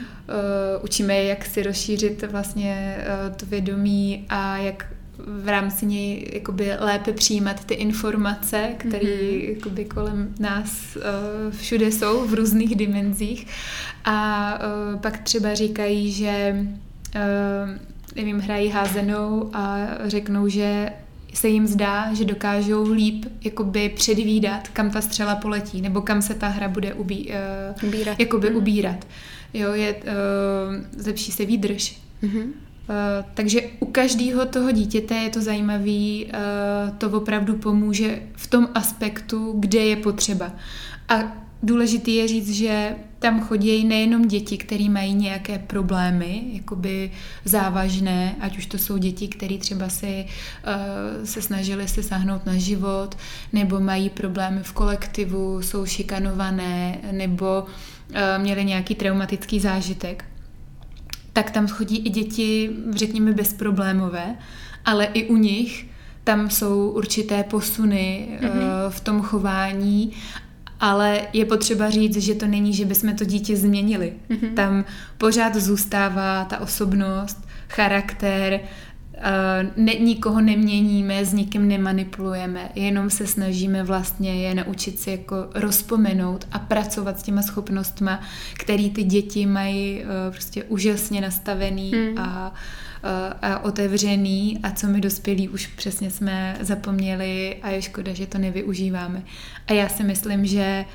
Učíme 0.84 1.16
je, 1.16 1.24
jak 1.24 1.46
si 1.46 1.64
rozšířit 1.64 2.24
vlastně 2.32 2.98
to 3.36 3.46
vědomí 3.46 4.26
a 4.30 4.58
jak 4.58 4.86
v 5.20 5.48
rámci 5.48 5.86
něj 5.86 6.30
jakoby 6.34 6.72
lépe 6.80 7.14
přijímat 7.14 7.66
ty 7.66 7.74
informace, 7.74 8.70
které 8.78 9.08
mm-hmm. 9.08 9.56
jakoby 9.56 9.86
kolem 9.86 10.34
nás 10.40 10.96
uh, 10.96 11.02
všude 11.52 11.92
jsou 11.92 12.28
v 12.28 12.34
různých 12.34 12.76
dimenzích. 12.76 13.48
A 14.06 14.60
uh, 14.94 15.00
pak 15.00 15.18
třeba 15.18 15.54
říkají, 15.54 16.12
že 16.12 16.56
uh, 17.16 17.76
nevím, 18.16 18.40
hrají 18.40 18.70
házenou 18.70 19.50
a 19.54 19.88
řeknou, 20.06 20.48
že 20.48 20.90
se 21.34 21.48
jim 21.48 21.68
zdá, 21.68 22.14
že 22.14 22.26
dokážou 22.26 22.92
líp 22.92 23.26
jakoby 23.44 23.90
předvídat, 23.90 24.68
kam 24.68 24.92
ta 24.92 25.02
střela 25.02 25.36
poletí, 25.36 25.82
nebo 25.82 26.02
kam 26.02 26.22
se 26.22 26.34
ta 26.34 26.48
hra 26.48 26.68
bude 26.68 26.94
ubí, 26.94 27.32
uh, 27.82 27.88
ubírat. 27.90 28.20
Jakoby 28.20 28.50
mm. 28.50 28.56
ubírat. 28.56 29.08
Jo, 29.54 29.74
je, 29.74 29.96
uh, 29.96 30.02
zlepší 30.98 31.32
se 31.32 31.46
výdrž. 31.46 31.98
Mm-hmm. 32.24 32.48
Eh, 32.90 33.26
takže 33.34 33.62
u 33.80 33.86
každého 33.86 34.46
toho 34.46 34.72
dítěte 34.72 35.16
je 35.16 35.30
to 35.30 35.42
zajímavé, 35.42 36.24
uh, 36.26 36.98
to 36.98 37.10
opravdu 37.10 37.56
pomůže 37.56 38.20
v 38.36 38.48
tom 38.48 38.68
aspektu, 38.74 39.54
kde 39.60 39.80
je 39.80 39.96
potřeba. 39.96 40.52
A 41.10 41.16
důležité 41.64 42.12
je 42.12 42.28
říct, 42.28 42.52
že 42.52 42.96
tam 43.20 43.42
chodí 43.42 43.86
nejenom 43.86 44.28
děti, 44.28 44.58
které 44.58 44.90
mají 44.90 45.14
nějaké 45.14 45.60
problémy, 45.60 46.44
jakoby 46.54 47.12
závažné, 47.46 48.36
ať 48.40 48.58
už 48.58 48.66
to 48.66 48.78
jsou 48.78 48.98
děti, 48.98 49.28
které 49.28 49.58
třeba 49.58 49.90
si, 49.90 50.26
uh, 50.26 51.26
se 51.26 51.42
snažili 51.42 51.88
se 51.88 52.04
sahnout 52.04 52.46
na 52.46 52.58
život, 52.58 53.18
nebo 53.54 53.80
mají 53.80 54.10
problémy 54.10 54.60
v 54.64 54.74
kolektivu, 54.74 55.62
jsou 55.62 55.86
šikanované, 55.86 56.98
nebo 57.12 57.66
měli 58.38 58.66
nějaký 58.66 58.96
traumatický 58.96 59.60
zážitek 59.60 60.26
tak 61.38 61.52
tam 61.52 61.68
chodí 61.68 61.98
i 61.98 62.10
děti, 62.10 62.70
řekněme, 62.92 63.34
bezproblémové, 63.34 64.36
ale 64.86 65.06
i 65.06 65.28
u 65.28 65.38
nich 65.38 65.86
tam 66.24 66.50
jsou 66.50 66.90
určité 66.90 67.44
posuny 67.44 68.28
mm-hmm. 68.42 68.90
v 68.90 69.00
tom 69.00 69.22
chování, 69.22 70.12
ale 70.80 71.22
je 71.34 71.46
potřeba 71.46 71.90
říct, 71.90 72.18
že 72.18 72.36
to 72.36 72.48
není, 72.48 72.74
že 72.74 72.86
bychom 72.86 73.16
to 73.16 73.26
dítě 73.26 73.58
změnili. 73.58 74.14
Mm-hmm. 74.30 74.54
Tam 74.54 74.86
pořád 75.18 75.56
zůstává 75.56 76.46
ta 76.46 76.60
osobnost, 76.60 77.48
charakter, 77.70 78.60
ne, 79.76 79.94
nikoho 79.94 80.42
neměníme, 80.42 81.26
s 81.26 81.34
nikým 81.34 81.68
nemanipulujeme, 81.68 82.70
jenom 82.76 83.10
se 83.10 83.28
snažíme 83.28 83.84
vlastně 83.84 84.48
je 84.48 84.56
naučit 84.56 85.00
si 85.00 85.12
jako 85.12 85.36
rozpomenout 85.56 86.48
a 86.52 86.60
pracovat 86.60 87.20
s 87.20 87.24
těma 87.24 87.42
schopnostma, 87.42 88.20
které 88.54 88.90
ty 88.90 89.04
děti 89.04 89.46
mají 89.46 90.02
uh, 90.02 90.34
prostě 90.34 90.64
úžasně 90.64 91.22
nastavený 91.22 91.92
hmm. 91.92 92.18
a, 92.18 92.54
uh, 93.04 93.10
a 93.42 93.60
otevřený 93.60 94.60
a 94.64 94.72
co 94.72 94.88
my 94.88 95.02
dospělí 95.02 95.50
už 95.50 95.68
přesně 95.68 96.12
jsme 96.12 96.58
zapomněli 96.62 97.58
a 97.64 97.70
je 97.70 97.82
škoda, 97.82 98.14
že 98.14 98.28
to 98.28 98.38
nevyužíváme. 98.38 99.24
A 99.68 99.74
já 99.74 99.90
si 99.90 100.04
myslím, 100.04 100.46
že 100.46 100.86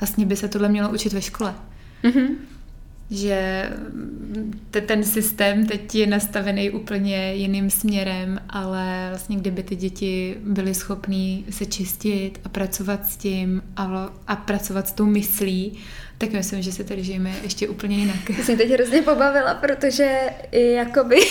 vlastně 0.00 0.26
by 0.26 0.36
se 0.36 0.48
tohle 0.48 0.68
mělo 0.68 0.90
učit 0.90 1.12
ve 1.12 1.22
škole. 1.22 1.54
Mm-hmm 2.04 2.53
že 3.10 3.70
ten 4.86 5.04
systém 5.04 5.66
teď 5.66 5.94
je 5.94 6.06
nastavený 6.06 6.70
úplně 6.70 7.34
jiným 7.34 7.70
směrem, 7.70 8.40
ale 8.48 9.06
vlastně 9.08 9.36
kdyby 9.36 9.62
ty 9.62 9.76
děti 9.76 10.36
byly 10.40 10.74
schopné 10.74 11.38
se 11.50 11.66
čistit 11.66 12.40
a 12.44 12.48
pracovat 12.48 13.06
s 13.06 13.16
tím 13.16 13.62
a, 13.76 14.12
a 14.26 14.36
pracovat 14.36 14.88
s 14.88 14.92
tou 14.92 15.06
myslí, 15.06 15.78
tak 16.18 16.32
myslím, 16.32 16.62
že 16.62 16.72
se 16.72 16.84
tady 16.84 17.04
žijeme 17.04 17.32
ještě 17.42 17.68
úplně 17.68 17.96
jinak. 17.96 18.30
Já 18.38 18.44
jsem 18.44 18.56
teď 18.56 18.70
hrozně 18.70 19.02
pobavila, 19.02 19.54
protože 19.54 20.20
jakoby... 20.52 21.16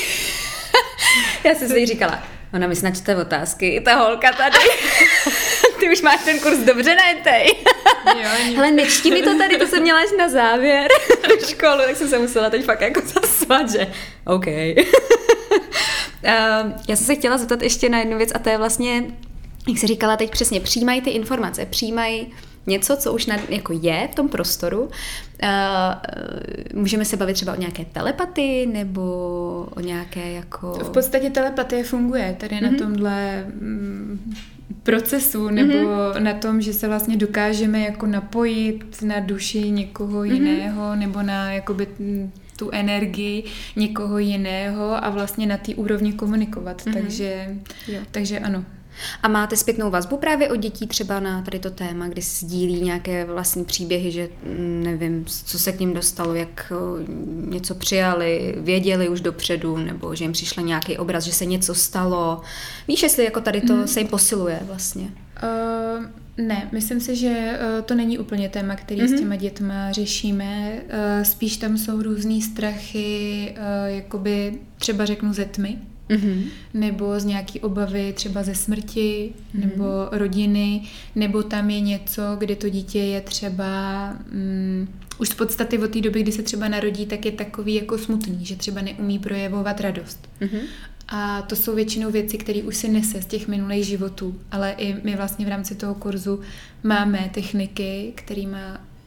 Já 1.43 1.55
jsem 1.55 1.67
si 1.69 1.85
říkala, 1.85 2.23
ona 2.53 2.67
mi 2.67 2.75
snačte 2.75 3.15
otázky, 3.15 3.81
ta 3.85 3.95
holka 3.95 4.31
tady. 4.31 4.57
Ty 5.83 5.89
už 5.89 6.01
máš 6.01 6.23
ten 6.25 6.39
kurz 6.39 6.57
dobře 6.59 6.95
najetej. 6.95 7.47
Ale 8.57 8.71
nečti 8.75 9.11
mi 9.11 9.21
to 9.21 9.37
tady, 9.37 9.57
to 9.57 9.67
jsem 9.67 9.81
měla 9.81 9.99
až 9.99 10.09
na 10.17 10.29
závěr 10.29 10.87
školu, 11.47 11.77
tak 11.77 11.95
jsem 11.95 12.07
se 12.07 12.19
musela 12.19 12.49
teď 12.49 12.65
fakt 12.65 12.81
jako 12.81 13.01
zasvat, 13.01 13.71
že 13.71 13.87
OK. 14.25 14.47
uh, 14.47 14.83
já 16.89 16.95
jsem 16.95 17.05
se 17.05 17.15
chtěla 17.15 17.37
zeptat 17.37 17.61
ještě 17.61 17.89
na 17.89 17.99
jednu 17.99 18.17
věc 18.17 18.29
a 18.35 18.39
to 18.39 18.49
je 18.49 18.57
vlastně, 18.57 19.03
jak 19.67 19.77
jsi 19.77 19.87
říkala 19.87 20.17
teď 20.17 20.31
přesně, 20.31 20.59
přijímají 20.59 21.01
ty 21.01 21.09
informace, 21.09 21.65
přijímají 21.65 22.33
něco, 22.67 22.97
co 22.97 23.13
už 23.13 23.25
na, 23.25 23.37
jako 23.49 23.73
je 23.81 24.09
v 24.11 24.15
tom 24.15 24.29
prostoru. 24.29 24.81
Uh, 24.83 24.89
můžeme 26.73 27.05
se 27.05 27.17
bavit 27.17 27.33
třeba 27.33 27.53
o 27.53 27.59
nějaké 27.59 27.85
telepatii 27.85 28.65
nebo 28.65 29.01
o 29.75 29.79
nějaké 29.79 30.31
jako... 30.31 30.71
V 30.71 30.89
podstatě 30.89 31.29
telepatie 31.29 31.83
funguje 31.83 32.35
tady 32.39 32.55
mm-hmm. 32.55 32.61
na 32.61 32.69
mhm. 32.69 32.77
tomhle 32.77 33.43
mm, 33.43 34.33
procesu 34.83 35.49
nebo 35.49 35.73
mm-hmm. 35.73 36.23
na 36.23 36.33
tom, 36.33 36.61
že 36.61 36.73
se 36.73 36.87
vlastně 36.87 37.17
dokážeme 37.17 37.79
jako 37.79 38.05
napojit 38.05 39.01
na 39.01 39.19
duši 39.19 39.69
někoho 39.69 40.19
mm-hmm. 40.19 40.33
jiného 40.33 40.95
nebo 40.95 41.21
na 41.21 41.51
jakoby 41.53 41.87
tu 42.57 42.69
energii 42.71 43.43
někoho 43.75 44.17
jiného 44.17 45.05
a 45.05 45.09
vlastně 45.09 45.45
na 45.45 45.57
té 45.57 45.75
úrovni 45.75 46.13
komunikovat. 46.13 46.81
Mm-hmm. 46.81 46.93
Takže, 46.93 47.55
jo. 47.87 47.99
takže 48.11 48.39
ano. 48.39 48.65
A 49.23 49.27
máte 49.27 49.57
zpětnou 49.57 49.89
vazbu 49.89 50.17
právě 50.17 50.49
od 50.49 50.55
dětí 50.55 50.87
třeba 50.87 51.19
na 51.19 51.41
tady 51.41 51.59
to 51.59 51.69
téma, 51.69 52.07
kdy 52.07 52.21
sdílí 52.21 52.81
nějaké 52.81 53.25
vlastní 53.25 53.65
příběhy, 53.65 54.11
že 54.11 54.29
mm, 54.43 54.83
nevím, 54.83 55.25
co 55.25 55.59
se 55.59 55.71
k 55.71 55.79
ním 55.79 55.93
dostalo, 55.93 56.33
jak 56.33 56.71
něco 57.45 57.75
přijali, 57.75 58.55
věděli 58.57 59.09
už 59.09 59.21
dopředu, 59.21 59.77
nebo 59.77 60.15
že 60.15 60.23
jim 60.23 60.31
přišel 60.31 60.63
nějaký 60.63 60.97
obraz, 60.97 61.23
že 61.23 61.33
se 61.33 61.45
něco 61.45 61.75
stalo. 61.75 62.41
Víš, 62.87 63.03
jestli 63.03 63.23
jako 63.23 63.41
tady 63.41 63.61
to 63.61 63.73
mm. 63.73 63.87
se 63.87 63.99
jim 63.99 64.07
posiluje 64.07 64.59
vlastně? 64.63 65.09
Uh, 65.43 66.05
ne, 66.37 66.69
myslím 66.71 66.99
si, 66.99 67.15
že 67.15 67.59
uh, 67.59 67.81
to 67.81 67.95
není 67.95 68.17
úplně 68.17 68.49
téma, 68.49 68.75
který 68.75 69.01
mm-hmm. 69.01 69.07
s 69.07 69.11
mhm. 69.11 69.19
těma 69.19 69.35
dětma 69.35 69.91
řešíme. 69.91 70.73
Uh, 70.83 71.23
spíš 71.23 71.57
tam 71.57 71.77
jsou 71.77 72.01
různé 72.01 72.41
strachy, 72.41 73.55
uh, 73.57 73.95
jakoby 73.95 74.59
třeba 74.77 75.05
řeknu 75.05 75.33
ze 75.33 75.45
tmy, 75.45 75.77
mm-hmm. 76.09 76.43
nebo 76.73 77.19
z 77.19 77.25
nějaký 77.25 77.59
obavy 77.59 78.13
třeba 78.13 78.43
ze 78.43 78.55
smrti, 78.55 79.33
mm-hmm. 79.33 79.59
nebo 79.59 79.85
rodiny, 80.11 80.81
nebo 81.15 81.43
tam 81.43 81.69
je 81.69 81.79
něco, 81.79 82.21
kde 82.37 82.55
to 82.55 82.69
dítě 82.69 82.99
je 82.99 83.21
třeba 83.21 84.09
mm, 84.31 84.87
už 85.19 85.29
z 85.29 85.33
podstaty 85.33 85.77
od 85.77 85.91
té 85.91 86.01
doby, 86.01 86.23
kdy 86.23 86.31
se 86.31 86.43
třeba 86.43 86.67
narodí, 86.67 87.05
tak 87.05 87.25
je 87.25 87.31
takový 87.31 87.75
jako 87.75 87.97
smutný, 87.97 88.45
že 88.45 88.55
třeba 88.55 88.81
neumí 88.81 89.19
projevovat 89.19 89.81
radost. 89.81 90.29
Mm-hmm. 90.41 90.61
A 91.07 91.41
to 91.41 91.55
jsou 91.55 91.75
většinou 91.75 92.11
věci, 92.11 92.37
které 92.37 92.63
už 92.63 92.75
si 92.77 92.87
nese 92.87 93.21
z 93.21 93.25
těch 93.25 93.47
minulých 93.47 93.85
životů, 93.85 94.39
ale 94.51 94.71
i 94.71 94.95
my 95.03 95.15
vlastně 95.15 95.45
v 95.45 95.49
rámci 95.49 95.75
toho 95.75 95.95
kurzu 95.95 96.39
máme 96.83 97.29
techniky, 97.33 98.13
kterými 98.15 98.57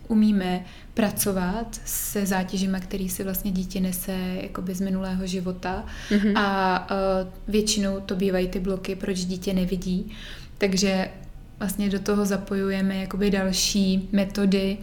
umíme 0.09 0.65
pracovat 0.95 1.81
se 1.85 2.27
zátěžima, 2.27 2.81
který 2.81 3.09
si 3.09 3.25
vlastně 3.25 3.51
dítě 3.51 3.81
nese 3.81 4.17
jakoby 4.43 4.75
z 4.75 4.81
minulého 4.81 5.27
života 5.27 5.85
mm-hmm. 6.11 6.33
a 6.39 6.89
uh, 6.91 7.29
většinou 7.49 8.01
to 8.01 8.17
bývají 8.17 8.49
ty 8.49 8.61
bloky, 8.61 8.97
proč 8.97 9.19
dítě 9.25 9.53
nevidí. 9.53 10.13
Takže 10.59 11.11
vlastně 11.59 11.91
do 11.91 11.99
toho 11.99 12.27
zapojujeme 12.27 12.97
jakoby 12.97 13.31
další 13.31 14.09
metody, 14.13 14.79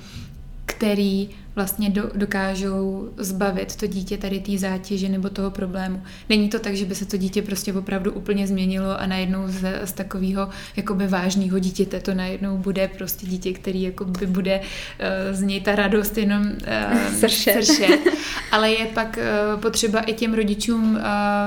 který 0.78 1.30
vlastně 1.56 1.90
do, 1.90 2.12
dokážou 2.16 3.10
zbavit 3.18 3.76
to 3.76 3.88
dítě 3.88 4.18
tady 4.18 4.40
té 4.40 4.58
zátěže 4.58 5.10
nebo 5.10 5.30
toho 5.30 5.52
problému. 5.52 6.04
Není 6.30 6.50
to 6.50 6.60
tak, 6.60 6.76
že 6.76 6.86
by 6.86 6.96
se 6.96 7.06
to 7.06 7.18
dítě 7.18 7.42
prostě 7.42 7.74
opravdu 7.74 8.12
úplně 8.12 8.48
změnilo 8.48 9.00
a 9.00 9.06
najednou 9.06 9.48
z, 9.48 9.82
z 9.86 9.92
takového 9.92 10.50
jakoby 10.76 11.08
vážného 11.08 11.60
dítěte 11.60 12.00
to 12.00 12.14
najednou 12.14 12.58
bude 12.58 12.88
prostě 12.88 13.26
dítě, 13.26 13.54
který 13.54 13.82
jakoby 13.82 14.26
bude 14.26 14.60
uh, 14.60 15.36
z 15.36 15.42
něj 15.42 15.62
ta 15.62 15.76
radost 15.76 16.18
jenom 16.18 16.42
uh, 16.46 17.14
sršet. 17.14 17.66
sršet. 17.66 18.00
Ale 18.52 18.72
je 18.72 18.86
pak 18.86 19.18
uh, 19.54 19.62
potřeba 19.62 20.00
i 20.00 20.14
těm 20.14 20.34
rodičům 20.34 20.96
uh, 20.96 21.02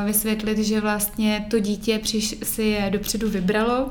vysvětlit, 0.07 0.59
že 0.59 0.81
vlastně 0.81 1.47
to 1.51 1.59
dítě 1.59 1.99
přiš, 1.99 2.37
si 2.43 2.63
je 2.63 2.91
dopředu 2.91 3.31
vybralo, 3.31 3.91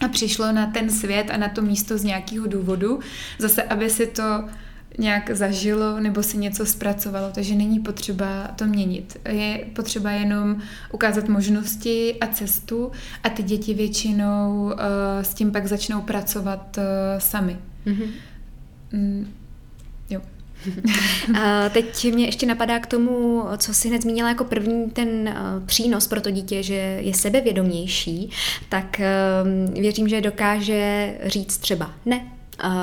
a 0.00 0.08
přišlo 0.08 0.52
na 0.52 0.66
ten 0.66 0.90
svět 0.90 1.30
a 1.30 1.36
na 1.36 1.48
to 1.48 1.62
místo 1.62 1.98
z 1.98 2.04
nějakého 2.04 2.46
důvodu, 2.46 3.00
zase 3.38 3.62
aby 3.62 3.90
si 3.90 4.06
to 4.06 4.44
nějak 4.98 5.30
zažilo 5.30 6.00
nebo 6.00 6.22
si 6.22 6.38
něco 6.38 6.66
zpracovalo, 6.66 7.30
takže 7.34 7.54
není 7.54 7.80
potřeba 7.80 8.48
to 8.56 8.66
měnit. 8.66 9.20
Je 9.28 9.64
potřeba 9.76 10.10
jenom 10.10 10.56
ukázat 10.92 11.28
možnosti 11.28 12.14
a 12.20 12.26
cestu 12.26 12.92
a 13.22 13.28
ty 13.28 13.42
děti 13.42 13.74
většinou 13.74 14.64
uh, 14.64 14.72
s 15.22 15.34
tím 15.34 15.52
pak 15.52 15.66
začnou 15.66 16.00
pracovat 16.00 16.78
uh, 16.78 16.84
sami. 17.18 17.56
Mm-hmm. 17.86 19.26
A 21.40 21.68
teď 21.68 22.12
mě 22.12 22.24
ještě 22.24 22.46
napadá 22.46 22.78
k 22.78 22.86
tomu, 22.86 23.44
co 23.56 23.74
si 23.74 23.88
hned 23.88 24.02
zmínila 24.02 24.28
jako 24.28 24.44
první 24.44 24.90
ten 24.90 25.28
eh, 25.28 25.34
přínos 25.66 26.06
pro 26.06 26.20
to 26.20 26.30
dítě, 26.30 26.62
že 26.62 26.98
je 27.00 27.14
sebevědomější, 27.14 28.30
tak 28.68 29.00
věřím, 29.72 30.08
že 30.08 30.20
dokáže 30.20 31.14
říct 31.26 31.58
třeba 31.58 31.94
ne, 32.06 32.39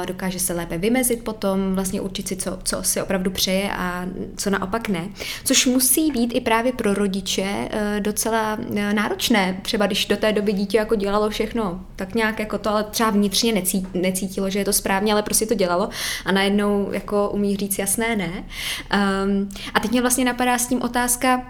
dokáže 0.08 0.40
se 0.40 0.54
lépe 0.54 0.78
vymezit 0.78 1.24
potom, 1.24 1.76
vlastně 1.76 2.02
určit 2.02 2.28
si, 2.28 2.36
co, 2.36 2.60
co 2.64 2.84
si 2.84 3.02
opravdu 3.02 3.32
přeje 3.32 3.72
a 3.72 4.06
co 4.38 4.50
naopak 4.50 4.90
ne. 4.90 5.10
Což 5.44 5.66
musí 5.66 6.12
být 6.12 6.36
i 6.36 6.42
právě 6.42 6.74
pro 6.74 6.94
rodiče 6.94 7.70
eh, 7.72 8.00
docela 8.00 8.58
eh, 8.76 8.94
náročné. 8.94 9.60
Třeba 9.62 9.86
když 9.86 10.06
do 10.06 10.18
té 10.18 10.34
doby 10.34 10.54
dítě 10.54 10.78
jako 10.78 10.96
dělalo 10.96 11.30
všechno 11.30 11.86
tak 11.96 12.16
nějak 12.16 12.40
jako 12.40 12.58
to, 12.58 12.70
ale 12.70 12.84
třeba 12.84 13.10
vnitřně 13.10 13.64
necítilo, 13.94 14.50
že 14.50 14.60
je 14.60 14.66
to 14.66 14.74
správně, 14.74 15.14
ale 15.14 15.24
prostě 15.24 15.46
to 15.46 15.54
dělalo 15.54 15.90
a 16.26 16.32
najednou 16.32 16.90
jako 16.92 17.30
umí 17.30 17.58
říct 17.58 17.80
jasné 17.80 18.16
ne. 18.16 18.32
Um, 19.24 19.50
a 19.74 19.80
teď 19.80 19.92
mě 19.92 20.02
vlastně 20.02 20.26
napadá 20.26 20.58
s 20.58 20.68
tím 20.68 20.82
otázka, 20.82 21.44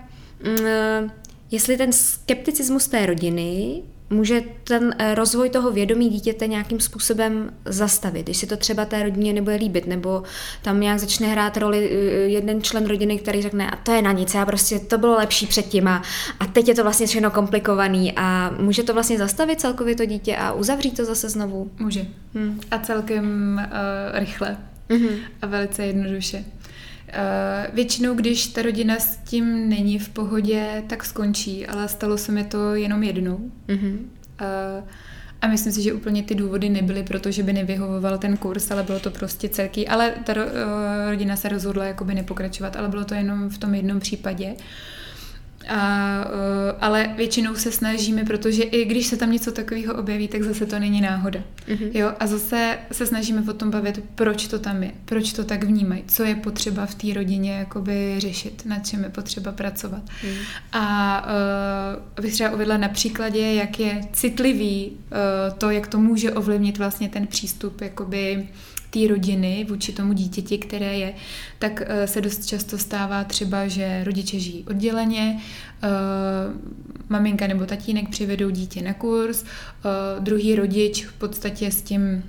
um, 0.45 1.11
jestli 1.51 1.77
ten 1.77 1.91
skepticismus 1.91 2.87
té 2.87 3.05
rodiny 3.05 3.81
může 4.09 4.41
ten 4.63 4.95
eh, 4.97 5.15
rozvoj 5.15 5.49
toho 5.49 5.71
vědomí 5.71 6.09
dítěte 6.09 6.47
nějakým 6.47 6.79
způsobem 6.79 7.53
zastavit, 7.65 8.23
když 8.23 8.37
si 8.37 8.47
to 8.47 8.57
třeba 8.57 8.85
té 8.85 9.03
rodině 9.03 9.33
nebude 9.33 9.55
líbit, 9.55 9.87
nebo 9.87 10.23
tam 10.61 10.79
nějak 10.79 10.99
začne 10.99 11.27
hrát 11.27 11.57
roli 11.57 11.89
eh, 11.91 11.95
jeden 12.17 12.61
člen 12.61 12.85
rodiny, 12.85 13.17
který 13.17 13.41
řekne, 13.41 13.71
a 13.71 13.75
to 13.75 13.91
je 13.91 14.01
na 14.01 14.11
nic, 14.11 14.35
a 14.35 14.45
prostě 14.45 14.79
to 14.79 14.97
bylo 14.97 15.17
lepší 15.17 15.47
předtím 15.47 15.87
a, 15.87 16.01
a 16.39 16.45
teď 16.45 16.67
je 16.67 16.75
to 16.75 16.83
vlastně 16.83 17.07
všechno 17.07 17.31
komplikovaný 17.31 18.13
a 18.15 18.55
může 18.59 18.83
to 18.83 18.93
vlastně 18.93 19.17
zastavit 19.17 19.61
celkově 19.61 19.95
to 19.95 20.05
dítě 20.05 20.35
a 20.37 20.51
uzavřít 20.51 20.97
to 20.97 21.05
zase 21.05 21.29
znovu? 21.29 21.71
Může. 21.79 22.05
Hmm. 22.33 22.59
A 22.71 22.79
celkem 22.79 23.55
uh, 23.65 24.19
rychle. 24.19 24.57
Mm-hmm. 24.89 25.19
A 25.41 25.45
velice 25.45 25.85
jednoduše. 25.85 26.45
Uh, 27.07 27.75
většinou, 27.75 28.13
když 28.13 28.47
ta 28.47 28.61
rodina 28.61 28.95
s 28.95 29.17
tím 29.17 29.69
není 29.69 29.99
v 29.99 30.09
pohodě, 30.09 30.83
tak 30.87 31.05
skončí, 31.05 31.67
ale 31.67 31.87
stalo 31.87 32.17
se 32.17 32.31
mi 32.31 32.43
to 32.43 32.75
jenom 32.75 33.03
jednou. 33.03 33.51
Mm-hmm. 33.67 33.97
A 35.41 35.47
myslím 35.47 35.73
si, 35.73 35.81
že 35.81 35.93
úplně 35.93 36.23
ty 36.23 36.35
důvody 36.35 36.69
nebyly, 36.69 37.03
protože 37.03 37.43
by 37.43 37.53
nevyhovoval 37.53 38.17
ten 38.17 38.37
kurz, 38.37 38.71
ale 38.71 38.83
bylo 38.83 38.99
to 38.99 39.11
prostě 39.11 39.49
celký. 39.49 39.87
Ale 39.87 40.13
ta 40.23 40.33
uh, 40.33 40.41
rodina 41.09 41.35
se 41.35 41.49
rozhodla 41.49 41.85
jakoby 41.85 42.15
nepokračovat, 42.15 42.75
ale 42.75 42.87
bylo 42.87 43.05
to 43.05 43.13
jenom 43.13 43.49
v 43.49 43.57
tom 43.57 43.75
jednom 43.75 43.99
případě. 43.99 44.45
Uh, 44.47 44.57
a, 45.69 46.25
uh, 46.25 46.77
ale 46.81 47.13
většinou 47.17 47.55
se 47.55 47.71
snažíme, 47.71 48.23
protože 48.25 48.63
i 48.63 48.85
když 48.85 49.07
se 49.07 49.17
tam 49.17 49.31
něco 49.31 49.51
takového 49.51 49.93
objeví, 49.95 50.27
tak 50.27 50.43
zase 50.43 50.65
to 50.65 50.79
není 50.79 51.01
náhoda. 51.01 51.39
Mm-hmm. 51.67 51.89
Jo? 51.93 52.13
A 52.19 52.27
zase 52.27 52.77
se 52.91 53.05
snažíme 53.05 53.43
o 53.49 53.53
tom 53.53 53.71
bavit, 53.71 54.03
proč 54.15 54.47
to 54.47 54.59
tam 54.59 54.83
je, 54.83 54.91
proč 55.05 55.33
to 55.33 55.43
tak 55.43 55.63
vnímají, 55.63 56.03
co 56.07 56.23
je 56.23 56.35
potřeba 56.35 56.85
v 56.85 56.95
té 56.95 57.13
rodině 57.13 57.51
jakoby 57.51 58.15
řešit, 58.17 58.65
nad 58.65 58.87
čem 58.87 59.03
je 59.03 59.09
potřeba 59.09 59.51
pracovat. 59.51 60.01
Mm. 60.23 60.29
A 60.73 61.27
uh, 62.17 62.23
bych 62.23 62.33
třeba 62.33 62.49
uvedla 62.49 62.77
na 62.77 62.89
příkladě, 62.89 63.53
jak 63.53 63.79
je 63.79 64.01
citlivý 64.13 64.91
uh, 64.91 65.57
to, 65.57 65.69
jak 65.69 65.87
to 65.87 65.97
může 65.97 66.31
ovlivnit 66.31 66.77
vlastně 66.77 67.09
ten 67.09 67.27
přístup 67.27 67.81
jakoby 67.81 68.47
té 68.89 69.07
rodiny 69.07 69.65
vůči 69.69 69.93
tomu 69.93 70.13
dítěti, 70.13 70.57
které 70.57 70.97
je, 70.97 71.13
tak 71.59 71.81
eh, 71.85 72.07
se 72.07 72.21
dost 72.21 72.45
často 72.45 72.77
stává 72.77 73.23
třeba, 73.23 73.67
že 73.67 74.03
rodiče 74.03 74.39
žijí 74.39 74.63
odděleně, 74.63 75.39
eh, 75.83 75.87
maminka 77.09 77.47
nebo 77.47 77.65
tatínek 77.65 78.09
přivedou 78.09 78.49
dítě 78.49 78.81
na 78.81 78.93
kurz, 78.93 79.43
eh, 79.43 80.19
druhý 80.19 80.55
rodič 80.55 81.05
v 81.05 81.13
podstatě 81.13 81.71
s 81.71 81.81
tím 81.81 82.23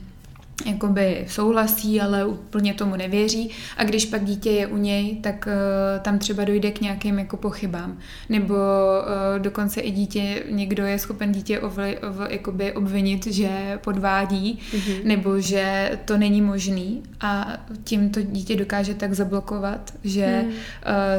jakoby 0.66 1.24
souhlasí, 1.28 2.00
ale 2.00 2.24
úplně 2.24 2.74
tomu 2.74 2.96
nevěří 2.96 3.50
a 3.76 3.84
když 3.84 4.06
pak 4.06 4.24
dítě 4.24 4.50
je 4.50 4.66
u 4.66 4.76
něj, 4.76 5.16
tak 5.16 5.48
uh, 5.48 6.02
tam 6.02 6.18
třeba 6.18 6.44
dojde 6.44 6.70
k 6.70 6.80
nějakým 6.80 7.18
jako 7.18 7.36
pochybám. 7.36 7.98
Nebo 8.28 8.54
uh, 8.54 9.42
dokonce 9.42 9.80
i 9.80 9.90
dítě, 9.90 10.42
někdo 10.50 10.86
je 10.86 10.98
schopen 10.98 11.32
dítě 11.32 11.60
ovli, 11.60 11.98
ov, 11.98 12.16
jakoby 12.30 12.72
obvinit, 12.72 13.26
že 13.26 13.78
podvádí, 13.84 14.58
mm-hmm. 14.72 15.04
nebo 15.04 15.40
že 15.40 15.98
to 16.04 16.18
není 16.18 16.42
možný 16.42 17.02
a 17.20 17.58
tím 17.84 18.10
to 18.10 18.22
dítě 18.22 18.56
dokáže 18.56 18.94
tak 18.94 19.14
zablokovat, 19.14 19.94
že 20.04 20.42
mm. 20.42 20.48
uh, 20.48 20.54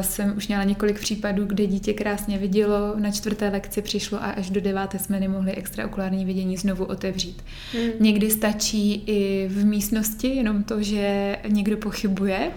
jsem 0.00 0.36
už 0.36 0.48
měla 0.48 0.64
několik 0.64 1.00
případů, 1.00 1.44
kde 1.44 1.66
dítě 1.66 1.92
krásně 1.92 2.38
vidělo, 2.38 2.94
na 2.96 3.10
čtvrté 3.10 3.48
lekci 3.48 3.82
přišlo 3.82 4.22
a 4.22 4.26
až 4.26 4.50
do 4.50 4.60
deváté 4.60 4.98
jsme 4.98 5.20
nemohli 5.20 5.52
extraokulární 5.52 6.24
vidění 6.24 6.56
znovu 6.56 6.84
otevřít. 6.84 7.44
Mm. 7.74 7.90
Někdy 8.00 8.30
stačí 8.30 9.02
i 9.06 9.29
v 9.48 9.64
místnosti, 9.64 10.28
jenom 10.28 10.62
to, 10.62 10.82
že 10.82 11.36
někdo 11.48 11.76
pochybuje. 11.76 12.50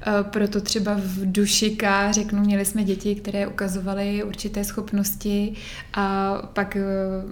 Eh, 0.00 0.24
proto 0.24 0.60
třeba 0.60 0.94
v 0.94 1.32
dušika, 1.32 2.12
řeknu, 2.12 2.40
měli 2.40 2.64
jsme 2.64 2.84
děti, 2.84 3.14
které 3.14 3.46
ukazovaly 3.46 4.24
určité 4.24 4.64
schopnosti 4.64 5.52
a 5.94 6.34
pak 6.52 6.76
eh, 6.76 6.82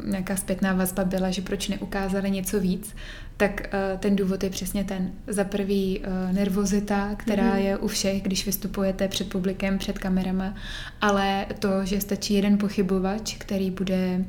nějaká 0.05 0.37
zpětná 0.37 0.73
vazba 0.73 1.05
byla, 1.05 1.31
že 1.31 1.43
proč 1.43 1.69
neukázali 1.69 2.31
něco 2.31 2.61
víc, 2.61 2.97
tak 3.37 3.69
eh, 3.75 3.99
ten 3.99 4.17
důvod 4.17 4.45
je 4.45 4.51
přesně 4.51 4.85
ten. 4.85 5.12
Za 5.27 5.45
prvý 5.45 6.01
nervozita, 6.33 7.15
která 7.15 7.55
mm-hmm. 7.55 7.65
je 7.65 7.77
u 7.77 7.87
všech, 7.87 8.23
když 8.23 8.47
vystupujete 8.47 9.09
před 9.09 9.29
publikem, 9.29 9.79
před 9.79 9.99
kamerama, 9.99 10.55
ale 11.01 11.47
to, 11.59 11.85
že 11.85 12.01
stačí 12.01 12.35
jeden 12.35 12.59
pochybovač, 12.59 13.37
který 13.39 13.71
bude 13.71 14.25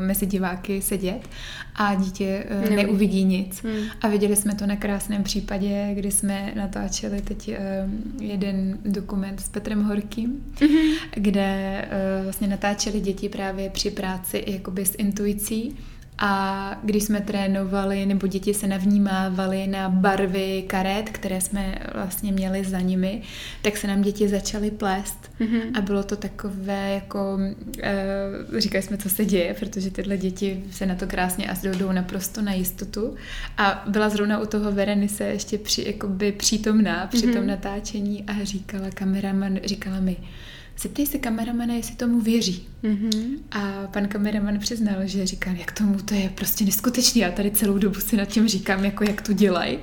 mezi 0.00 0.26
diváky 0.26 0.82
sedět 0.82 1.28
a 1.74 1.94
dítě 1.94 2.44
uh, 2.64 2.76
neuvidí 2.76 3.24
nic. 3.24 3.62
Hmm. 3.62 3.84
A 4.02 4.08
viděli 4.08 4.36
jsme 4.36 4.54
to 4.54 4.66
na 4.66 4.76
krásném 4.76 5.22
případě, 5.22 5.90
kdy 5.94 6.10
jsme 6.10 6.52
natáčeli 6.56 7.22
teď 7.22 7.48
uh, 7.48 7.54
jeden 8.22 8.78
dokument 8.84 9.40
s 9.40 9.48
Petrem 9.48 9.84
Horkým, 9.84 10.54
hmm. 10.60 10.94
kde 11.14 11.84
vlastně 12.24 12.48
natáčeli 12.48 13.00
děti 13.00 13.28
právě 13.28 13.70
při 13.70 13.90
práci 13.90 14.44
jakoby 14.46 14.86
s 14.86 14.94
intuicí 14.98 15.76
a 16.18 16.74
když 16.82 17.02
jsme 17.02 17.20
trénovali, 17.20 18.06
nebo 18.06 18.26
děti 18.26 18.54
se 18.54 18.66
navnímávaly 18.66 19.66
na 19.66 19.88
barvy 19.88 20.64
karet, 20.66 21.10
které 21.10 21.40
jsme 21.40 21.78
vlastně 21.94 22.32
měli 22.32 22.64
za 22.64 22.80
nimi, 22.80 23.22
tak 23.62 23.76
se 23.76 23.86
nám 23.86 24.02
děti 24.02 24.28
začaly 24.28 24.70
plést. 24.70 25.30
Mm-hmm. 25.40 25.78
A 25.78 25.80
bylo 25.80 26.02
to 26.02 26.16
takové, 26.16 26.90
jako 26.94 27.38
e, 27.82 28.60
říkali 28.60 28.82
jsme, 28.82 28.96
co 28.96 29.10
se 29.10 29.24
děje, 29.24 29.54
protože 29.54 29.90
tyhle 29.90 30.16
děti 30.16 30.64
se 30.70 30.86
na 30.86 30.94
to 30.94 31.06
krásně 31.06 31.46
a 31.50 31.54
jdou 31.78 31.92
naprosto 31.92 32.42
na 32.42 32.52
jistotu. 32.52 33.14
A 33.58 33.84
byla 33.88 34.08
zrovna 34.08 34.38
u 34.40 34.46
toho 34.46 34.72
Verenise 34.72 35.24
ještě 35.24 35.58
při, 35.58 35.84
jakoby 35.86 36.32
přítomná 36.32 37.06
při 37.06 37.26
mm-hmm. 37.26 37.32
tom 37.32 37.46
natáčení 37.46 38.24
a 38.26 38.44
říkala 38.44 38.90
kameraman, 38.90 39.58
říkala 39.64 40.00
mi, 40.00 40.16
zeptej 40.80 41.06
se 41.06 41.18
kameramana, 41.18 41.74
jestli 41.74 41.96
tomu 41.96 42.20
věří. 42.20 42.68
Mm-hmm. 42.84 43.38
A 43.50 43.86
pan 43.92 44.08
kameraman 44.08 44.58
přiznal, 44.58 44.96
že 45.04 45.26
říká, 45.26 45.50
jak 45.50 45.72
tomu 45.72 45.98
to 45.98 46.14
je 46.14 46.28
prostě 46.28 46.64
neskutečný. 46.64 47.20
Já 47.20 47.30
tady 47.30 47.50
celou 47.50 47.78
dobu 47.78 48.00
si 48.00 48.16
nad 48.16 48.24
tím 48.24 48.48
říkám, 48.48 48.84
jako 48.84 49.04
jak 49.04 49.22
to 49.22 49.32
dělají. 49.32 49.78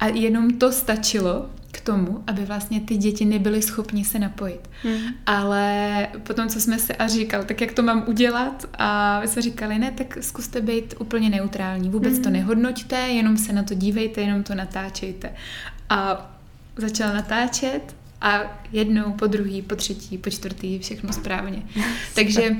A 0.00 0.06
jenom 0.06 0.58
to 0.58 0.72
stačilo, 0.72 1.50
k 1.72 1.80
tomu, 1.80 2.24
aby 2.26 2.44
vlastně 2.44 2.80
ty 2.80 2.96
děti 2.96 3.24
nebyly 3.24 3.62
schopni 3.62 4.04
se 4.04 4.18
napojit. 4.18 4.70
Hmm. 4.82 4.98
Ale 5.26 6.08
potom, 6.22 6.48
co 6.48 6.60
jsme 6.60 6.78
se 6.78 6.94
a 6.94 7.06
říkal, 7.06 7.44
tak 7.44 7.60
jak 7.60 7.72
to 7.72 7.82
mám 7.82 8.04
udělat? 8.06 8.68
A 8.78 9.20
my 9.20 9.28
jsme 9.28 9.42
říkali, 9.42 9.78
ne, 9.78 9.90
tak 9.90 10.18
zkuste 10.20 10.60
být 10.60 10.94
úplně 10.98 11.30
neutrální. 11.30 11.90
Vůbec 11.90 12.14
hmm. 12.14 12.22
to 12.22 12.30
nehodnoťte, 12.30 12.96
jenom 12.96 13.36
se 13.36 13.52
na 13.52 13.62
to 13.62 13.74
dívejte, 13.74 14.20
jenom 14.20 14.42
to 14.42 14.54
natáčejte. 14.54 15.32
A 15.90 16.30
začal 16.76 17.14
natáčet 17.14 17.96
a 18.22 18.60
jednou, 18.72 19.12
po 19.12 19.26
druhý, 19.26 19.62
po 19.62 19.76
třetí, 19.76 20.18
po 20.18 20.30
čtvrtý, 20.30 20.78
všechno 20.78 21.12
správně. 21.12 21.62
Takže 22.14 22.56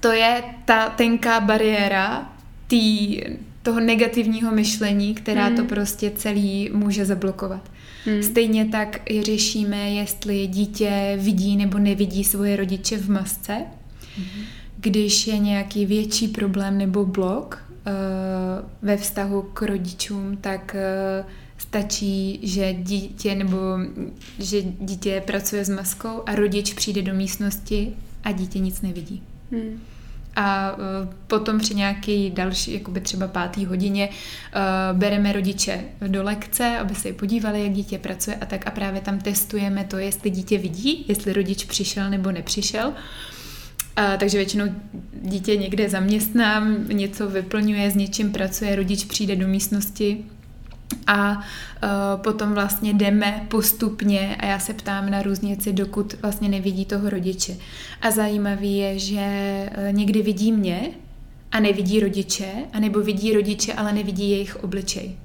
to 0.00 0.12
je 0.12 0.42
ta 0.64 0.88
tenká 0.88 1.40
bariéra 1.40 2.32
tý, 2.66 3.20
toho 3.62 3.80
negativního 3.80 4.52
myšlení, 4.52 5.14
která 5.14 5.46
hmm. 5.46 5.56
to 5.56 5.64
prostě 5.64 6.10
celý 6.10 6.70
může 6.72 7.04
zablokovat. 7.04 7.70
Hmm. 8.04 8.22
Stejně 8.22 8.64
tak 8.64 9.00
řešíme, 9.20 9.90
jestli 9.90 10.46
dítě 10.46 11.18
vidí 11.20 11.56
nebo 11.56 11.78
nevidí 11.78 12.24
svoje 12.24 12.56
rodiče 12.56 12.98
v 12.98 13.10
masce. 13.10 13.56
Hmm. 14.16 14.44
Když 14.76 15.26
je 15.26 15.38
nějaký 15.38 15.86
větší 15.86 16.28
problém 16.28 16.78
nebo 16.78 17.06
blok 17.06 17.64
uh, 17.68 18.68
ve 18.82 18.96
vztahu 18.96 19.42
k 19.42 19.62
rodičům, 19.62 20.36
tak 20.40 20.76
uh, 21.22 21.30
stačí, 21.70 22.40
že 22.42 22.72
dítě 22.72 23.34
nebo 23.34 23.56
že 24.38 24.62
dítě 24.62 25.22
pracuje 25.26 25.64
s 25.64 25.68
maskou 25.68 26.22
a 26.26 26.34
rodič 26.34 26.74
přijde 26.74 27.02
do 27.02 27.14
místnosti 27.14 27.92
a 28.24 28.32
dítě 28.32 28.58
nic 28.58 28.82
nevidí. 28.82 29.22
Hmm. 29.52 29.80
A 30.36 30.72
uh, 30.72 30.78
potom 31.26 31.58
při 31.58 31.74
nějaký 31.74 32.30
další, 32.30 32.72
jakoby 32.72 33.00
třeba 33.00 33.28
pátý 33.28 33.64
hodině, 33.64 34.08
uh, 34.08 34.98
bereme 34.98 35.32
rodiče 35.32 35.84
do 36.06 36.22
lekce, 36.22 36.78
aby 36.78 36.94
se 36.94 37.12
podívali, 37.12 37.62
jak 37.62 37.72
dítě 37.72 37.98
pracuje 37.98 38.36
a 38.36 38.46
tak 38.46 38.66
a 38.66 38.70
právě 38.70 39.00
tam 39.00 39.18
testujeme 39.18 39.84
to, 39.84 39.98
jestli 39.98 40.30
dítě 40.30 40.58
vidí, 40.58 41.04
jestli 41.08 41.32
rodič 41.32 41.64
přišel 41.64 42.10
nebo 42.10 42.32
nepřišel. 42.32 42.88
Uh, 42.88 42.94
takže 44.18 44.38
většinou 44.38 44.64
dítě 45.22 45.56
někde 45.56 45.88
zaměstnám, 45.88 46.88
něco 46.88 47.28
vyplňuje, 47.28 47.90
s 47.90 47.94
něčím 47.94 48.32
pracuje, 48.32 48.76
rodič 48.76 49.04
přijde 49.04 49.36
do 49.36 49.48
místnosti, 49.48 50.24
a 51.06 51.36
uh, 51.36 52.22
potom 52.22 52.54
vlastně 52.54 52.94
jdeme 52.94 53.46
postupně 53.48 54.36
a 54.40 54.46
já 54.46 54.58
se 54.58 54.74
ptám 54.74 55.10
na 55.10 55.22
různici, 55.22 55.72
dokud 55.72 56.14
vlastně 56.22 56.48
nevidí 56.48 56.84
toho 56.84 57.10
rodiče. 57.10 57.56
A 58.02 58.10
zajímavý 58.10 58.76
je, 58.76 58.98
že 58.98 59.26
uh, 59.78 59.96
někdy 59.96 60.22
vidí 60.22 60.52
mě 60.52 60.80
a 61.52 61.60
nevidí 61.60 62.00
rodiče, 62.00 62.52
anebo 62.72 63.00
vidí 63.00 63.32
rodiče, 63.32 63.72
ale 63.72 63.92
nevidí 63.92 64.30
jejich 64.30 64.64
obličej. 64.64 65.16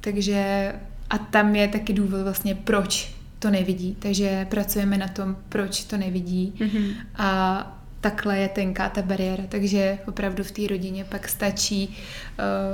Takže 0.00 0.72
a 1.10 1.18
tam 1.18 1.56
je 1.56 1.68
taky 1.68 1.92
důvod 1.92 2.22
vlastně, 2.22 2.54
proč 2.54 3.14
to 3.38 3.50
nevidí. 3.50 3.96
Takže 3.98 4.46
pracujeme 4.50 4.98
na 4.98 5.08
tom, 5.08 5.36
proč 5.48 5.84
to 5.84 5.96
nevidí. 5.96 6.54
Mm-hmm. 6.58 6.94
A 7.16 7.80
takhle 8.00 8.38
je 8.38 8.48
tenká 8.48 8.88
ta 8.88 9.02
bariéra. 9.02 9.44
Takže 9.48 9.98
opravdu 10.08 10.44
v 10.44 10.50
té 10.50 10.66
rodině 10.66 11.04
pak 11.04 11.28
stačí 11.28 11.96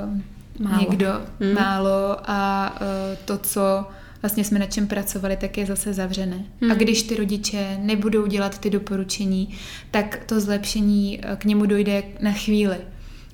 uh, 0.05 0.21
málo. 0.59 0.81
někdo 0.81 1.21
hmm. 1.39 1.53
málo 1.53 2.17
a 2.23 2.71
uh, 2.81 2.87
to, 3.25 3.37
co 3.37 3.85
vlastně 4.21 4.43
jsme 4.43 4.59
na 4.59 4.65
čem 4.65 4.87
pracovali, 4.87 5.37
tak 5.37 5.57
je 5.57 5.65
zase 5.65 5.93
zavřené. 5.93 6.45
Hmm. 6.61 6.71
A 6.71 6.75
když 6.75 7.03
ty 7.03 7.15
rodiče 7.15 7.77
nebudou 7.81 8.25
dělat 8.25 8.57
ty 8.57 8.69
doporučení, 8.69 9.57
tak 9.91 10.19
to 10.25 10.39
zlepšení 10.39 11.19
e, 11.25 11.35
k 11.35 11.45
němu 11.45 11.65
dojde 11.65 12.03
na 12.21 12.31
chvíli. 12.31 12.77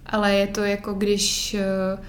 Ale 0.06 0.34
je 0.34 0.48
to 0.48 0.64
jako 0.64 0.94
když 0.94 1.56
uh, 1.96 2.06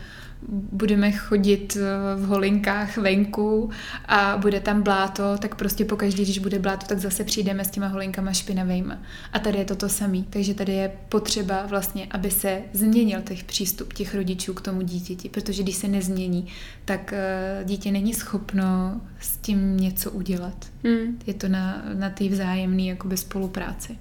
budeme 0.48 1.12
chodit 1.12 1.76
eh, 1.76 1.80
v 2.16 2.26
holinkách 2.26 2.96
venku 2.96 3.70
a 4.04 4.36
bude 4.36 4.60
tam 4.60 4.82
bláto, 4.82 5.38
tak 5.38 5.54
prostě 5.54 5.84
pokaždé, 5.84 6.22
když 6.22 6.38
bude 6.38 6.58
bláto, 6.58 6.86
tak 6.86 6.98
zase 6.98 7.24
přijdeme 7.24 7.64
s 7.64 7.70
těma 7.70 7.86
holinkama 7.86 8.32
špinavejma. 8.32 8.98
A 9.32 9.38
tady 9.38 9.58
je 9.58 9.64
to 9.64 9.76
to 9.76 9.88
samé. 9.88 10.22
Takže 10.30 10.54
tady 10.54 10.72
je 10.72 10.92
potřeba 11.08 11.66
vlastně, 11.66 12.06
aby 12.10 12.30
se 12.30 12.62
změnil 12.72 13.22
těch 13.22 13.44
přístup 13.44 13.92
těch 13.92 14.14
rodičů 14.14 14.54
k 14.54 14.60
tomu 14.60 14.82
dítěti, 14.82 15.28
protože 15.28 15.62
když 15.62 15.76
se 15.76 15.88
nezmění, 15.88 16.46
tak 16.84 17.12
eh, 17.12 17.64
dítě 17.64 17.92
není 17.92 18.14
schopno 18.14 19.00
s 19.20 19.36
tím 19.36 19.76
něco 19.76 20.10
udělat. 20.10 20.66
Hmm. 20.84 21.18
Je 21.26 21.34
to 21.34 21.48
na, 21.48 21.82
na 21.94 22.10
té 22.10 22.28
vzájemné 22.28 22.82
jakoby 22.82 23.16
spolupráci. 23.16 23.98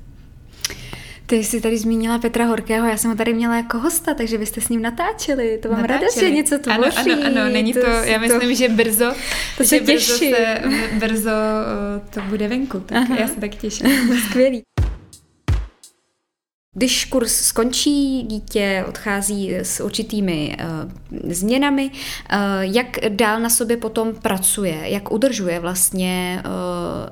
Ty 1.25 1.35
jsi 1.35 1.61
tady 1.61 1.77
zmínila 1.77 2.19
Petra 2.19 2.45
Horkého, 2.45 2.87
já 2.87 2.97
jsem 2.97 3.11
ho 3.11 3.17
tady 3.17 3.33
měla 3.33 3.55
jako 3.55 3.79
hosta, 3.79 4.13
takže 4.13 4.37
vy 4.37 4.45
jste 4.45 4.61
s 4.61 4.69
ním 4.69 4.81
natáčeli. 4.81 5.59
To 5.61 5.69
vám 5.69 5.81
natáčeli. 5.81 6.05
rada, 6.05 6.19
že 6.19 6.31
něco 6.31 6.59
tvoří. 6.59 6.79
Ano, 6.79 6.87
ano, 6.95 7.15
ano, 7.25 7.53
není 7.53 7.73
to, 7.73 7.81
to 7.81 7.87
já 7.87 8.17
myslím, 8.19 8.49
to, 8.49 8.53
že 8.55 8.69
brzo, 8.69 9.13
to 9.57 9.63
se 9.63 9.77
že 9.77 9.81
brzo, 9.81 10.17
se, 10.17 10.61
brzo 10.99 11.31
to 12.09 12.21
bude 12.21 12.47
venku, 12.47 12.79
tak 12.79 12.97
Aha. 12.97 13.15
já 13.19 13.27
se 13.27 13.39
tak 13.41 13.55
těším. 13.55 13.87
Skvělý. 14.29 14.63
Když 16.75 17.05
kurz 17.05 17.31
skončí, 17.31 18.23
dítě 18.23 18.85
odchází 18.87 19.53
s 19.55 19.79
určitými 19.79 20.57
uh, 20.59 21.31
změnami, 21.31 21.91
uh, 21.91 22.39
jak 22.61 22.87
dál 23.09 23.39
na 23.39 23.49
sobě 23.49 23.77
potom 23.77 24.15
pracuje, 24.15 24.79
jak 24.83 25.11
udržuje 25.11 25.59
vlastně 25.59 26.43
uh, 26.45 26.51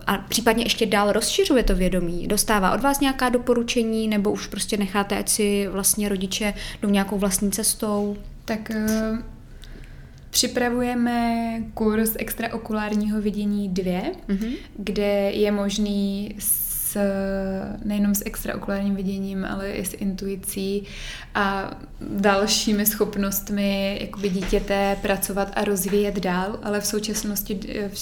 a 0.08 0.18
případně 0.18 0.66
ještě 0.66 0.86
dál 0.86 1.12
rozšiřuje 1.12 1.64
to 1.64 1.76
vědomí, 1.76 2.28
dostává 2.28 2.74
od 2.74 2.82
vás 2.82 3.00
nějaká 3.00 3.30
doporučení 3.30 4.08
nebo 4.08 4.32
už 4.32 4.48
prostě 4.48 4.78
necháte, 4.78 5.18
ať 5.18 5.30
si 5.30 5.68
vlastně 5.68 6.10
rodiče 6.10 6.54
jdou 6.82 6.90
nějakou 6.90 7.18
vlastní 7.18 7.52
cestou? 7.52 8.18
Tak 8.46 8.72
uh... 8.76 9.20
Připravujeme 10.32 11.34
kurz 11.74 12.12
extraokulárního 12.20 13.22
vidění 13.22 13.70
2, 13.70 13.92
mm-hmm. 14.30 14.56
kde 14.78 15.32
je 15.32 15.52
možný 15.52 16.36
s, 16.40 16.61
nejenom 17.86 18.16
s 18.16 18.24
extraokulárním 18.26 18.96
viděním, 18.96 19.46
ale 19.46 19.72
i 19.72 19.86
s 19.86 19.94
intuicí 19.94 20.84
a 21.36 21.72
dalšími 22.02 22.86
schopnostmi 22.86 23.98
jakoby 24.02 24.30
dítěte 24.30 24.98
pracovat 25.02 25.52
a 25.56 25.64
rozvíjet 25.64 26.20
dál, 26.20 26.60
ale 26.64 26.82
v 26.82 26.86
současnosti 26.86 27.60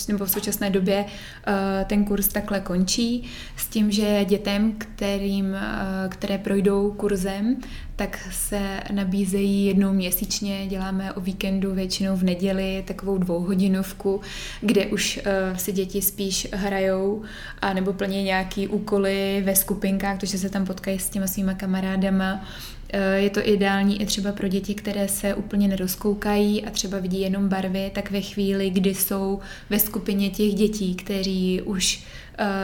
nebo 0.07 0.25
v 0.25 0.31
současné 0.31 0.69
době 0.69 1.05
eh, 1.47 1.85
ten 1.85 2.05
kurz 2.05 2.27
takhle 2.27 2.59
končí 2.59 3.23
s 3.55 3.67
tím, 3.67 3.91
že 3.91 4.25
dětem, 4.25 4.71
kterým, 4.77 5.55
eh, 5.55 6.09
které 6.09 6.37
projdou 6.37 6.91
kurzem, 6.91 7.57
tak 8.00 8.20
se 8.32 8.80
nabízejí 8.91 9.66
jednou 9.66 9.93
měsíčně, 9.93 10.68
děláme 10.68 11.14
o 11.14 11.22
víkendu 11.22 11.74
většinou 11.74 12.16
v 12.16 12.24
neděli 12.24 12.84
takovou 12.88 13.18
dvouhodinovku, 13.18 14.22
kde 14.62 14.86
už 14.86 15.20
uh, 15.52 15.58
si 15.58 15.72
děti 15.72 16.02
spíš 16.02 16.47
hrajou 16.54 17.24
a 17.62 17.74
nebo 17.74 17.93
plní 17.93 18.24
nějaký 18.24 18.68
úkoly 18.68 19.41
ve 19.45 19.56
skupinkách, 19.56 20.20
protože 20.20 20.38
se 20.38 20.50
tam 20.50 20.66
potkají 20.66 21.00
s 21.00 21.10
těma 21.10 21.28
svýma 21.28 21.54
kamarádama. 21.54 22.45
Eh, 22.93 23.20
je 23.20 23.30
to 23.30 23.47
ideální 23.50 24.02
i 24.02 24.06
třeba 24.06 24.32
pro 24.32 24.47
děti, 24.47 24.76
které 24.76 25.08
se 25.08 25.36
úplně 25.36 25.68
nerozkoukají 25.68 26.66
a 26.66 26.70
třeba 26.70 27.00
vidí 27.00 27.22
jenom 27.22 27.50
barvy, 27.50 27.91
tak 27.93 28.12
ve 28.12 28.22
chvíli, 28.22 28.70
kdy 28.70 28.95
jsou 28.95 29.39
ve 29.70 29.80
skupině 29.80 30.30
těch 30.30 30.54
dětí, 30.54 30.95
kteří 30.95 31.62
už 31.62 32.04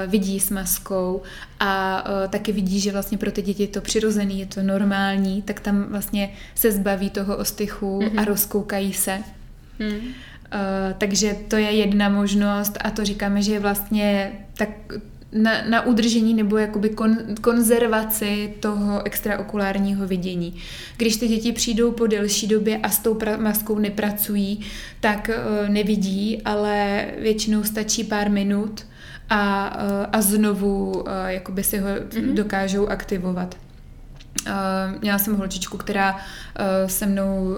vidí 0.08 0.40
s 0.40 0.50
maskou 0.50 1.22
a 1.60 2.04
uh, 2.10 2.30
taky 2.30 2.52
vidí, 2.52 2.80
že 2.80 2.92
vlastně 2.92 3.18
pro 3.18 3.32
ty 3.32 3.42
děti 3.42 3.64
je 3.64 3.68
to 3.68 3.82
přirozený, 3.82 4.40
je 4.40 4.46
to 4.46 4.64
normální, 4.64 5.42
tak 5.42 5.60
tam 5.60 5.86
vlastně 5.90 6.32
se 6.56 6.72
zbaví 6.72 7.10
toho 7.10 7.38
ostychu 7.38 8.00
mm-hmm. 8.00 8.10
a 8.10 8.22
mhm. 8.22 8.26
rozkoukají 8.26 8.94
se. 8.94 9.20
Mm. 9.80 9.98
Takže 10.98 11.36
to 11.48 11.56
je 11.56 11.72
jedna 11.72 12.10
možnost 12.10 12.78
a 12.82 12.92
to 12.92 13.06
říkáme, 13.06 13.42
že 13.42 13.54
je 13.54 13.60
vlastně 13.60 14.32
tak 14.58 14.70
na, 15.36 15.52
na 15.70 15.86
udržení 15.86 16.34
nebo 16.34 16.58
jakoby 16.58 16.90
kon, 16.90 17.18
konzervaci 17.42 18.54
toho 18.60 19.06
extraokulárního 19.06 20.08
vidění. 20.08 20.56
Když 20.98 21.16
ty 21.16 21.28
děti 21.28 21.52
přijdou 21.52 21.92
po 21.92 22.08
delší 22.08 22.48
době 22.48 22.78
a 22.78 22.90
s 22.90 23.00
tou 23.00 23.14
pra, 23.14 23.38
maskou 23.38 23.80
nepracují, 23.80 24.60
tak 25.00 25.30
uh, 25.30 25.70
nevidí, 25.70 26.42
ale 26.46 27.06
většinou 27.20 27.64
stačí 27.64 28.04
pár 28.04 28.32
minut 28.32 28.86
a, 29.30 29.68
a 30.12 30.22
znovu 30.22 30.92
uh, 30.92 31.04
jakoby 31.28 31.64
si 31.64 31.78
ho 31.78 31.88
mm-hmm. 31.88 32.36
dokážou 32.36 32.88
aktivovat. 32.88 33.56
Uh, 34.48 35.02
měla 35.02 35.20
jsem 35.20 35.36
holčičku, 35.36 35.78
která 35.78 36.14
uh, 36.16 36.22
se 36.88 37.06
mnou, 37.06 37.44
uh, 37.44 37.58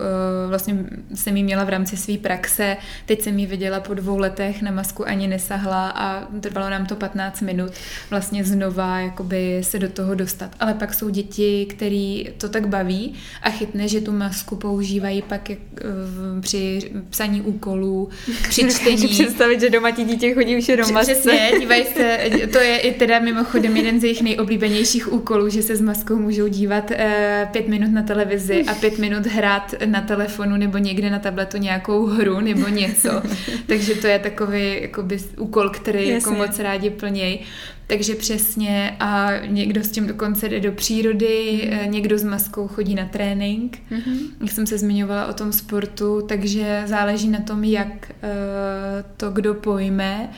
vlastně 0.50 0.86
jsem 1.16 1.38
jí 1.38 1.44
měla 1.44 1.64
v 1.64 1.70
rámci 1.70 1.98
své 1.98 2.18
praxe, 2.18 2.78
teď 3.06 3.22
jsem 3.22 3.40
ji 3.40 3.46
viděla 3.46 3.80
po 3.80 3.94
dvou 3.94 4.18
letech, 4.18 4.62
na 4.62 4.72
masku 4.72 5.08
ani 5.08 5.28
nesahla 5.28 5.90
a 5.90 6.28
trvalo 6.42 6.70
nám 6.70 6.86
to 6.86 6.96
15 6.96 7.42
minut 7.42 7.72
vlastně 8.10 8.44
znova 8.44 9.00
jakoby 9.00 9.60
se 9.64 9.80
do 9.80 9.90
toho 9.90 10.16
dostat. 10.16 10.52
Ale 10.60 10.74
pak 10.74 10.94
jsou 10.94 11.10
děti, 11.10 11.66
který 11.70 12.26
to 12.38 12.50
tak 12.50 12.68
baví 12.68 13.14
a 13.42 13.50
chytne, 13.50 13.88
že 13.88 14.02
tu 14.02 14.12
masku 14.12 14.56
používají 14.56 15.22
pak 15.22 15.50
jak, 15.50 15.60
uh, 15.86 16.42
při 16.42 16.92
psaní 17.10 17.42
úkolů, 17.42 18.10
při 18.50 18.70
čtení. 18.72 19.08
představit, 19.08 19.60
že 19.62 19.70
doma 19.70 19.92
ti 19.92 20.04
dítě 20.04 20.34
chodí 20.34 20.58
už 20.58 20.70
jenom 20.70 20.94
masce. 20.94 21.14
Přesně, 21.14 21.52
dívají 21.60 21.86
se, 21.86 22.20
to 22.52 22.58
je 22.58 22.78
i 22.78 22.94
teda 22.94 23.20
mimochodem 23.20 23.78
jeden 23.78 24.00
z 24.00 24.04
jejich 24.04 24.22
nejoblíbenějších 24.22 25.14
úkolů, 25.14 25.50
že 25.50 25.62
se 25.62 25.76
s 25.76 25.82
maskou 25.82 26.16
můžou 26.16 26.48
dívat 26.48 26.67
dívat 26.68 26.92
uh, 26.92 27.52
pět 27.52 27.68
minut 27.68 27.92
na 27.92 28.02
televizi 28.02 28.66
a 28.68 28.74
pět 28.74 28.98
minut 29.00 29.26
hrát 29.26 29.74
na 29.86 30.02
telefonu 30.02 30.58
nebo 30.58 30.78
někde 30.78 31.10
na 31.10 31.20
tabletu 31.20 31.58
nějakou 31.58 32.06
hru 32.06 32.40
nebo 32.40 32.68
něco. 32.68 33.22
Takže 33.68 33.96
to 33.96 34.08
je 34.08 34.20
takový 34.20 34.82
jakoby, 34.82 35.18
úkol, 35.38 35.70
který 35.70 36.08
jako 36.08 36.32
moc 36.32 36.60
rádi 36.60 36.90
plnějí. 36.90 37.40
Takže 37.88 38.16
přesně 38.16 38.96
a 39.00 39.32
někdo 39.46 39.84
s 39.84 39.92
tím 39.92 40.08
dokonce 40.08 40.50
jde 40.50 40.60
do 40.60 40.72
přírody, 40.72 41.70
mm. 41.72 41.92
někdo 41.92 42.18
s 42.18 42.24
maskou 42.24 42.68
chodí 42.68 42.96
na 42.96 43.06
trénink. 43.06 43.78
Mm-hmm. 43.92 44.18
Jak 44.42 44.52
jsem 44.52 44.68
se 44.68 44.78
zmiňovala 44.78 45.28
o 45.28 45.34
tom 45.34 45.54
sportu, 45.54 46.22
takže 46.22 46.84
záleží 46.86 47.28
na 47.28 47.40
tom, 47.40 47.64
jak 47.64 47.88
uh, 47.88 49.12
to 49.18 49.32
kdo 49.32 49.54
pojme 49.54 50.30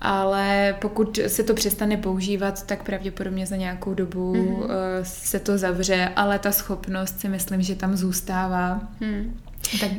ale 0.00 0.76
pokud 0.80 1.20
se 1.26 1.42
to 1.42 1.54
přestane 1.54 1.96
používat, 1.96 2.66
tak 2.66 2.82
pravděpodobně 2.82 3.46
za 3.46 3.56
nějakou 3.56 3.94
dobu 3.94 4.32
mm-hmm. 4.32 5.02
se 5.02 5.38
to 5.38 5.58
zavře, 5.58 6.12
ale 6.16 6.38
ta 6.38 6.52
schopnost 6.52 7.20
si 7.20 7.28
myslím, 7.28 7.62
že 7.62 7.74
tam 7.74 7.96
zůstává. 7.96 8.80
Mm. 9.00 9.40
Tak 9.80 9.90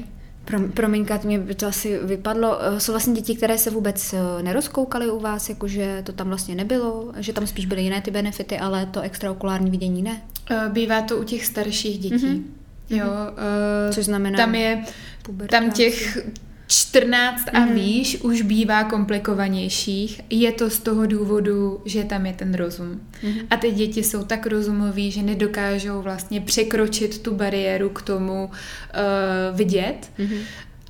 Promiňka, 0.74 1.20
mě 1.24 1.39
by 1.39 1.56
to 1.56 1.68
asi 1.68 1.99
vypadlo. 2.04 2.58
Eh, 2.62 2.80
jsou 2.80 2.91
vlastně 2.91 3.14
děti, 3.14 3.36
které 3.36 3.58
se 3.58 3.70
vůbec 3.70 4.14
eh, 4.14 4.43
nerozkoukaly 4.43 5.12
u 5.12 5.20
vás, 5.20 5.49
jakože 5.49 6.02
to 6.06 6.12
tam 6.12 6.28
vlastně 6.28 6.56
nebylo, 6.56 7.14
že 7.18 7.34
tam 7.34 7.47
spíš 7.47 7.66
byly 7.66 7.82
jiné 7.82 8.02
ty 8.02 8.12
benefity, 8.12 8.60
ale 8.60 8.86
to 8.86 9.02
extraokulární 9.02 9.72
vidění 9.72 10.04
ne? 10.04 10.22
Bývá 10.70 11.02
to 11.02 11.18
u 11.18 11.24
těch 11.24 11.45
starších 11.45 11.99
dětí. 11.99 12.16
Mm-hmm. 12.16 12.43
Jo, 12.89 13.06
uh, 13.06 13.93
Což 13.93 14.06
znamená? 14.06 14.38
Tam 14.38 14.56
je, 14.56 14.84
tam 15.49 15.72
těch 15.72 16.18
14 16.72 17.45
a 17.53 17.59
mm. 17.59 17.74
výš 17.74 18.17
už 18.22 18.41
bývá 18.41 18.84
komplikovanějších. 18.84 20.22
Je 20.30 20.51
to 20.51 20.69
z 20.69 20.80
toho 20.80 21.05
důvodu, 21.05 21.82
že 21.86 22.03
tam 22.03 22.26
je 22.26 22.34
ten 22.34 22.53
rozum. 22.53 23.01
Mm. 23.24 23.34
A 23.49 23.57
ty 23.57 23.72
děti 23.72 24.03
jsou 24.03 24.24
tak 24.24 24.47
rozumoví, 24.47 25.11
že 25.11 25.24
nedokážou 25.24 26.01
vlastně 26.01 26.41
překročit 26.41 27.19
tu 27.19 27.36
bariéru 27.36 27.89
k 27.89 28.01
tomu 28.01 28.45
uh, 28.45 29.57
vidět, 29.57 30.11
mm. 30.17 30.38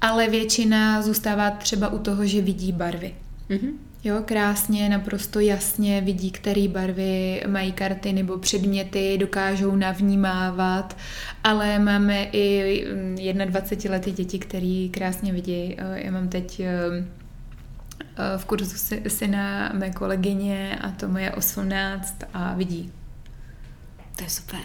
ale 0.02 0.30
většina 0.30 1.02
zůstává 1.02 1.52
třeba 1.52 1.90
u 1.90 1.98
toho, 1.98 2.26
že 2.26 2.42
vidí 2.42 2.72
barvy. 2.72 3.16
Mm. 3.50 3.80
Jo, 4.04 4.16
krásně, 4.26 4.90
naprosto 4.90 5.40
jasně 5.40 6.02
vidí, 6.02 6.32
které 6.32 6.68
barvy 6.68 7.44
mají 7.48 7.72
karty 7.72 8.14
nebo 8.14 8.38
předměty, 8.38 9.18
dokážou 9.18 9.76
navnímávat, 9.76 10.98
ale 11.44 11.80
máme 11.80 12.24
i 12.24 12.86
21 13.46 13.96
lety 13.98 14.12
děti, 14.12 14.40
které 14.40 14.88
krásně 14.92 15.34
vidí. 15.34 15.78
Já 15.96 16.12
mám 16.12 16.28
teď 16.28 16.62
v 18.38 18.46
kurzu 18.46 18.98
syna 19.08 19.72
mé 19.74 19.92
kolegyně 19.92 20.80
a 20.82 20.92
tomu 20.92 21.18
je 21.18 21.32
18 21.32 22.16
a 22.34 22.54
vidí. 22.54 22.92
To 24.16 24.24
je 24.24 24.30
super. 24.30 24.60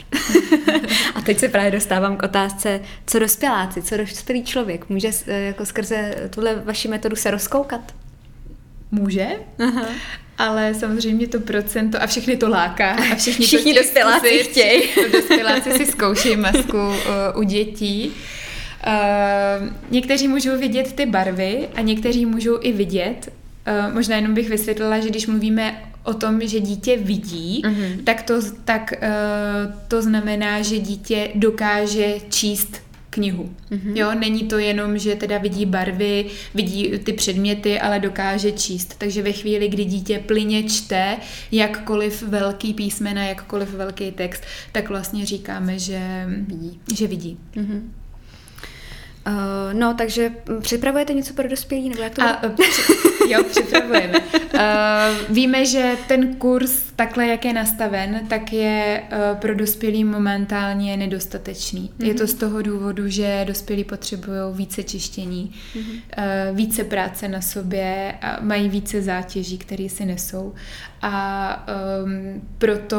a 1.14 1.20
teď 1.20 1.38
se 1.38 1.48
právě 1.48 1.70
dostávám 1.70 2.16
k 2.16 2.22
otázce, 2.22 2.80
co 3.06 3.18
dospěláci, 3.18 3.82
co 3.82 3.96
dospělý 3.96 4.44
člověk 4.44 4.88
může 4.88 5.10
jako 5.26 5.66
skrze 5.66 6.14
tuhle 6.30 6.54
vaši 6.54 6.88
metodu 6.88 7.16
se 7.16 7.30
rozkoukat? 7.30 8.05
Může, 9.00 9.26
Aha. 9.58 9.86
ale 10.38 10.74
samozřejmě 10.74 11.28
to 11.28 11.40
procento 11.40 12.02
a 12.02 12.06
všechny 12.06 12.36
to 12.36 12.48
láká 12.48 12.90
a 12.90 13.14
všichni, 13.14 13.46
všichni 13.46 13.74
to 13.74 13.80
dospěláci 13.80 14.28
chtějí. 14.28 14.82
Dospěláci 15.12 15.72
si 15.78 15.86
zkoušejí 15.86 16.36
masku 16.36 16.78
uh, 16.78 16.94
u 17.34 17.42
dětí. 17.42 18.12
Uh, 18.86 19.68
někteří 19.90 20.28
můžou 20.28 20.58
vidět 20.58 20.92
ty 20.92 21.06
barvy 21.06 21.68
a 21.74 21.80
někteří 21.80 22.26
můžou 22.26 22.58
i 22.60 22.72
vidět. 22.72 23.32
Uh, 23.88 23.94
možná 23.94 24.16
jenom 24.16 24.34
bych 24.34 24.48
vysvětlila, 24.48 24.98
že 24.98 25.08
když 25.08 25.26
mluvíme 25.26 25.82
o 26.02 26.14
tom, 26.14 26.40
že 26.40 26.60
dítě 26.60 26.96
vidí, 26.96 27.62
uh-huh. 27.64 28.04
tak, 28.04 28.22
to, 28.22 28.34
tak 28.64 28.92
uh, 29.02 29.74
to 29.88 30.02
znamená, 30.02 30.62
že 30.62 30.78
dítě 30.78 31.30
dokáže 31.34 32.14
číst 32.30 32.85
knihu. 33.16 33.50
Mm-hmm. 33.70 33.96
Jo, 33.96 34.14
není 34.14 34.42
to 34.44 34.58
jenom, 34.58 34.98
že 34.98 35.14
teda 35.14 35.38
vidí 35.38 35.66
barvy, 35.66 36.26
vidí 36.54 36.92
ty 37.04 37.12
předměty, 37.12 37.80
ale 37.80 38.00
dokáže 38.00 38.52
číst. 38.52 38.94
Takže 38.98 39.22
ve 39.22 39.32
chvíli, 39.32 39.68
kdy 39.68 39.84
dítě 39.84 40.18
plyně 40.26 40.62
čte 40.62 41.16
jakkoliv 41.52 42.22
velký 42.22 42.74
písmena, 42.74 43.24
jakkoliv 43.24 43.74
velký 43.74 44.12
text, 44.12 44.42
tak 44.72 44.88
vlastně 44.88 45.26
říkáme, 45.26 45.78
že 45.78 46.26
vidí. 46.46 46.80
Že 46.94 47.06
vidí. 47.06 47.38
Mm-hmm. 47.56 47.80
Uh, 49.26 49.32
no, 49.72 49.94
takže 49.94 50.32
připravujete 50.60 51.14
něco 51.14 51.34
pro 51.34 51.48
dospělí? 51.48 51.88
Nebo 51.88 52.02
jak 52.02 52.14
to 52.14 52.22
A, 52.22 52.42
uh, 52.42 52.50
při, 52.50 52.82
jo, 53.28 53.44
připravujeme. 53.44 54.18
Uh, 54.18 54.60
víme, 55.28 55.66
že 55.66 55.96
ten 56.08 56.34
kurz, 56.34 56.82
takhle 56.96 57.26
jak 57.26 57.44
je 57.44 57.52
nastaven, 57.52 58.20
tak 58.28 58.52
je 58.52 59.02
uh, 59.12 59.38
pro 59.38 59.54
dospělí 59.54 60.04
momentálně 60.04 60.96
nedostatečný. 60.96 61.90
Mm-hmm. 61.98 62.06
Je 62.06 62.14
to 62.14 62.22
mhm. 62.22 62.28
z 62.28 62.34
toho 62.34 62.62
důvodu, 62.62 63.08
že 63.08 63.44
dospělí 63.48 63.84
potřebují 63.84 64.38
více 64.52 64.82
čištění, 64.82 65.52
mm-hmm. 65.74 66.00
uh, 66.50 66.56
více 66.56 66.84
práce 66.84 67.28
na 67.28 67.40
sobě, 67.40 68.14
a 68.22 68.38
mají 68.40 68.68
více 68.68 69.02
zátěží, 69.02 69.58
které 69.58 69.88
si 69.88 70.04
nesou. 70.04 70.54
A 71.02 71.66
um, 72.04 72.42
proto 72.58 72.98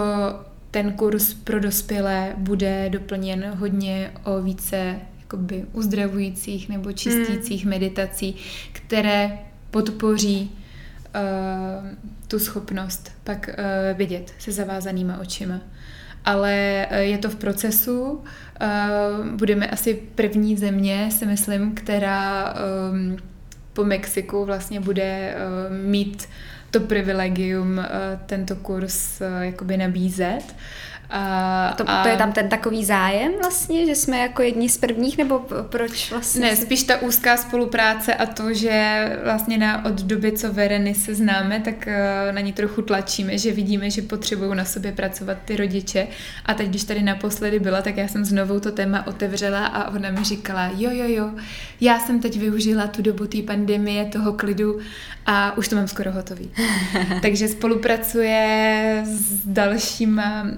ten 0.71 0.91
kurz 0.91 1.33
pro 1.33 1.59
dospělé 1.59 2.33
bude 2.37 2.89
doplněn 2.89 3.53
hodně 3.57 4.11
o 4.23 4.41
více 4.41 4.99
jakoby 5.27 5.65
uzdravujících 5.73 6.69
nebo 6.69 6.91
čistících 6.91 7.61
hmm. 7.61 7.69
meditací, 7.69 8.35
které 8.71 9.39
podpoří 9.71 10.51
uh, 10.51 11.87
tu 12.27 12.39
schopnost 12.39 13.11
pak 13.23 13.49
uh, 13.49 13.97
vidět 13.97 14.33
se 14.39 14.51
zavázanýma 14.51 15.19
očima. 15.19 15.61
Ale 16.25 16.87
uh, 16.91 16.97
je 16.97 17.17
to 17.17 17.29
v 17.29 17.35
procesu. 17.35 18.11
Uh, 18.11 19.25
budeme 19.25 19.67
asi 19.67 19.93
první 20.15 20.57
země, 20.57 21.09
si 21.11 21.25
myslím, 21.25 21.75
která 21.75 22.53
um, 22.53 23.17
po 23.73 23.83
Mexiku 23.83 24.45
vlastně 24.45 24.79
bude 24.79 25.35
uh, 25.35 25.75
mít 25.75 26.29
to 26.71 26.79
privilegium 26.79 27.77
uh, 27.77 27.85
tento 28.25 28.55
kurz 28.55 29.21
uh, 29.21 29.41
jakoby 29.41 29.77
nabízet. 29.77 30.43
Uh, 30.43 30.57
a, 31.09 31.73
to, 31.77 31.83
a... 31.87 32.03
to 32.03 32.09
je 32.09 32.17
tam 32.17 32.31
ten 32.31 32.49
takový 32.49 32.85
zájem 32.85 33.31
vlastně, 33.41 33.85
že 33.85 33.95
jsme 33.95 34.17
jako 34.17 34.41
jedni 34.41 34.69
z 34.69 34.77
prvních, 34.77 35.17
nebo 35.17 35.45
proč 35.69 36.11
vlastně? 36.11 36.41
Ne, 36.41 36.55
spíš 36.55 36.83
ta 36.83 37.01
úzká 37.01 37.37
spolupráce 37.37 38.13
a 38.15 38.25
to, 38.25 38.53
že 38.53 39.05
vlastně 39.23 39.57
na, 39.57 39.85
od 39.85 40.01
doby, 40.01 40.31
co 40.31 40.53
Vereny 40.53 40.95
se 40.95 41.15
známe, 41.15 41.59
tak 41.59 41.75
uh, 41.87 42.35
na 42.35 42.41
ní 42.41 42.53
trochu 42.53 42.81
tlačíme, 42.81 43.37
že 43.37 43.51
vidíme, 43.51 43.89
že 43.89 44.01
potřebují 44.01 44.55
na 44.55 44.65
sobě 44.65 44.91
pracovat 44.91 45.37
ty 45.45 45.55
rodiče. 45.55 46.07
A 46.45 46.53
teď, 46.53 46.69
když 46.69 46.83
tady 46.83 47.01
naposledy 47.01 47.59
byla, 47.59 47.81
tak 47.81 47.97
já 47.97 48.07
jsem 48.07 48.25
znovu 48.25 48.59
to 48.59 48.71
téma 48.71 49.07
otevřela 49.07 49.65
a 49.65 49.91
ona 49.91 50.11
mi 50.11 50.23
říkala, 50.23 50.69
jo, 50.77 50.89
jo, 50.91 51.05
jo, 51.07 51.29
já 51.81 51.99
jsem 51.99 52.19
teď 52.19 52.39
využila 52.39 52.87
tu 52.87 53.01
dobu 53.01 53.27
té 53.27 53.41
pandemie, 53.41 54.05
toho 54.05 54.33
klidu 54.33 54.79
a 55.29 55.57
už 55.57 55.67
to 55.67 55.75
mám 55.75 55.87
skoro 55.87 56.11
hotový. 56.11 56.51
Takže 57.21 57.47
spolupracuje 57.47 59.03
s 59.05 59.45
dalšíma 59.45 60.43
uh, 60.43 60.49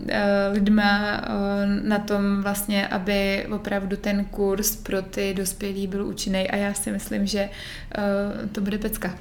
lidma 0.51 1.21
uh, 1.21 1.87
na 1.87 1.99
tom 1.99 2.41
vlastně, 2.41 2.87
aby 2.87 3.45
opravdu 3.51 3.97
ten 3.97 4.25
kurz 4.25 4.75
pro 4.75 5.01
ty 5.01 5.33
dospělí 5.33 5.87
byl 5.87 6.05
účinný 6.05 6.49
a 6.49 6.55
já 6.55 6.73
si 6.73 6.91
myslím, 6.91 7.27
že 7.27 7.49
uh, 7.97 8.49
to 8.49 8.61
bude 8.61 8.77
pecka. 8.77 9.15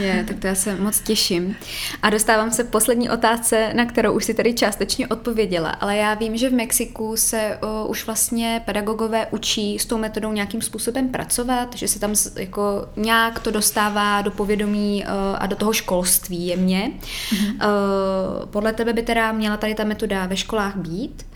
Je, 0.00 0.24
tak 0.28 0.38
to 0.38 0.46
já 0.46 0.54
se 0.54 0.76
moc 0.76 1.00
těším. 1.00 1.56
A 2.02 2.10
dostávám 2.10 2.50
se 2.50 2.64
poslední 2.64 3.10
otázce, 3.10 3.70
na 3.74 3.84
kterou 3.84 4.12
už 4.12 4.24
si 4.24 4.34
tady 4.34 4.54
částečně 4.54 5.08
odpověděla, 5.08 5.70
ale 5.70 5.96
já 5.96 6.14
vím, 6.14 6.36
že 6.36 6.50
v 6.50 6.52
Mexiku 6.52 7.16
se 7.16 7.58
uh, 7.62 7.90
už 7.90 8.06
vlastně 8.06 8.62
pedagogové 8.64 9.26
učí 9.30 9.78
s 9.78 9.86
tou 9.86 9.98
metodou 9.98 10.32
nějakým 10.32 10.62
způsobem 10.62 11.08
pracovat, 11.08 11.74
že 11.74 11.88
se 11.88 12.00
tam 12.00 12.14
jako 12.36 12.88
nějak 12.96 13.38
to 13.38 13.50
dostává 13.50 14.22
do 14.22 14.30
povědomí 14.30 14.89
uh, 14.96 15.10
a 15.38 15.46
do 15.46 15.56
toho 15.56 15.72
školství 15.72 16.46
jemně. 16.46 16.90
Mm-hmm. 17.30 17.50
Uh, 17.50 18.46
podle 18.46 18.72
tebe 18.72 18.92
by 18.92 19.02
teda 19.02 19.32
měla 19.32 19.56
tady 19.56 19.74
ta 19.74 19.84
metoda 19.84 20.26
ve 20.26 20.36
školách 20.36 20.76
být? 20.76 21.26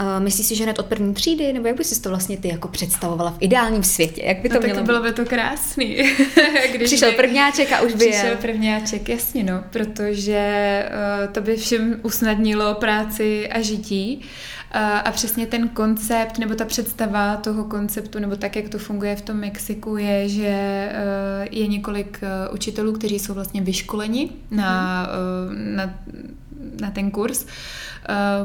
Uh, 0.00 0.24
myslíš 0.24 0.46
si, 0.46 0.54
že 0.56 0.64
hned 0.64 0.78
od 0.78 0.86
první 0.86 1.14
třídy, 1.14 1.52
nebo 1.52 1.66
jak 1.66 1.76
bys 1.76 1.88
si 1.88 2.02
to 2.02 2.08
vlastně 2.08 2.36
ty 2.36 2.48
jako 2.48 2.68
představovala 2.68 3.30
v 3.30 3.36
ideálním 3.40 3.82
světě? 3.82 4.22
Jak 4.24 4.38
by 4.38 4.48
to 4.48 4.54
no, 4.54 4.60
mělo 4.60 4.76
tak 4.76 4.84
bylo 4.84 5.02
by 5.02 5.12
to 5.12 5.24
krásný. 5.24 5.96
Když 6.72 6.86
Přišel 6.86 7.10
by, 7.10 7.16
prvňáček 7.16 7.72
a 7.72 7.80
už 7.80 7.92
by 7.92 8.10
Přišel 8.10 8.28
jel. 8.28 8.36
prvňáček, 8.36 9.08
jasně 9.08 9.44
no, 9.44 9.64
protože 9.70 10.84
to 11.32 11.40
by 11.40 11.56
všem 11.56 12.00
usnadnilo 12.02 12.74
práci 12.74 13.48
a 13.48 13.60
žití. 13.60 14.20
Uh, 14.22 14.26
a 15.04 15.10
přesně 15.10 15.46
ten 15.46 15.68
koncept 15.68 16.38
nebo 16.38 16.54
ta 16.54 16.64
představa 16.64 17.36
toho 17.36 17.64
konceptu 17.64 18.18
nebo 18.18 18.36
tak, 18.36 18.56
jak 18.56 18.68
to 18.68 18.78
funguje 18.78 19.16
v 19.16 19.22
tom 19.22 19.36
Mexiku, 19.36 19.96
je, 19.96 20.28
že 20.28 20.48
eh, 20.48 21.48
je 21.50 21.66
několik 21.66 22.18
eh, 22.22 22.48
učitelů, 22.48 22.92
kteří 22.92 23.18
jsou 23.18 23.34
vlastně 23.34 23.60
vyškoleni 23.60 24.30
na, 24.50 25.02
mhm. 25.50 25.76
na, 25.76 25.94
na 26.80 26.90
ten 26.90 27.10
kurz. 27.10 27.46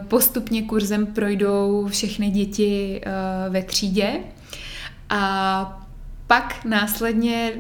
Postupně 0.08 0.64
kurzem 0.64 1.06
projdou 1.06 1.88
všechny 1.88 2.30
děti 2.30 3.02
ve 3.50 3.64
třídě 3.64 4.20
a 5.10 5.82
pak 6.32 6.66
následně 6.66 7.54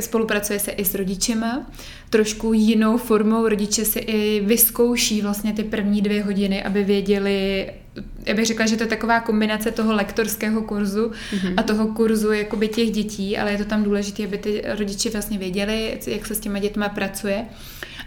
spolupracuje 0.00 0.58
se 0.58 0.70
i 0.70 0.84
s 0.84 0.94
rodičema, 0.94 1.66
trošku 2.10 2.52
jinou 2.52 2.96
formou. 2.96 3.48
Rodiče 3.48 3.84
si 3.84 3.98
i 3.98 4.40
vyzkouší 4.40 5.22
vlastně 5.22 5.52
ty 5.52 5.64
první 5.64 6.02
dvě 6.02 6.22
hodiny, 6.22 6.62
aby 6.62 6.84
věděli, 6.84 7.72
já 8.26 8.34
bych 8.34 8.46
řekla, 8.46 8.66
že 8.66 8.76
to 8.76 8.82
je 8.82 8.88
taková 8.88 9.20
kombinace 9.20 9.70
toho 9.70 9.92
lektorského 9.92 10.62
kurzu 10.62 11.08
mm-hmm. 11.08 11.54
a 11.56 11.62
toho 11.62 11.86
kurzu 11.86 12.32
jakoby 12.32 12.68
těch 12.68 12.90
dětí, 12.90 13.38
ale 13.38 13.52
je 13.52 13.58
to 13.58 13.64
tam 13.64 13.84
důležité, 13.84 14.24
aby 14.24 14.38
ty 14.38 14.62
rodiči 14.78 15.10
vlastně 15.10 15.38
věděli, 15.38 15.98
jak 16.06 16.26
se 16.26 16.34
s 16.34 16.40
těma 16.40 16.58
dětma 16.58 16.88
pracuje. 16.88 17.44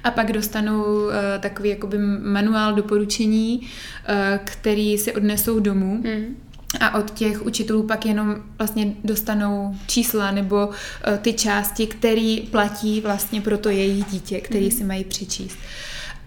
A 0.03 0.11
pak 0.11 0.31
dostanou 0.31 0.83
uh, 0.83 1.11
takový 1.39 1.69
jakoby 1.69 1.97
manuál 2.23 2.73
doporučení, 2.73 3.59
uh, 3.59 4.15
který 4.43 4.97
si 4.97 5.13
odnesou 5.13 5.59
domů. 5.59 5.95
Mm. 5.95 6.35
A 6.79 6.97
od 6.97 7.11
těch 7.11 7.45
učitelů 7.45 7.83
pak 7.83 8.05
jenom 8.05 8.35
vlastně 8.57 8.93
dostanou 9.03 9.75
čísla 9.87 10.31
nebo 10.31 10.67
uh, 10.67 10.73
ty 11.17 11.33
části, 11.33 11.87
které 11.87 12.37
platí 12.51 13.01
vlastně 13.01 13.41
pro 13.41 13.57
to 13.57 13.69
jejich 13.69 14.05
dítě, 14.05 14.39
který 14.39 14.65
mm. 14.65 14.71
si 14.71 14.83
mají 14.83 15.03
přečíst. 15.03 15.57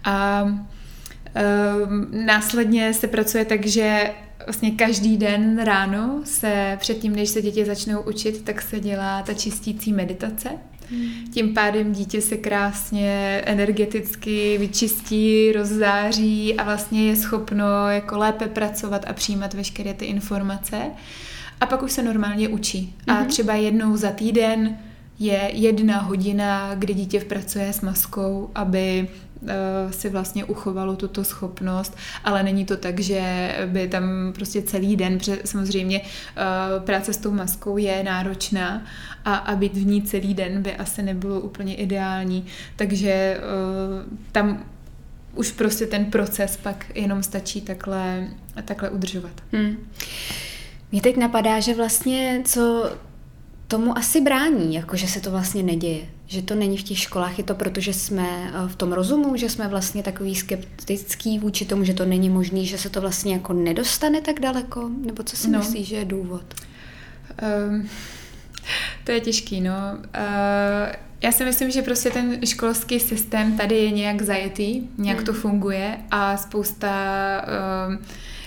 A 0.03 0.43
uh, 0.43 0.51
následně 2.11 2.93
se 2.93 3.07
pracuje 3.07 3.45
tak, 3.45 3.65
že 3.65 4.11
vlastně 4.45 4.71
každý 4.71 5.17
den 5.17 5.59
ráno 5.63 6.21
se 6.23 6.77
předtím, 6.79 7.15
než 7.15 7.29
se 7.29 7.41
děti 7.41 7.65
začnou 7.65 8.01
učit, 8.01 8.43
tak 8.43 8.61
se 8.61 8.79
dělá 8.79 9.21
ta 9.21 9.33
čistící 9.33 9.93
meditace. 9.93 10.49
Tím 11.33 11.53
pádem 11.53 11.91
dítě 11.91 12.21
se 12.21 12.37
krásně 12.37 13.41
energeticky 13.45 14.57
vyčistí, 14.57 15.51
rozzáří 15.51 16.55
a 16.55 16.63
vlastně 16.63 17.07
je 17.07 17.15
schopno 17.15 17.89
jako 17.89 18.17
lépe 18.17 18.47
pracovat 18.47 19.05
a 19.07 19.13
přijímat 19.13 19.53
veškeré 19.53 19.93
ty 19.93 20.05
informace. 20.05 20.77
A 21.61 21.65
pak 21.65 21.83
už 21.83 21.91
se 21.91 22.03
normálně 22.03 22.47
učí. 22.47 22.95
A 23.07 23.13
mhm. 23.13 23.25
třeba 23.25 23.53
jednou 23.53 23.97
za 23.97 24.11
týden 24.11 24.77
je 25.19 25.49
jedna 25.53 25.97
hodina, 25.97 26.75
kdy 26.75 26.93
dítě 26.93 27.19
pracuje 27.19 27.73
s 27.73 27.81
maskou, 27.81 28.49
aby 28.55 29.07
si 29.91 30.09
vlastně 30.09 30.45
uchovalo 30.45 30.95
tuto 30.95 31.23
schopnost, 31.23 31.97
ale 32.23 32.43
není 32.43 32.65
to 32.65 32.77
tak, 32.77 32.99
že 32.99 33.51
by 33.65 33.87
tam 33.87 34.03
prostě 34.35 34.61
celý 34.61 34.95
den, 34.95 35.17
protože 35.17 35.41
samozřejmě 35.45 36.01
eh, 36.01 36.79
práce 36.79 37.13
s 37.13 37.17
tou 37.17 37.31
maskou 37.31 37.77
je 37.77 38.03
náročná 38.03 38.85
a, 39.25 39.35
a 39.35 39.55
být 39.55 39.73
v 39.73 39.85
ní 39.85 40.01
celý 40.01 40.33
den 40.33 40.61
by 40.61 40.75
asi 40.75 41.03
nebylo 41.03 41.39
úplně 41.39 41.75
ideální, 41.75 42.45
takže 42.75 43.11
eh, 43.11 43.41
tam 44.31 44.63
už 45.35 45.51
prostě 45.51 45.85
ten 45.85 46.05
proces 46.05 46.57
pak 46.57 46.85
jenom 46.95 47.23
stačí 47.23 47.61
takhle, 47.61 48.27
takhle 48.65 48.89
udržovat. 48.89 49.31
Hmm. 49.51 49.77
Mně 50.91 51.01
teď 51.01 51.17
napadá, 51.17 51.59
že 51.59 51.75
vlastně 51.75 52.41
co 52.45 52.91
tomu 53.69 53.97
asi 53.97 54.21
brání, 54.21 54.75
jako 54.75 54.97
že 54.97 55.07
se 55.07 55.21
to 55.21 55.31
vlastně 55.31 55.63
neděje. 55.63 56.01
Že 56.27 56.41
to 56.41 56.55
není 56.55 56.77
v 56.77 56.83
těch 56.83 56.99
školách, 56.99 57.37
je 57.37 57.43
to 57.43 57.55
proto, 57.55 57.81
že 57.81 57.93
jsme 57.93 58.27
eh, 58.53 58.67
v 58.67 58.75
tom 58.75 58.91
rozumu, 58.91 59.35
že 59.35 59.49
jsme 59.49 59.67
vlastně 59.67 60.03
takový 60.03 60.35
skeptický 60.35 61.39
vůči 61.39 61.65
tomu, 61.65 61.83
že 61.83 61.93
to 61.93 62.05
není 62.05 62.29
možný, 62.29 62.65
že 62.65 62.77
se 62.77 62.89
to 62.89 63.01
vlastně 63.01 63.33
jako 63.33 63.53
nedostane 63.53 64.21
tak 64.21 64.39
daleko? 64.39 64.89
Nebo 65.05 65.23
co 65.23 65.37
si 65.37 65.49
no. 65.49 65.59
myslíš, 65.59 65.87
že 65.87 65.95
je 65.95 66.05
důvod? 66.05 66.43
Um, 67.69 67.89
to 69.03 69.11
je 69.11 69.19
těžký, 69.19 69.61
no. 69.61 69.73
Uh, 69.93 70.95
já 71.21 71.31
si 71.31 71.45
myslím, 71.45 71.71
že 71.71 71.81
prostě 71.81 72.09
ten 72.09 72.45
školský 72.45 72.99
systém 72.99 73.57
tady 73.57 73.75
je 73.75 73.91
nějak 73.91 74.21
zajetý, 74.21 74.81
nějak 74.97 75.17
hmm. 75.17 75.25
to 75.25 75.33
funguje 75.33 75.97
a 76.11 76.37
spousta 76.37 76.91
uh, 77.89 77.95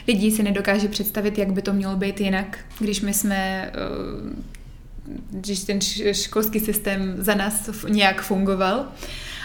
lidí 0.08 0.30
si 0.30 0.42
nedokáže 0.42 0.88
představit, 0.88 1.38
jak 1.38 1.52
by 1.52 1.62
to 1.62 1.72
mělo 1.72 1.96
být 1.96 2.20
jinak, 2.20 2.58
když 2.78 3.00
my 3.00 3.14
jsme 3.14 3.72
uh, 4.26 4.32
když 5.30 5.64
ten 5.64 5.80
školský 6.12 6.60
systém 6.60 7.14
za 7.18 7.34
nás 7.34 7.70
nějak 7.88 8.22
fungoval. 8.22 8.86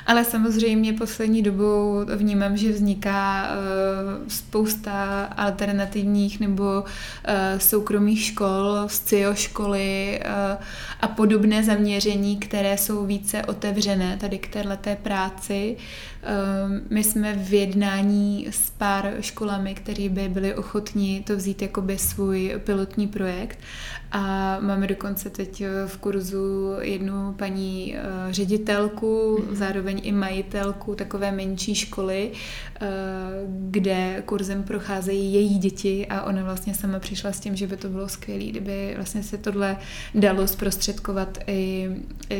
Ale 0.07 0.25
samozřejmě 0.25 0.93
poslední 0.93 1.41
dobou 1.41 2.05
vnímám, 2.15 2.57
že 2.57 2.71
vzniká 2.71 3.49
uh, 3.49 4.27
spousta 4.27 5.23
alternativních 5.23 6.39
nebo 6.39 6.63
uh, 6.63 6.85
soukromých 7.57 8.23
škol, 8.23 8.83
SCIO 8.87 9.35
školy 9.35 10.19
uh, 10.25 10.63
a 11.01 11.07
podobné 11.07 11.63
zaměření, 11.63 12.37
které 12.37 12.77
jsou 12.77 13.05
více 13.05 13.43
otevřené 13.45 14.17
tady 14.17 14.37
k 14.37 14.53
této 14.53 14.89
práci. 15.03 15.77
My 16.89 17.03
jsme 17.03 17.35
v 17.35 17.53
jednání 17.53 18.47
s 18.51 18.69
pár 18.69 19.13
školami, 19.19 19.73
které 19.73 20.09
by 20.09 20.29
byly 20.29 20.55
ochotní 20.55 21.23
to 21.23 21.35
vzít 21.35 21.61
jako 21.61 21.81
by 21.81 21.97
svůj 21.97 22.53
pilotní 22.63 23.07
projekt 23.07 23.59
a 24.11 24.57
máme 24.59 24.87
dokonce 24.87 25.29
teď 25.29 25.61
eh, 25.61 25.69
v 25.87 25.97
kurzu 25.97 26.75
jednu 26.81 27.33
paní 27.33 27.95
eh, 27.95 28.01
ředitelku, 28.33 29.43
mm. 29.49 29.55
zároveň 29.55 30.01
i 30.03 30.11
majitelku 30.11 30.95
takové 30.95 31.31
menší 31.31 31.75
školy, 31.75 32.31
eh, 32.31 32.87
kde 33.47 34.23
kurzem 34.25 34.63
procházejí 34.63 35.33
její 35.33 35.57
děti 35.57 36.07
a 36.07 36.21
ona 36.21 36.43
vlastně 36.43 36.73
sama 36.73 36.99
přišla 36.99 37.31
s 37.31 37.39
tím, 37.39 37.55
že 37.55 37.67
by 37.67 37.77
to 37.77 37.89
bylo 37.89 38.09
skvělé, 38.09 38.43
kdyby 38.43 38.93
vlastně 38.95 39.23
se 39.23 39.37
tohle 39.37 39.77
dalo 40.15 40.47
zprostředkovat 40.47 41.37
i 41.47 41.89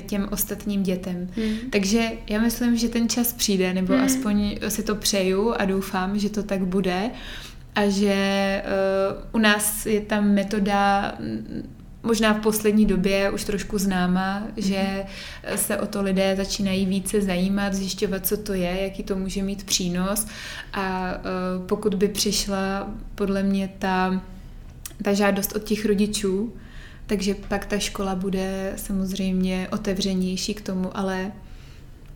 těm 0.05 0.27
ostatním 0.31 0.83
dětem. 0.83 1.29
Mm. 1.37 1.69
Takže 1.69 2.11
já 2.29 2.41
myslím, 2.41 2.77
že 2.77 2.89
ten 2.89 3.09
čas 3.09 3.33
přijde, 3.33 3.66
nebo 3.73 3.93
mm. 3.93 4.03
aspoň 4.03 4.59
si 4.67 4.83
to 4.83 4.95
přeju 4.95 5.53
a 5.57 5.65
doufám, 5.65 6.19
že 6.19 6.29
to 6.29 6.43
tak 6.43 6.65
bude 6.65 7.11
a 7.75 7.89
že 7.89 8.63
uh, 8.65 9.25
u 9.31 9.37
nás 9.37 9.85
je 9.85 10.01
ta 10.01 10.21
metoda 10.21 11.13
možná 12.03 12.33
v 12.33 12.41
poslední 12.41 12.85
době 12.85 13.31
už 13.31 13.43
trošku 13.43 13.77
známa, 13.77 14.47
že 14.57 15.05
se 15.55 15.77
o 15.77 15.87
to 15.87 16.01
lidé 16.01 16.35
začínají 16.35 16.85
více 16.85 17.21
zajímat, 17.21 17.73
zjišťovat, 17.73 18.27
co 18.27 18.37
to 18.37 18.53
je, 18.53 18.81
jaký 18.81 19.03
to 19.03 19.15
může 19.15 19.43
mít 19.43 19.63
přínos 19.63 20.27
a 20.73 21.13
uh, 21.15 21.65
pokud 21.65 21.93
by 21.93 22.07
přišla 22.07 22.87
podle 23.15 23.43
mě 23.43 23.69
ta, 23.79 24.21
ta 25.03 25.13
žádost 25.13 25.55
od 25.55 25.63
těch 25.63 25.85
rodičů, 25.85 26.53
takže 27.05 27.35
pak 27.35 27.65
ta 27.65 27.79
škola 27.79 28.15
bude 28.15 28.73
samozřejmě 28.75 29.67
otevřenější 29.71 30.53
k 30.53 30.61
tomu, 30.61 30.97
ale 30.97 31.31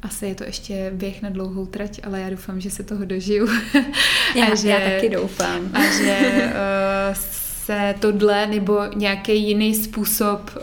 asi 0.02 0.26
je 0.26 0.36
to 0.36 0.44
ještě 0.44 0.92
běh 0.94 1.22
na 1.22 1.30
dlouhou 1.30 1.66
trať, 1.66 2.00
ale 2.04 2.22
já 2.22 2.30
doufám, 2.30 2.62
že 2.62 2.70
se 2.70 2.84
toho 2.84 3.06
dožiju. 3.06 3.48
Já, 4.36 4.46
a 4.46 4.56
že, 4.56 4.70
já 4.70 4.80
taky 4.80 5.10
doufám. 5.10 5.72
A 5.74 5.82
že 5.84 6.18
uh, 6.46 7.16
se 7.66 7.96
tohle 8.00 8.48
nebo 8.48 8.80
nějaký 8.96 9.48
jiný 9.48 9.76
způsob 9.76 10.52
uh, 10.56 10.62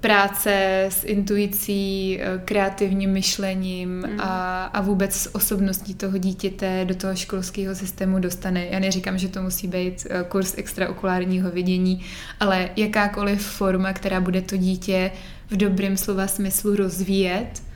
práce 0.00 0.84
s 0.88 1.04
intuicí, 1.04 2.18
uh, 2.20 2.40
kreativním 2.44 3.10
myšlením 3.10 3.88
mm. 3.88 4.20
a, 4.20 4.64
a 4.64 4.80
vůbec 4.80 5.14
s 5.14 5.34
osobností 5.34 5.94
toho 5.94 6.18
dítěte 6.18 6.84
do 6.84 6.94
toho 6.94 7.16
školského 7.16 7.74
systému 7.74 8.18
dostane. 8.18 8.66
Já 8.70 8.78
neříkám, 8.78 9.18
že 9.18 9.28
to 9.28 9.42
musí 9.42 9.68
být 9.68 10.06
kurz 10.28 10.54
extraokulárního 10.58 11.50
vidění, 11.50 12.04
ale 12.40 12.70
jakákoliv 12.76 13.46
forma, 13.46 13.92
která 13.92 14.20
bude 14.20 14.42
to 14.42 14.56
dítě 14.56 15.10
v 15.50 15.56
dobrém 15.56 15.96
slova 15.96 16.26
smyslu 16.26 16.76
rozvíjet, 16.76 17.67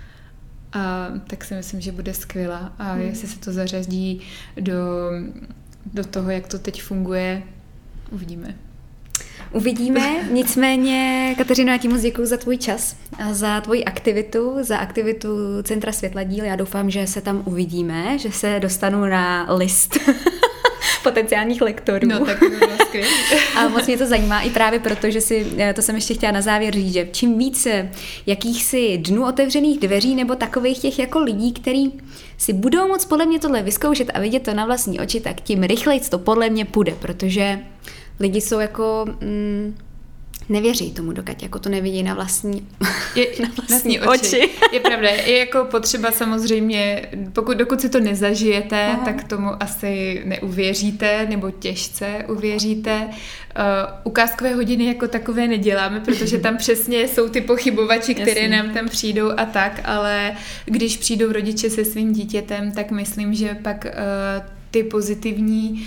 a 0.72 1.08
tak 1.26 1.44
si 1.44 1.54
myslím, 1.54 1.80
že 1.80 1.92
bude 1.92 2.14
skvělá. 2.14 2.72
A 2.78 2.92
hmm. 2.92 3.02
jestli 3.02 3.28
se 3.28 3.38
to 3.38 3.52
zařadí 3.52 4.20
do, 4.60 4.74
do 5.94 6.04
toho, 6.04 6.30
jak 6.30 6.48
to 6.48 6.58
teď 6.58 6.82
funguje, 6.82 7.42
uvidíme. 8.10 8.54
Uvidíme, 9.52 10.28
nicméně 10.32 11.34
Kateřino, 11.38 11.72
já 11.72 11.78
ti 11.78 11.88
moc 11.88 12.00
děkuji 12.00 12.26
za 12.26 12.36
tvůj 12.36 12.56
čas, 12.56 12.96
a 13.18 13.34
za 13.34 13.60
tvoji 13.60 13.84
aktivitu, 13.84 14.56
za 14.60 14.76
aktivitu 14.76 15.28
Centra 15.62 15.92
Světla 15.92 16.22
díl. 16.22 16.44
Já 16.44 16.56
doufám, 16.56 16.90
že 16.90 17.06
se 17.06 17.20
tam 17.20 17.42
uvidíme, 17.44 18.18
že 18.18 18.32
se 18.32 18.60
dostanu 18.60 19.06
na 19.06 19.46
list 19.54 19.98
potenciálních 21.02 21.62
lektorů. 21.62 22.08
No, 22.08 22.26
tak 22.26 22.38
to 22.38 22.46
A 23.56 23.68
moc 23.68 23.86
mě 23.86 23.98
to 23.98 24.06
zajímá 24.06 24.40
i 24.40 24.50
právě 24.50 24.78
proto, 24.78 25.10
že 25.10 25.20
si, 25.20 25.46
eh, 25.58 25.74
to 25.74 25.82
jsem 25.82 25.94
ještě 25.94 26.14
chtěla 26.14 26.32
na 26.32 26.40
závěr 26.40 26.74
říct, 26.74 26.92
že 26.92 27.08
čím 27.12 27.38
více 27.38 27.90
jakýchsi 28.26 28.98
dnů 28.98 29.26
otevřených 29.26 29.78
dveří 29.78 30.14
nebo 30.14 30.34
takových 30.34 30.78
těch 30.78 30.98
jako 30.98 31.18
lidí, 31.18 31.52
který 31.52 31.92
si 32.38 32.52
budou 32.52 32.88
moc 32.88 33.04
podle 33.04 33.26
mě 33.26 33.38
tohle 33.38 33.62
vyzkoušet 33.62 34.10
a 34.14 34.20
vidět 34.20 34.42
to 34.42 34.54
na 34.54 34.66
vlastní 34.66 35.00
oči, 35.00 35.20
tak 35.20 35.40
tím 35.40 35.62
rychleji 35.62 36.00
to 36.00 36.18
podle 36.18 36.50
mě 36.50 36.64
půjde, 36.64 36.92
protože 37.00 37.58
lidi 38.20 38.40
jsou 38.40 38.60
jako... 38.60 39.04
Mm, 39.20 39.76
nevěří 40.48 40.92
tomu, 40.92 41.12
dokud 41.12 41.42
jako 41.42 41.58
to 41.58 41.68
nevidí 41.68 42.02
na 42.02 42.14
vlastní, 42.14 42.68
je, 43.14 43.26
na 43.42 43.48
vlastní 43.68 44.00
oči. 44.00 44.20
oči. 44.20 44.50
Je 44.72 44.80
pravda, 44.80 45.08
je 45.10 45.38
jako 45.38 45.64
potřeba 45.64 46.12
samozřejmě, 46.12 47.08
pokud 47.32 47.56
dokud 47.56 47.80
si 47.80 47.88
to 47.88 48.00
nezažijete, 48.00 48.86
Aha. 48.86 49.04
tak 49.04 49.24
tomu 49.24 49.62
asi 49.62 50.22
neuvěříte, 50.24 51.26
nebo 51.30 51.50
těžce 51.50 52.24
uvěříte. 52.28 53.08
Uh, 53.58 53.64
ukázkové 54.04 54.54
hodiny 54.54 54.84
jako 54.84 55.08
takové 55.08 55.48
neděláme, 55.48 56.00
protože 56.00 56.38
tam 56.38 56.56
přesně 56.58 57.08
jsou 57.08 57.28
ty 57.28 57.40
pochybovači, 57.40 58.14
které 58.14 58.40
Jasně. 58.40 58.56
nám 58.56 58.70
tam 58.70 58.88
přijdou 58.88 59.30
a 59.36 59.44
tak, 59.44 59.80
ale 59.84 60.36
když 60.64 60.96
přijdou 60.96 61.32
rodiče 61.32 61.70
se 61.70 61.84
svým 61.84 62.12
dítětem, 62.12 62.72
tak 62.72 62.90
myslím, 62.90 63.34
že 63.34 63.54
pak 63.62 63.84
uh, 63.84 64.61
ty 64.72 64.82
pozitivní 64.82 65.70
uh, 65.72 65.86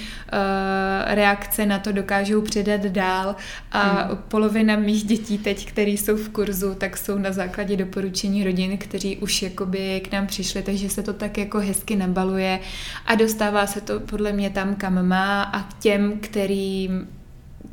reakce 1.14 1.66
na 1.66 1.80
to 1.80 1.92
dokážou 1.92 2.42
předat 2.42 2.82
dál 2.82 3.36
a 3.72 4.08
mm. 4.12 4.18
polovina 4.28 4.76
mých 4.76 5.04
dětí 5.04 5.38
teď, 5.38 5.66
které 5.66 5.92
jsou 5.92 6.16
v 6.16 6.30
kurzu, 6.30 6.76
tak 6.76 6.98
jsou 6.98 7.18
na 7.18 7.32
základě 7.32 7.78
doporučení 7.78 8.44
rodin, 8.44 8.78
kteří 8.78 9.18
už 9.18 9.42
jakoby 9.42 10.02
k 10.10 10.12
nám 10.12 10.28
přišli, 10.28 10.62
takže 10.62 10.90
se 10.90 11.04
to 11.04 11.14
tak 11.14 11.38
jako 11.38 11.60
hezky 11.60 11.96
nabaluje 11.96 12.60
a 13.06 13.16
dostává 13.16 13.68
se 13.68 13.82
to 13.82 14.00
podle 14.00 14.32
mě 14.32 14.50
tam, 14.50 14.76
kam 14.76 15.08
má 15.08 15.44
a 15.44 15.64
k 15.64 15.74
těm, 15.74 16.20
kterým 16.20 17.08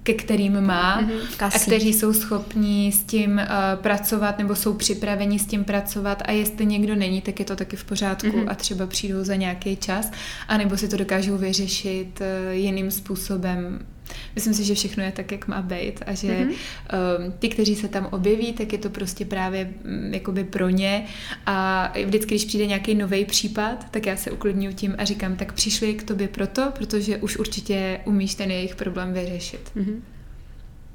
ke 0.03 0.15
kterým 0.15 0.61
má 0.61 1.03
mm-hmm, 1.03 1.47
a 1.47 1.59
kteří 1.59 1.93
jsou 1.93 2.13
schopní 2.13 2.93
s 2.93 3.03
tím 3.03 3.33
uh, 3.33 3.83
pracovat 3.83 4.39
nebo 4.39 4.57
jsou 4.57 4.75
připraveni 4.75 5.39
s 5.39 5.47
tím 5.47 5.65
pracovat. 5.65 6.23
A 6.25 6.33
jestli 6.33 6.67
někdo 6.67 6.95
není, 6.95 7.21
tak 7.21 7.39
je 7.39 7.45
to 7.45 7.57
taky 7.57 7.77
v 7.77 7.85
pořádku 7.85 8.27
mm-hmm. 8.27 8.51
a 8.51 8.55
třeba 8.55 8.87
přijdou 8.87 9.25
za 9.25 9.35
nějaký 9.35 9.77
čas 9.77 10.11
anebo 10.49 10.77
si 10.77 10.89
to 10.89 10.97
dokážou 10.97 11.37
vyřešit 11.37 12.21
uh, 12.21 12.53
jiným 12.53 12.91
způsobem 12.91 13.87
Myslím 14.35 14.55
si, 14.55 14.65
že 14.65 14.75
všechno 14.75 15.05
je 15.05 15.13
tak, 15.13 15.33
jak 15.33 15.49
má 15.49 15.63
být 15.63 16.03
a 16.07 16.15
že 16.15 16.29
mm-hmm. 16.29 16.49
um, 16.49 17.33
ty, 17.39 17.49
kteří 17.49 17.77
se 17.77 17.89
tam 17.89 18.09
objeví, 18.11 18.53
tak 18.53 18.73
je 18.73 18.79
to 18.79 18.91
prostě 18.91 19.25
právě 19.25 19.73
um, 19.85 20.15
jakoby 20.15 20.45
pro 20.45 20.69
ně 20.69 21.07
a 21.47 21.93
vždycky, 22.05 22.35
když 22.35 22.45
přijde 22.45 22.67
nějaký 22.67 22.95
nový 22.95 23.25
případ, 23.25 23.91
tak 23.91 24.07
já 24.07 24.17
se 24.17 24.31
uklidňuji 24.31 24.75
tím 24.75 24.95
a 24.99 25.05
říkám, 25.05 25.37
tak 25.37 25.53
přišli 25.53 25.95
k 25.95 26.03
tobě 26.03 26.29
proto, 26.29 26.73
protože 26.79 27.17
už 27.17 27.37
určitě 27.37 28.01
umíš 28.05 28.35
ten 28.35 28.51
jejich 28.51 28.77
problém 28.77 29.13
vyřešit. 29.13 29.71
Mm-hmm. 29.77 30.01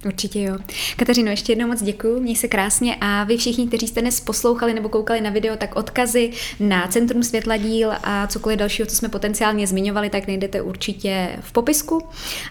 Určitě 0.05 0.41
jo. 0.41 0.57
Kateřino, 0.97 1.29
ještě 1.31 1.51
jednou 1.51 1.67
moc 1.67 1.83
děkuji, 1.83 2.19
měj 2.19 2.35
se 2.35 2.47
krásně 2.47 2.95
a 3.01 3.23
vy 3.23 3.37
všichni, 3.37 3.67
kteří 3.67 3.87
jste 3.87 4.01
dnes 4.01 4.19
poslouchali 4.19 4.73
nebo 4.73 4.89
koukali 4.89 5.21
na 5.21 5.29
video, 5.29 5.57
tak 5.57 5.75
odkazy 5.75 6.31
na 6.59 6.87
Centrum 6.87 7.23
Světladíl 7.23 7.91
a 8.03 8.27
cokoliv 8.27 8.59
dalšího, 8.59 8.85
co 8.85 8.95
jsme 8.95 9.09
potenciálně 9.09 9.67
zmiňovali, 9.67 10.09
tak 10.09 10.27
najdete 10.27 10.61
určitě 10.61 11.37
v 11.41 11.51
popisku 11.51 12.01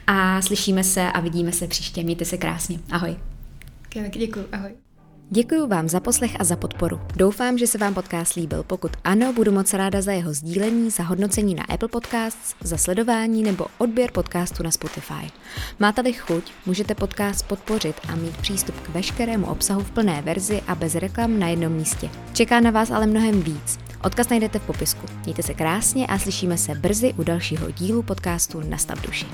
a 0.07 0.43
slyšíme 0.43 0.85
se 0.85 1.03
a 1.03 1.21
vidíme 1.21 1.53
se 1.53 1.67
příště. 1.67 2.03
Mějte 2.03 2.25
se 2.25 2.37
krásně. 2.37 2.79
Ahoj. 2.91 3.17
Děkuji, 4.11 4.47
ahoj. 4.53 4.86
Děkuji 5.31 5.67
vám 5.67 5.89
za 5.89 6.01
poslech 6.01 6.41
a 6.41 6.45
za 6.45 6.57
podporu. 6.57 7.01
Doufám, 7.17 7.59
že 7.59 7.67
se 7.67 7.79
vám 7.79 7.95
podcast 7.95 8.35
líbil. 8.35 8.63
Pokud 8.63 8.91
ano, 9.05 9.33
budu 9.33 9.53
moc 9.53 9.75
ráda 9.75 10.03
za 10.03 10.13
jeho 10.13 10.35
sdílení, 10.35 10.91
za 10.91 11.03
hodnocení 11.03 11.55
na 11.55 11.63
Apple 11.63 11.89
Podcasts, 11.89 12.55
za 12.61 12.77
sledování 12.77 13.43
nebo 13.43 13.67
odběr 13.79 14.11
podcastu 14.13 14.63
na 14.63 14.71
Spotify. 14.71 15.31
Máte-li 15.79 16.13
chuť, 16.13 16.53
můžete 16.67 16.95
podcast 16.95 17.47
podpořit 17.47 17.97
a 18.09 18.17
mít 18.17 18.37
přístup 18.37 18.81
k 18.81 18.89
veškerému 18.89 19.47
obsahu 19.47 19.81
v 19.81 19.91
plné 19.91 20.23
verzi 20.23 20.63
a 20.67 20.75
bez 20.75 20.95
reklam 20.95 21.39
na 21.39 21.49
jednom 21.49 21.73
místě. 21.73 22.11
Čeká 22.33 22.61
na 22.61 22.71
vás 22.71 22.91
ale 22.91 23.07
mnohem 23.07 23.43
víc. 23.43 23.79
Odkaz 24.05 24.29
najdete 24.29 24.59
v 24.59 24.67
popisku. 24.67 25.07
Mějte 25.25 25.43
se 25.43 25.55
krásně 25.55 26.07
a 26.07 26.19
slyšíme 26.19 26.59
se 26.59 26.75
brzy 26.75 27.15
u 27.17 27.23
dalšího 27.23 27.71
dílu 27.71 28.03
podcastu 28.03 28.61
Nastav 28.69 29.03
duši. 29.03 29.27